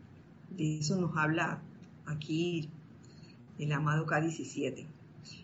De 0.50 0.80
eso 0.80 0.96
nos 0.96 1.16
habla 1.18 1.62
aquí 2.06 2.70
el 3.60 3.72
amado 3.72 4.06
K17. 4.06 4.86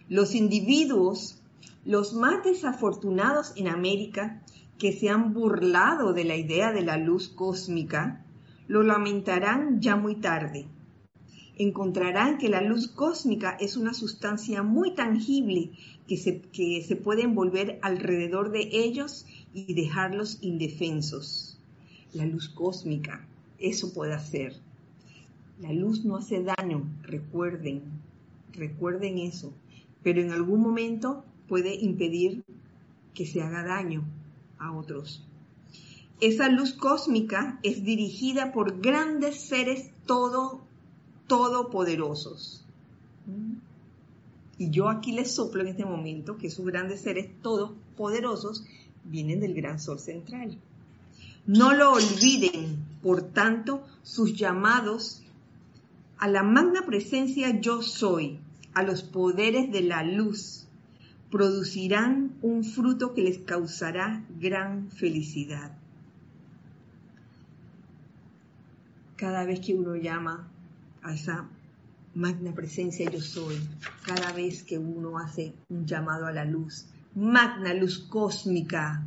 Los 0.10 0.34
individuos, 0.34 1.42
los 1.86 2.14
más 2.14 2.44
desafortunados 2.44 3.54
en 3.58 3.68
América, 3.68 4.42
que 4.78 4.94
se 4.94 5.10
han 5.10 5.34
burlado 5.34 6.14
de 6.14 6.24
la 6.24 6.36
idea 6.36 6.72
de 6.72 6.84
la 6.84 6.98
luz 6.98 7.30
cósmica, 7.30 8.24
lo 8.68 8.84
lamentarán 8.84 9.82
ya 9.82 9.96
muy 9.96 10.16
tarde. 10.16 10.66
Encontrarán 11.58 12.38
que 12.38 12.50
la 12.50 12.62
luz 12.62 12.88
cósmica 12.88 13.58
es 13.60 13.78
una 13.78 13.96
sustancia 13.96 14.62
muy 14.62 14.94
tangible 14.94 15.72
que 16.08 16.18
se, 16.18 16.42
que 16.42 16.84
se 16.88 16.96
puede 16.96 17.24
envolver 17.24 17.80
alrededor 17.82 18.52
de 18.52 18.70
ellos 18.72 19.26
y 19.54 19.74
dejarlos 19.74 20.38
indefensos. 20.42 21.60
La 22.14 22.26
luz 22.26 22.50
cósmica, 22.50 23.28
eso 23.58 23.92
puede 23.94 24.14
hacer. 24.14 24.54
La 25.60 25.74
luz 25.74 26.06
no 26.06 26.18
hace 26.18 26.44
daño, 26.44 26.88
recuerden, 27.02 27.82
recuerden 28.54 29.18
eso, 29.18 29.52
pero 30.04 30.22
en 30.22 30.32
algún 30.32 30.62
momento 30.62 31.26
puede 31.48 31.74
impedir 31.74 32.44
que 33.16 33.26
se 33.26 33.42
haga 33.42 33.64
daño 33.64 34.06
a 34.60 34.72
otros. 34.72 35.24
Esa 36.20 36.50
luz 36.50 36.74
cósmica 36.74 37.60
es 37.64 37.84
dirigida 37.84 38.52
por 38.52 38.82
grandes 38.82 39.40
seres 39.42 39.92
todo, 40.06 40.62
todopoderosos. 41.28 42.64
Y 44.58 44.72
yo 44.72 44.90
aquí 44.90 45.12
les 45.12 45.36
soplo 45.36 45.62
en 45.62 45.68
este 45.68 45.86
momento 45.86 46.38
que 46.38 46.48
esos 46.48 46.66
grandes 46.66 47.02
seres 47.02 47.30
todopoderosos 47.42 48.64
vienen 49.04 49.40
del 49.40 49.54
gran 49.54 49.80
sol 49.80 50.00
central. 50.00 50.58
No 51.46 51.74
lo 51.74 51.94
olviden, 51.94 52.84
por 53.04 53.22
tanto, 53.22 53.86
sus 54.02 54.34
llamados 54.36 55.22
a 56.18 56.28
la 56.28 56.42
magna 56.42 56.86
presencia 56.86 57.60
yo 57.60 57.84
soy, 57.84 58.40
a 58.74 58.82
los 58.84 59.04
poderes 59.04 59.72
de 59.72 59.82
la 59.82 60.04
luz, 60.04 60.66
producirán 61.30 62.27
un 62.42 62.64
fruto 62.64 63.14
que 63.14 63.24
les 63.24 63.40
causará 63.40 64.24
gran 64.40 64.92
felicidad. 64.92 65.72
Cada 69.16 69.44
vez 69.44 69.60
que 69.60 69.74
uno 69.74 69.96
llama 69.96 70.48
a 71.02 71.14
esa 71.16 71.50
magna 72.14 72.54
presencia 72.54 73.10
yo 73.10 73.22
soy, 73.22 73.56
cada 74.06 74.32
vez 74.34 74.64
que 74.64 74.78
uno 74.78 75.18
hace 75.18 75.54
un 75.70 75.88
llamado 75.88 76.28
a 76.28 76.32
la 76.32 76.46
luz, 76.46 76.86
magna 77.16 77.74
luz 77.74 77.98
cósmica, 77.98 79.04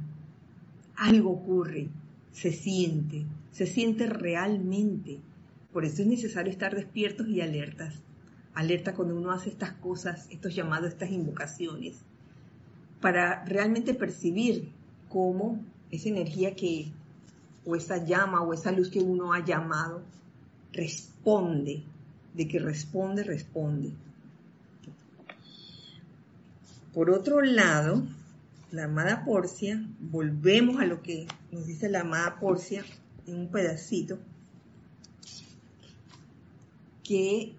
algo 0.97 1.31
ocurre, 1.31 1.89
se 2.33 2.53
siente, 2.53 3.27
se 3.53 3.67
siente 3.67 4.07
realmente. 4.09 5.21
Por 5.73 5.85
eso 5.85 6.03
es 6.03 6.09
necesario 6.09 6.51
estar 6.51 6.75
despiertos 6.75 7.29
y 7.29 7.41
alertas. 7.41 7.95
Alerta 8.55 8.95
cuando 8.95 9.17
uno 9.17 9.31
hace 9.31 9.51
estas 9.51 9.71
cosas, 9.75 10.27
estos 10.31 10.57
llamados, 10.57 10.89
estas 10.89 11.13
invocaciones 11.13 12.03
para 13.01 13.45
realmente 13.45 13.95
percibir 13.95 14.71
cómo 15.09 15.59
esa 15.91 16.09
energía 16.09 16.55
que, 16.55 16.93
o 17.65 17.77
esa 17.77 18.05
llama, 18.05 18.43
o 18.43 18.53
esa 18.53 18.73
luz 18.73 18.91
que 18.91 19.01
uno 19.01 19.33
ha 19.33 19.45
llamado, 19.45 20.03
responde, 20.73 21.83
de 22.35 22.49
que 22.49 22.59
responde, 22.59 23.25
responde. 23.25 23.93
Por 26.95 27.11
otro 27.11 27.41
lado, 27.41 28.03
la 28.73 28.85
amada 28.85 29.25
Porcia, 29.25 29.85
volvemos 30.01 30.81
a 30.81 30.87
lo 30.87 31.03
que 31.03 31.27
nos 31.51 31.67
dice 31.67 31.89
la 31.89 32.01
amada 32.01 32.39
Porcia 32.39 32.85
en 33.27 33.37
un 33.37 33.49
pedacito, 33.49 34.19
que 37.03 37.53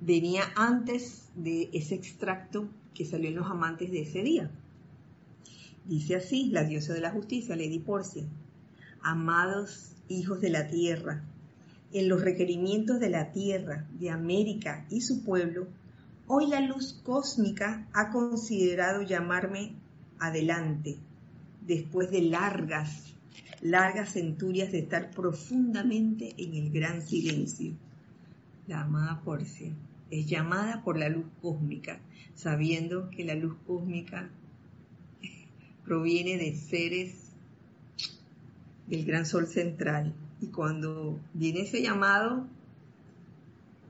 venía 0.00 0.42
antes 0.56 1.28
de 1.36 1.70
ese 1.72 1.94
extracto 1.94 2.68
que 2.94 3.04
salió 3.04 3.28
en 3.28 3.36
los 3.36 3.48
amantes 3.48 3.92
de 3.92 4.02
ese 4.02 4.22
día. 4.22 4.50
Dice 5.88 6.16
así 6.16 6.50
la 6.50 6.64
diosa 6.64 6.92
de 6.92 7.00
la 7.00 7.10
justicia, 7.10 7.56
Lady 7.56 7.78
Porcia, 7.78 8.24
amados 9.00 9.96
hijos 10.08 10.38
de 10.38 10.50
la 10.50 10.68
tierra, 10.68 11.24
en 11.94 12.10
los 12.10 12.20
requerimientos 12.20 13.00
de 13.00 13.08
la 13.08 13.32
Tierra, 13.32 13.86
de 13.98 14.10
América 14.10 14.84
y 14.90 15.00
su 15.00 15.24
pueblo, 15.24 15.66
hoy 16.26 16.48
la 16.48 16.60
luz 16.60 17.00
cósmica 17.02 17.88
ha 17.94 18.10
considerado 18.10 19.00
llamarme 19.00 19.72
adelante, 20.18 20.98
después 21.66 22.10
de 22.10 22.20
largas, 22.20 23.14
largas 23.62 24.12
centurias 24.12 24.70
de 24.70 24.80
estar 24.80 25.10
profundamente 25.10 26.34
en 26.36 26.54
el 26.54 26.70
gran 26.70 27.00
silencio. 27.00 27.72
La 28.66 28.82
amada 28.82 29.22
Porcia 29.24 29.72
es 30.10 30.26
llamada 30.26 30.82
por 30.82 30.98
la 30.98 31.08
luz 31.08 31.24
cósmica, 31.40 31.98
sabiendo 32.34 33.08
que 33.08 33.24
la 33.24 33.34
luz 33.34 33.56
cósmica 33.66 34.28
proviene 35.88 36.36
de 36.36 36.54
seres 36.54 37.14
del 38.88 39.06
gran 39.06 39.24
sol 39.24 39.46
central. 39.46 40.12
Y 40.38 40.48
cuando 40.48 41.18
viene 41.32 41.62
ese 41.62 41.80
llamado, 41.80 42.46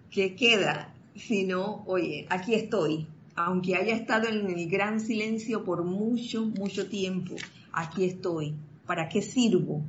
¿qué 0.09 0.37
queda? 0.37 0.95
Si 1.17 1.45
no, 1.45 1.83
oye, 1.87 2.27
aquí 2.31 2.55
estoy, 2.55 3.09
aunque 3.35 3.75
haya 3.75 3.97
estado 3.97 4.29
en 4.29 4.49
el 4.49 4.71
gran 4.71 5.01
silencio 5.01 5.65
por 5.65 5.83
mucho, 5.83 6.47
mucho 6.47 6.89
tiempo, 6.89 7.35
aquí 7.73 8.05
estoy. 8.05 8.55
¿Para 8.87 9.09
qué 9.09 9.21
sirvo? 9.21 9.83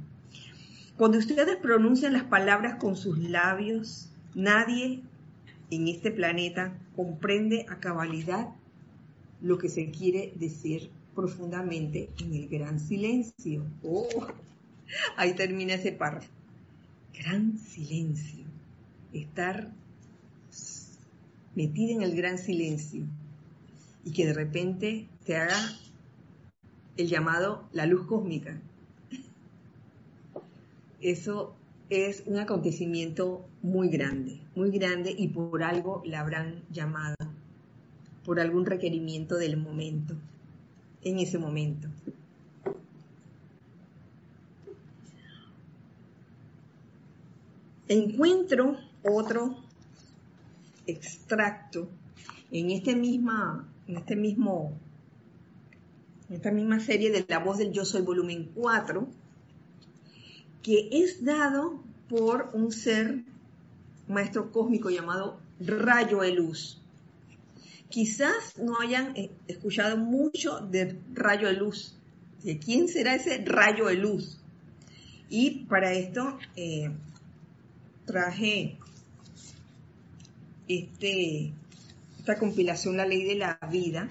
Cuando 0.97 1.20
ustedes 1.20 1.57
pronuncian 1.57 2.14
las 2.14 2.24
palabras 2.24 2.78
con 2.80 2.97
sus 2.97 3.20
labios, 3.20 4.10
nadie 4.34 5.01
en 5.70 5.88
este 5.88 6.10
planeta 6.10 6.76
comprende 6.95 7.68
a 7.70 7.80
cabalidad 7.80 8.49
lo 9.41 9.60
que 9.60 9.70
se 9.70 9.91
quiere 9.91 10.34
decir 10.36 10.89
profundamente 11.20 12.09
en 12.22 12.34
el 12.34 12.47
gran 12.47 12.80
silencio. 12.80 13.65
Oh, 13.84 14.07
ahí 15.17 15.34
termina 15.34 15.74
ese 15.74 15.91
párrafo. 15.91 16.30
Gran 17.13 17.57
silencio. 17.57 18.45
Estar 19.11 19.70
metida 21.55 21.91
en 21.91 22.03
el 22.03 22.15
gran 22.15 22.38
silencio 22.38 23.03
y 24.05 24.11
que 24.11 24.26
de 24.26 24.34
repente 24.34 25.07
te 25.26 25.36
haga 25.36 25.57
el 26.95 27.07
llamado 27.09 27.67
la 27.74 27.86
luz 27.86 28.05
cósmica. 28.05 28.57
Eso 31.01 31.53
es 31.89 32.24
un 32.28 32.38
acontecimiento 32.38 33.45
muy 33.61 33.89
grande, 33.89 34.39
muy 34.55 34.72
grande 34.72 35.13
y 35.17 35.28
por 35.28 35.63
algo 35.63 36.01
la 36.05 36.22
habrán 36.22 36.63
llamado, 36.72 37.15
por 38.24 38.39
algún 38.39 38.65
requerimiento 38.65 39.36
del 39.36 39.57
momento, 39.57 40.15
en 41.03 41.19
ese 41.19 41.37
momento. 41.37 41.87
Encuentro 47.87 48.77
otro 49.03 49.57
extracto 50.85 51.89
en 52.51 52.71
este 52.71 52.95
misma, 52.95 53.67
en 53.87 53.97
este 53.97 54.15
mismo, 54.15 54.73
esta 56.29 56.51
misma 56.51 56.79
serie 56.79 57.11
de 57.11 57.25
La 57.27 57.39
voz 57.39 57.57
del 57.57 57.71
Yo 57.71 57.85
Soy 57.85 58.01
volumen 58.01 58.51
4, 58.53 59.07
que 60.61 60.89
es 60.91 61.23
dado 61.23 61.81
por 62.07 62.49
un 62.53 62.71
ser 62.71 63.23
maestro 64.07 64.51
cósmico 64.51 64.89
llamado 64.89 65.39
rayo 65.59 66.21
de 66.21 66.33
luz. 66.33 66.78
Quizás 67.89 68.57
no 68.57 68.79
hayan 68.79 69.15
eh, 69.15 69.31
escuchado 69.47 69.97
mucho 69.97 70.59
de 70.59 70.99
rayo 71.13 71.47
de 71.47 71.53
luz. 71.53 71.95
¿De 72.43 72.59
quién 72.59 72.87
será 72.87 73.15
ese 73.15 73.43
rayo 73.43 73.87
de 73.87 73.95
luz? 73.95 74.39
Y 75.29 75.65
para 75.65 75.93
esto 75.93 76.37
eh, 76.55 76.91
traje 78.05 78.77
este, 80.67 81.51
esta 82.19 82.37
compilación 82.37 82.95
La 82.95 83.05
Ley 83.05 83.23
de 83.23 83.35
la 83.35 83.59
Vida, 83.71 84.09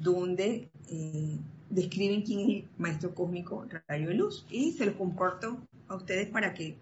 donde 0.00 0.68
eh, 0.90 1.38
describen 1.70 2.22
quién 2.22 2.40
es 2.40 2.48
el 2.48 2.64
maestro 2.78 3.14
cósmico 3.14 3.66
rayo 3.88 4.08
de 4.08 4.14
luz. 4.14 4.46
Y 4.50 4.72
se 4.72 4.86
los 4.86 4.96
comparto 4.96 5.66
a 5.88 5.96
ustedes 5.96 6.28
para 6.28 6.52
que 6.52 6.76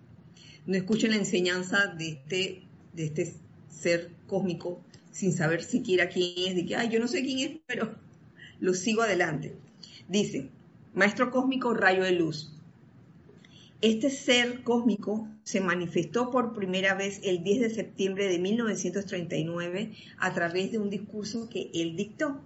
no 0.66 0.76
escuchen 0.76 1.10
la 1.10 1.16
enseñanza 1.16 1.86
de 1.86 2.08
este, 2.08 2.62
de 2.92 3.04
este 3.04 3.34
ser 3.68 4.10
cósmico 4.26 4.80
sin 5.14 5.32
saber 5.32 5.62
siquiera 5.62 6.08
quién 6.08 6.32
es, 6.48 6.56
de 6.56 6.66
que, 6.66 6.74
ay, 6.74 6.88
yo 6.88 6.98
no 6.98 7.06
sé 7.06 7.22
quién 7.22 7.38
es, 7.38 7.60
pero 7.66 7.94
lo 8.58 8.74
sigo 8.74 9.02
adelante. 9.02 9.54
Dice, 10.08 10.50
Maestro 10.92 11.30
cósmico 11.30 11.72
rayo 11.72 12.02
de 12.02 12.12
luz. 12.12 12.52
Este 13.80 14.10
ser 14.10 14.62
cósmico 14.64 15.28
se 15.44 15.60
manifestó 15.60 16.30
por 16.30 16.52
primera 16.52 16.94
vez 16.94 17.20
el 17.22 17.44
10 17.44 17.60
de 17.60 17.70
septiembre 17.70 18.28
de 18.28 18.38
1939 18.40 19.92
a 20.18 20.34
través 20.34 20.72
de 20.72 20.78
un 20.78 20.90
discurso 20.90 21.48
que 21.48 21.70
él 21.74 21.94
dictó. 21.96 22.40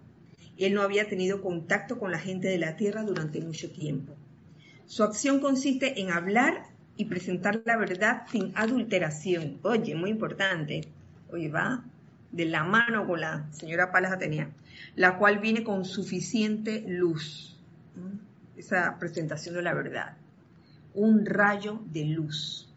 Él 0.58 0.74
no 0.74 0.82
había 0.82 1.08
tenido 1.08 1.40
contacto 1.40 1.98
con 1.98 2.10
la 2.10 2.18
gente 2.18 2.48
de 2.48 2.58
la 2.58 2.76
Tierra 2.76 3.02
durante 3.02 3.40
mucho 3.40 3.70
tiempo. 3.70 4.14
Su 4.86 5.04
acción 5.04 5.40
consiste 5.40 6.00
en 6.00 6.10
hablar 6.10 6.64
y 6.96 7.06
presentar 7.06 7.62
la 7.64 7.78
verdad 7.78 8.22
sin 8.30 8.52
adulteración. 8.56 9.58
Oye, 9.62 9.94
muy 9.94 10.10
importante. 10.10 10.82
Oye, 11.30 11.48
va 11.48 11.84
de 12.32 12.44
la 12.44 12.64
mano 12.64 13.06
con 13.06 13.20
la 13.20 13.46
señora 13.52 13.92
Palas 13.92 14.12
Atenea, 14.12 14.50
la 14.96 15.18
cual 15.18 15.38
viene 15.38 15.64
con 15.64 15.84
suficiente 15.84 16.84
luz. 16.86 17.56
Esa 18.56 18.98
presentación 18.98 19.54
de 19.54 19.62
la 19.62 19.74
verdad. 19.74 20.16
Un 20.94 21.24
rayo 21.26 21.80
de 21.92 22.04
luz. 22.04 22.72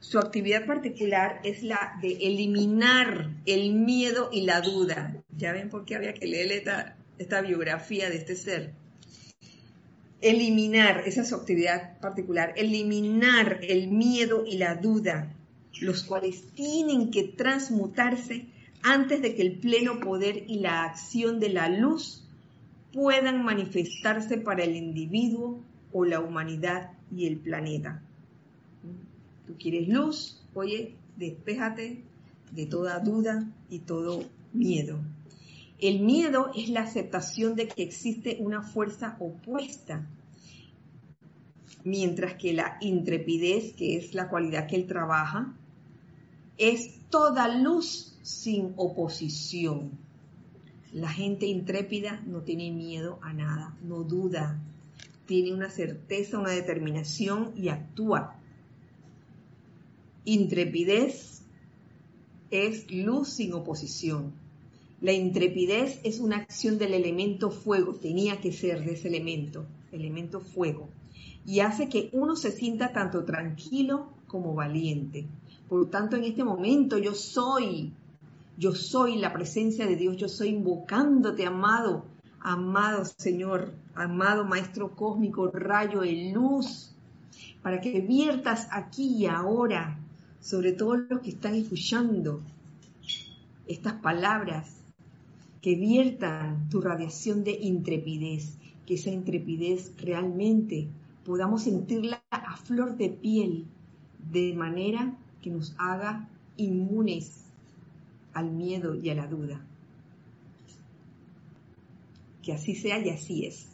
Su 0.00 0.18
actividad 0.18 0.66
particular 0.66 1.40
es 1.44 1.62
la 1.62 1.98
de 2.02 2.12
eliminar 2.20 3.30
el 3.46 3.72
miedo 3.74 4.30
y 4.32 4.42
la 4.42 4.60
duda. 4.60 5.14
Ya 5.36 5.52
ven 5.52 5.68
por 5.70 5.84
qué 5.84 5.96
había 5.96 6.14
que 6.14 6.26
leer 6.26 6.52
esta, 6.52 6.96
esta 7.18 7.40
biografía 7.40 8.08
de 8.10 8.16
este 8.16 8.36
ser 8.36 8.72
eliminar, 10.20 11.04
esa 11.06 11.22
es 11.22 11.28
su 11.28 11.34
actividad 11.34 11.98
particular, 11.98 12.52
eliminar 12.56 13.60
el 13.62 13.88
miedo 13.88 14.44
y 14.46 14.58
la 14.58 14.74
duda, 14.74 15.34
los 15.80 16.02
cuales 16.04 16.52
tienen 16.54 17.10
que 17.10 17.24
transmutarse 17.24 18.46
antes 18.82 19.22
de 19.22 19.34
que 19.34 19.42
el 19.42 19.58
pleno 19.58 20.00
poder 20.00 20.44
y 20.48 20.60
la 20.60 20.84
acción 20.84 21.40
de 21.40 21.50
la 21.50 21.68
luz 21.68 22.24
puedan 22.92 23.44
manifestarse 23.44 24.38
para 24.38 24.64
el 24.64 24.76
individuo 24.76 25.60
o 25.92 26.04
la 26.04 26.20
humanidad 26.20 26.92
y 27.14 27.26
el 27.26 27.36
planeta. 27.38 28.02
Tú 29.46 29.54
quieres 29.58 29.88
luz, 29.88 30.42
oye, 30.54 30.94
despéjate 31.16 32.02
de 32.52 32.66
toda 32.66 32.98
duda 33.00 33.48
y 33.68 33.80
todo 33.80 34.24
miedo. 34.52 34.98
El 35.78 36.00
miedo 36.00 36.50
es 36.54 36.68
la 36.68 36.82
aceptación 36.82 37.54
de 37.54 37.68
que 37.68 37.82
existe 37.82 38.36
una 38.40 38.62
fuerza 38.62 39.16
opuesta, 39.18 40.06
mientras 41.84 42.34
que 42.34 42.52
la 42.52 42.76
intrepidez, 42.80 43.72
que 43.72 43.96
es 43.96 44.14
la 44.14 44.28
cualidad 44.28 44.66
que 44.66 44.76
él 44.76 44.86
trabaja, 44.86 45.54
es 46.58 46.99
toda 47.10 47.48
luz 47.48 48.16
sin 48.22 48.72
oposición. 48.76 49.90
La 50.92 51.10
gente 51.10 51.46
intrépida 51.46 52.22
no 52.26 52.40
tiene 52.40 52.70
miedo 52.70 53.18
a 53.22 53.32
nada, 53.32 53.76
no 53.82 54.02
duda, 54.04 54.60
tiene 55.26 55.52
una 55.52 55.70
certeza, 55.70 56.38
una 56.38 56.50
determinación 56.50 57.52
y 57.56 57.68
actúa. 57.68 58.36
Intrepidez 60.24 61.42
es 62.50 62.90
luz 62.90 63.28
sin 63.28 63.52
oposición. 63.52 64.32
La 65.00 65.12
intrepidez 65.12 66.00
es 66.04 66.20
una 66.20 66.36
acción 66.36 66.78
del 66.78 66.94
elemento 66.94 67.50
fuego, 67.50 67.94
tenía 67.94 68.40
que 68.40 68.52
ser 68.52 68.84
de 68.84 68.92
ese 68.92 69.08
elemento, 69.08 69.64
elemento 69.92 70.40
fuego, 70.40 70.88
y 71.46 71.60
hace 71.60 71.88
que 71.88 72.10
uno 72.12 72.36
se 72.36 72.52
sienta 72.52 72.92
tanto 72.92 73.24
tranquilo 73.24 74.10
como 74.26 74.54
valiente. 74.54 75.26
Por 75.70 75.78
lo 75.78 75.86
tanto, 75.86 76.16
en 76.16 76.24
este 76.24 76.42
momento 76.42 76.98
yo 76.98 77.14
soy, 77.14 77.92
yo 78.58 78.74
soy 78.74 79.18
la 79.18 79.32
presencia 79.32 79.86
de 79.86 79.94
Dios, 79.94 80.16
yo 80.16 80.28
soy 80.28 80.48
invocándote, 80.48 81.46
amado, 81.46 82.06
amado 82.40 83.04
Señor, 83.04 83.72
amado 83.94 84.44
Maestro 84.44 84.96
Cósmico, 84.96 85.48
rayo 85.52 86.00
de 86.00 86.32
luz, 86.34 86.92
para 87.62 87.80
que 87.80 88.00
viertas 88.00 88.66
aquí 88.72 89.14
y 89.14 89.26
ahora 89.26 90.00
sobre 90.40 90.72
todos 90.72 91.02
los 91.08 91.20
que 91.20 91.30
están 91.30 91.54
escuchando 91.54 92.40
estas 93.68 93.92
palabras 93.92 94.82
que 95.62 95.76
viertan 95.76 96.68
tu 96.68 96.80
radiación 96.80 97.44
de 97.44 97.52
intrepidez, 97.52 98.58
que 98.86 98.94
esa 98.94 99.10
intrepidez 99.10 99.92
realmente 99.98 100.88
podamos 101.24 101.62
sentirla 101.62 102.24
a 102.28 102.56
flor 102.56 102.96
de 102.96 103.10
piel, 103.10 103.66
de 104.32 104.52
manera 104.54 105.16
que 105.42 105.50
nos 105.50 105.74
haga 105.78 106.28
inmunes 106.56 107.44
al 108.32 108.50
miedo 108.50 108.94
y 108.94 109.10
a 109.10 109.14
la 109.14 109.26
duda. 109.26 109.60
Que 112.42 112.52
así 112.52 112.74
sea 112.74 112.98
y 112.98 113.10
así 113.10 113.46
es. 113.46 113.66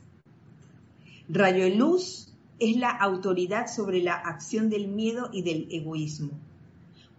Rayo 1.29 1.65
de 1.65 1.75
luz 1.75 2.33
es 2.59 2.77
la 2.77 2.91
autoridad 2.91 3.67
sobre 3.67 4.03
la 4.03 4.15
acción 4.15 4.71
del 4.71 4.89
miedo 4.89 5.29
y 5.33 5.43
del 5.43 5.69
egoísmo. 5.71 6.31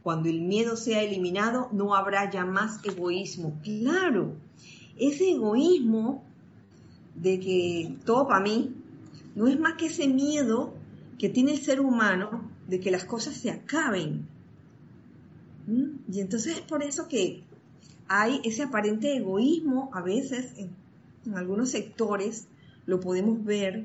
Cuando 0.01 0.29
el 0.29 0.41
miedo 0.41 0.77
sea 0.77 1.03
eliminado, 1.03 1.69
no 1.73 1.93
habrá 1.93 2.29
ya 2.31 2.45
más 2.45 2.79
egoísmo. 2.85 3.59
Claro, 3.61 4.33
ese 4.97 5.31
egoísmo 5.31 6.23
de 7.15 7.39
que 7.39 7.95
todo 8.05 8.27
para 8.27 8.39
mí 8.39 8.73
no 9.35 9.47
es 9.47 9.59
más 9.59 9.73
que 9.73 9.87
ese 9.87 10.07
miedo 10.07 10.73
que 11.19 11.29
tiene 11.29 11.51
el 11.51 11.59
ser 11.59 11.81
humano 11.81 12.49
de 12.67 12.79
que 12.79 12.91
las 12.91 13.05
cosas 13.05 13.35
se 13.35 13.51
acaben. 13.51 14.27
Y 15.68 16.22
entonces 16.22 16.57
es 16.57 16.61
por 16.61 16.82
eso 16.82 17.07
que 17.07 17.43
hay 18.07 18.39
ese 18.45 18.63
aparente 18.63 19.15
egoísmo 19.15 19.89
a 19.93 20.01
veces 20.01 20.53
en, 20.57 20.70
algunos 21.36 21.72
sectores, 21.72 22.47
lo 22.86 23.01
podemos 23.01 23.43
ver, 23.43 23.84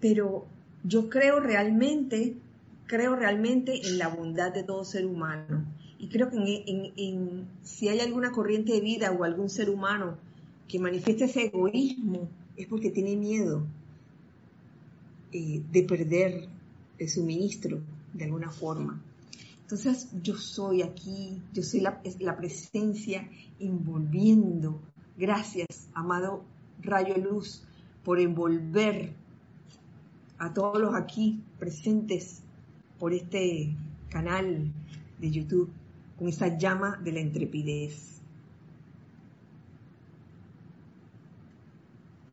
pero 0.00 0.46
yo 0.84 1.08
creo 1.08 1.40
realmente, 1.40 2.36
creo 2.86 3.16
realmente 3.16 3.88
en 3.88 3.98
la 3.98 4.06
bondad 4.06 4.54
de 4.54 4.62
todo 4.62 4.84
ser 4.84 5.06
humano. 5.06 5.64
Y 5.98 6.06
creo 6.06 6.30
que 6.30 6.64
en, 6.96 7.48
si 7.64 7.88
hay 7.88 7.98
alguna 7.98 8.30
corriente 8.30 8.74
de 8.74 8.80
vida 8.80 9.10
o 9.10 9.24
algún 9.24 9.50
ser 9.50 9.70
humano 9.70 10.18
que 10.68 10.78
manifieste 10.78 11.24
ese 11.24 11.46
egoísmo, 11.46 12.28
es 12.56 12.68
porque 12.68 12.90
tiene 12.90 13.16
miedo 13.16 13.64
eh, 15.32 15.62
de 15.72 15.82
perder 15.82 16.46
el 16.98 17.08
suministro 17.08 17.80
de 18.12 18.24
alguna 18.24 18.50
forma. 18.50 19.02
Entonces 19.66 20.08
yo 20.22 20.36
soy 20.36 20.82
aquí, 20.82 21.42
yo 21.52 21.60
soy 21.60 21.80
la, 21.80 22.36
presencia 22.36 23.28
envolviendo. 23.58 24.80
Gracias, 25.18 25.66
amado 25.92 26.44
rayo 26.80 27.14
de 27.14 27.20
luz, 27.20 27.64
por 28.04 28.20
envolver 28.20 29.12
a 30.38 30.54
todos 30.54 30.80
los 30.80 30.94
aquí 30.94 31.42
presentes 31.58 32.44
por 33.00 33.12
este 33.12 33.74
canal 34.08 34.72
de 35.18 35.30
YouTube 35.32 35.72
con 36.16 36.28
esa 36.28 36.56
llama 36.56 37.00
de 37.02 37.10
la 37.10 37.18
intrepidez. 37.18 38.15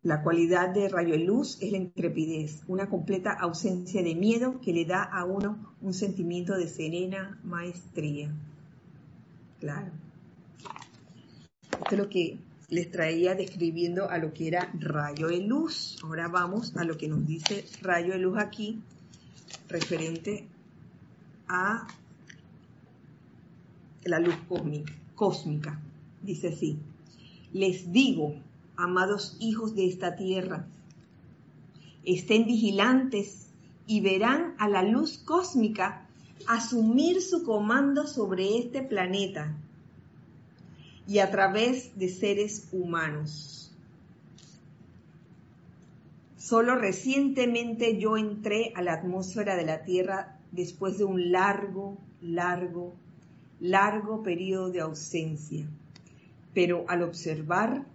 La 0.04 0.22
cualidad 0.22 0.74
de 0.74 0.90
rayo 0.90 1.14
de 1.14 1.24
luz 1.24 1.58
es 1.62 1.72
la 1.72 1.78
intrepidez, 1.78 2.62
una 2.68 2.90
completa 2.90 3.32
ausencia 3.32 4.04
de 4.04 4.16
miedo 4.16 4.60
que 4.60 4.74
le 4.74 4.84
da 4.84 5.02
a 5.02 5.24
uno 5.24 5.76
un 5.80 5.94
sentimiento 5.94 6.58
de 6.58 6.68
serena 6.68 7.40
maestría. 7.46 8.30
Claro. 9.62 9.92
Esto 11.72 11.96
es 11.96 11.98
lo 11.98 12.10
que 12.10 12.38
les 12.68 12.92
traía 12.92 13.34
describiendo 13.34 14.10
a 14.10 14.18
lo 14.18 14.34
que 14.34 14.50
era 14.50 14.70
rayo 14.78 15.28
de 15.28 15.40
luz. 15.40 15.98
Ahora 16.04 16.28
vamos 16.28 16.76
a 16.76 16.84
lo 16.84 16.98
que 16.98 17.08
nos 17.08 17.26
dice 17.26 17.64
rayo 17.82 18.12
de 18.12 18.20
luz 18.20 18.38
aquí, 18.38 18.82
referente 19.70 20.48
a 21.48 21.88
la 24.04 24.20
luz 24.20 24.36
cósmica. 25.16 25.80
Dice 26.22 26.50
así, 26.50 26.78
les 27.54 27.90
digo, 27.90 28.36
amados 28.76 29.38
hijos 29.40 29.76
de 29.76 29.88
esta 29.88 30.16
tierra. 30.16 30.66
Estén 32.06 32.46
vigilantes 32.46 33.48
y 33.88 34.02
verán 34.02 34.56
a 34.58 34.68
la 34.68 34.84
luz 34.84 35.18
cósmica 35.18 36.08
asumir 36.48 37.22
su 37.22 37.44
comando 37.44 38.08
sobre 38.08 38.58
este 38.58 38.82
planeta 38.82 39.56
y 41.08 41.20
a 41.20 41.32
través 41.32 41.98
de 41.98 42.10
seres 42.10 42.68
humanos. 42.72 43.72
Solo 46.38 46.76
recientemente 46.76 47.98
yo 47.98 48.18
entré 48.18 48.74
a 48.76 48.82
la 48.82 48.94
atmósfera 48.94 49.56
de 49.56 49.66
la 49.66 49.84
Tierra 49.84 50.38
después 50.52 50.98
de 50.98 51.06
un 51.06 51.32
largo, 51.32 51.98
largo, 52.22 52.94
largo 53.60 54.24
periodo 54.24 54.70
de 54.70 54.82
ausencia. 54.82 55.66
Pero 56.54 56.86
al 56.90 57.02
observar 57.04 57.86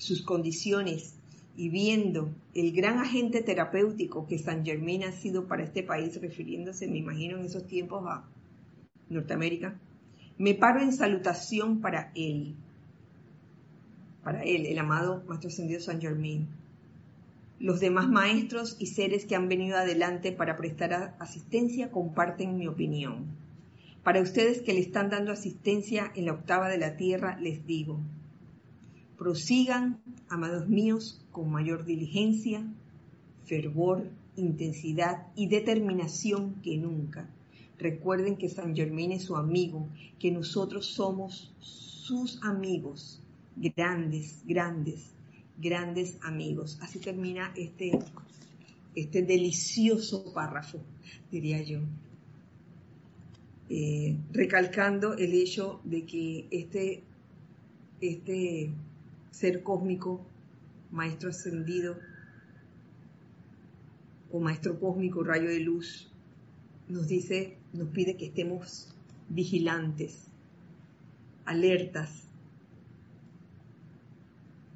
sus 0.00 0.22
condiciones 0.22 1.14
y 1.58 1.68
viendo 1.68 2.30
el 2.54 2.72
gran 2.72 2.98
agente 2.98 3.42
terapéutico 3.42 4.26
que 4.26 4.38
San 4.38 4.64
Germain 4.64 5.04
ha 5.04 5.12
sido 5.12 5.46
para 5.46 5.62
este 5.62 5.82
país, 5.82 6.18
refiriéndose, 6.18 6.88
me 6.88 6.98
imagino, 6.98 7.36
en 7.36 7.44
esos 7.44 7.66
tiempos 7.66 8.02
a 8.06 8.24
Norteamérica, 9.10 9.78
me 10.38 10.54
paro 10.54 10.80
en 10.80 10.94
salutación 10.94 11.82
para 11.82 12.12
él, 12.14 12.54
para 14.24 14.42
él, 14.42 14.64
el 14.64 14.78
amado 14.78 15.22
Maestro 15.26 15.48
Ascendido 15.48 15.80
San 15.80 16.00
Germain. 16.00 16.48
Los 17.58 17.80
demás 17.80 18.08
maestros 18.08 18.76
y 18.78 18.86
seres 18.86 19.26
que 19.26 19.36
han 19.36 19.48
venido 19.48 19.76
adelante 19.76 20.32
para 20.32 20.56
prestar 20.56 21.14
asistencia 21.18 21.90
comparten 21.90 22.56
mi 22.56 22.66
opinión. 22.66 23.26
Para 24.02 24.22
ustedes 24.22 24.62
que 24.62 24.72
le 24.72 24.80
están 24.80 25.10
dando 25.10 25.30
asistencia 25.30 26.10
en 26.14 26.24
la 26.24 26.32
octava 26.32 26.70
de 26.70 26.78
la 26.78 26.96
tierra, 26.96 27.38
les 27.38 27.66
digo, 27.66 28.00
Prosigan, 29.20 30.00
amados 30.30 30.66
míos, 30.66 31.22
con 31.30 31.50
mayor 31.50 31.84
diligencia, 31.84 32.66
fervor, 33.44 34.08
intensidad 34.34 35.26
y 35.36 35.46
determinación 35.46 36.54
que 36.62 36.78
nunca. 36.78 37.28
Recuerden 37.78 38.38
que 38.38 38.48
San 38.48 38.74
Germain 38.74 39.12
es 39.12 39.24
su 39.24 39.36
amigo, 39.36 39.90
que 40.18 40.30
nosotros 40.30 40.86
somos 40.86 41.52
sus 41.58 42.42
amigos, 42.42 43.22
grandes, 43.56 44.42
grandes, 44.46 45.12
grandes 45.58 46.16
amigos. 46.22 46.78
Así 46.80 46.98
termina 46.98 47.52
este, 47.54 47.90
este 48.94 49.20
delicioso 49.20 50.32
párrafo, 50.32 50.78
diría 51.30 51.60
yo. 51.62 51.80
Eh, 53.68 54.16
recalcando 54.32 55.12
el 55.12 55.34
hecho 55.34 55.82
de 55.84 56.06
que 56.06 56.46
este, 56.50 57.02
este 58.00 58.72
ser 59.30 59.62
cósmico, 59.62 60.26
maestro 60.90 61.30
ascendido 61.30 61.96
o 64.30 64.40
maestro 64.40 64.78
cósmico, 64.78 65.22
rayo 65.24 65.48
de 65.48 65.60
luz, 65.60 66.10
nos 66.88 67.06
dice, 67.08 67.56
nos 67.72 67.88
pide 67.88 68.16
que 68.16 68.26
estemos 68.26 68.94
vigilantes, 69.28 70.26
alertas, 71.44 72.26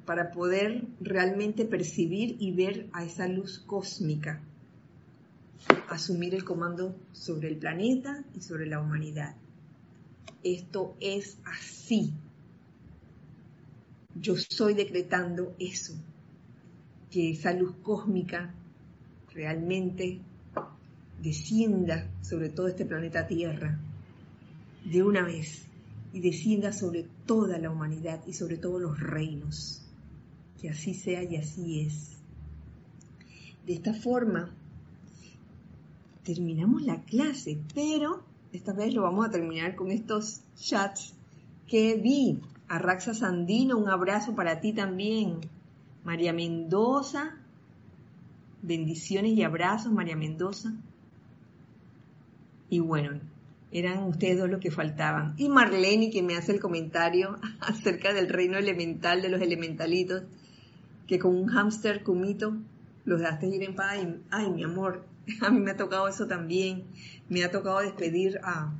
para 0.05 0.31
poder 0.31 0.85
realmente 1.01 1.65
percibir 1.65 2.37
y 2.39 2.51
ver 2.51 2.87
a 2.93 3.03
esa 3.03 3.27
luz 3.27 3.59
cósmica, 3.59 4.41
asumir 5.89 6.35
el 6.35 6.43
comando 6.43 6.95
sobre 7.11 7.47
el 7.47 7.57
planeta 7.57 8.23
y 8.35 8.41
sobre 8.41 8.67
la 8.67 8.79
humanidad. 8.79 9.35
Esto 10.43 10.95
es 10.99 11.39
así, 11.43 12.13
yo 14.15 14.33
estoy 14.35 14.73
decretando 14.73 15.53
eso, 15.59 15.93
que 17.11 17.31
esa 17.31 17.53
luz 17.53 17.75
cósmica 17.83 18.53
realmente 19.33 20.19
descienda 21.21 22.09
sobre 22.21 22.49
todo 22.49 22.67
este 22.67 22.85
planeta 22.85 23.27
Tierra 23.27 23.77
de 24.85 25.03
una 25.03 25.23
vez 25.23 25.65
y 26.13 26.21
descienda 26.21 26.71
sobre 26.71 27.05
toda 27.25 27.57
la 27.57 27.69
humanidad 27.69 28.21
y 28.25 28.33
sobre 28.33 28.57
todos 28.57 28.81
los 28.81 28.99
reinos. 28.99 29.81
Que 30.61 30.69
así 30.69 30.93
sea 30.93 31.23
y 31.23 31.35
así 31.35 31.81
es. 31.81 32.11
De 33.65 33.73
esta 33.73 33.93
forma, 33.93 34.49
terminamos 36.23 36.83
la 36.83 37.01
clase, 37.03 37.59
pero 37.73 38.23
esta 38.53 38.71
vez 38.71 38.93
lo 38.93 39.01
vamos 39.01 39.27
a 39.27 39.31
terminar 39.31 39.75
con 39.75 39.91
estos 39.91 40.41
chats 40.55 41.13
que 41.67 41.95
vi 41.95 42.39
a 42.67 42.79
Raxa 42.79 43.13
Sandino, 43.13 43.77
un 43.77 43.89
abrazo 43.89 44.35
para 44.35 44.59
ti 44.59 44.73
también. 44.73 45.41
María 46.03 46.33
Mendoza, 46.33 47.37
bendiciones 48.61 49.33
y 49.33 49.43
abrazos, 49.43 49.91
María 49.91 50.15
Mendoza. 50.15 50.73
Y 52.69 52.79
bueno, 52.79 53.19
eran 53.71 54.03
ustedes 54.03 54.37
dos 54.39 54.49
los 54.49 54.59
que 54.59 54.71
faltaban. 54.71 55.33
Y 55.37 55.49
Marlene, 55.49 56.09
que 56.09 56.23
me 56.23 56.35
hace 56.35 56.53
el 56.53 56.59
comentario 56.59 57.37
acerca 57.59 58.13
del 58.13 58.29
reino 58.29 58.57
elemental 58.57 59.21
de 59.21 59.29
los 59.29 59.41
elementalitos, 59.41 60.23
que 61.07 61.19
con 61.19 61.35
un 61.35 61.47
hámster 61.47 62.03
cumito 62.03 62.55
los 63.05 63.19
dejaste 63.19 63.47
ir 63.47 63.63
en 63.63 63.75
paz. 63.75 63.97
ay, 64.31 64.49
mi 64.49 64.63
amor, 64.63 65.05
a 65.41 65.49
mí 65.49 65.59
me 65.59 65.71
ha 65.71 65.77
tocado 65.77 66.07
eso 66.07 66.27
también. 66.27 66.85
Me 67.29 67.43
ha 67.43 67.51
tocado 67.51 67.79
despedir 67.79 68.39
a, 68.43 68.73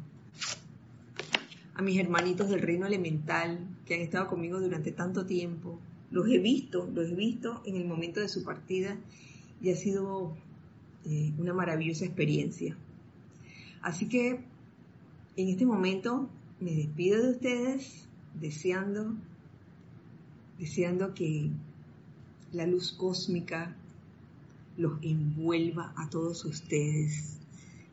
a 1.76 1.82
mis 1.82 2.00
hermanitos 2.00 2.50
del 2.50 2.62
reino 2.62 2.88
elemental 2.88 3.60
que 3.86 3.96
han 3.96 4.02
estado 4.02 4.28
conmigo 4.28 4.60
durante 4.60 4.92
tanto 4.92 5.26
tiempo. 5.26 5.80
Los 6.10 6.28
he 6.30 6.40
visto, 6.40 6.90
los 6.94 7.10
he 7.12 7.16
visto 7.16 7.62
en 7.66 7.76
el 7.76 7.86
momento 7.86 8.22
de 8.22 8.30
su 8.30 8.44
partida 8.44 8.98
y 9.62 9.72
ha 9.72 9.76
sido 9.76 10.36
eh, 11.06 11.34
una 11.38 11.54
maravillosa 11.54 12.06
experiencia. 12.06 12.78
Así 13.82 14.08
que 14.08 14.40
en 15.36 15.50
este 15.50 15.66
momento 15.66 16.30
me 16.60 16.72
despido 16.74 17.22
de 17.22 17.32
ustedes 17.32 18.08
deseando, 18.40 19.14
deseando 20.58 21.14
que 21.14 21.50
la 22.54 22.66
luz 22.66 22.94
cósmica 22.94 23.76
los 24.78 25.02
envuelva 25.04 25.94
a 25.98 26.10
todos 26.10 26.46
ustedes. 26.46 27.38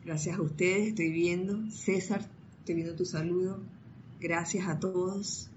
Gracias 0.04 0.38
a 0.38 0.42
ustedes, 0.42 0.88
estoy 0.88 1.10
viendo. 1.10 1.70
César, 1.70 2.28
estoy 2.60 2.76
viendo 2.76 2.94
tu 2.94 3.04
saludo. 3.04 3.60
Gracias 4.22 4.68
a 4.68 4.78
todos 4.78 5.50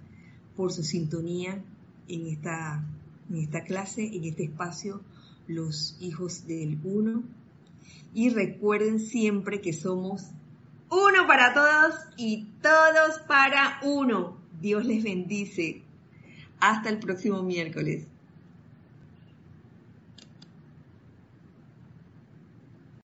por 0.56 0.74
su 0.74 0.84
sintonía 0.84 1.64
en 2.08 2.26
esta, 2.26 2.84
en 3.30 3.38
esta 3.38 3.64
clase, 3.64 4.08
en 4.08 4.24
este 4.24 4.46
espacio, 4.46 5.02
los 5.48 5.96
hijos 6.00 6.48
del 6.48 6.80
uno. 6.84 7.22
Y 8.16 8.32
recuerden 8.32 9.00
siempre 9.00 9.62
que 9.62 9.72
somos 9.72 10.32
uno 10.90 11.28
para 11.28 11.54
todos 11.54 11.94
y 12.18 12.48
todos 12.64 13.20
para 13.28 13.80
uno. 13.84 14.36
Dios 14.60 14.84
les 14.84 15.04
bendice. 15.04 15.84
Hasta 16.60 16.90
el 16.90 16.98
próximo 16.98 17.44
miércoles. 17.44 18.08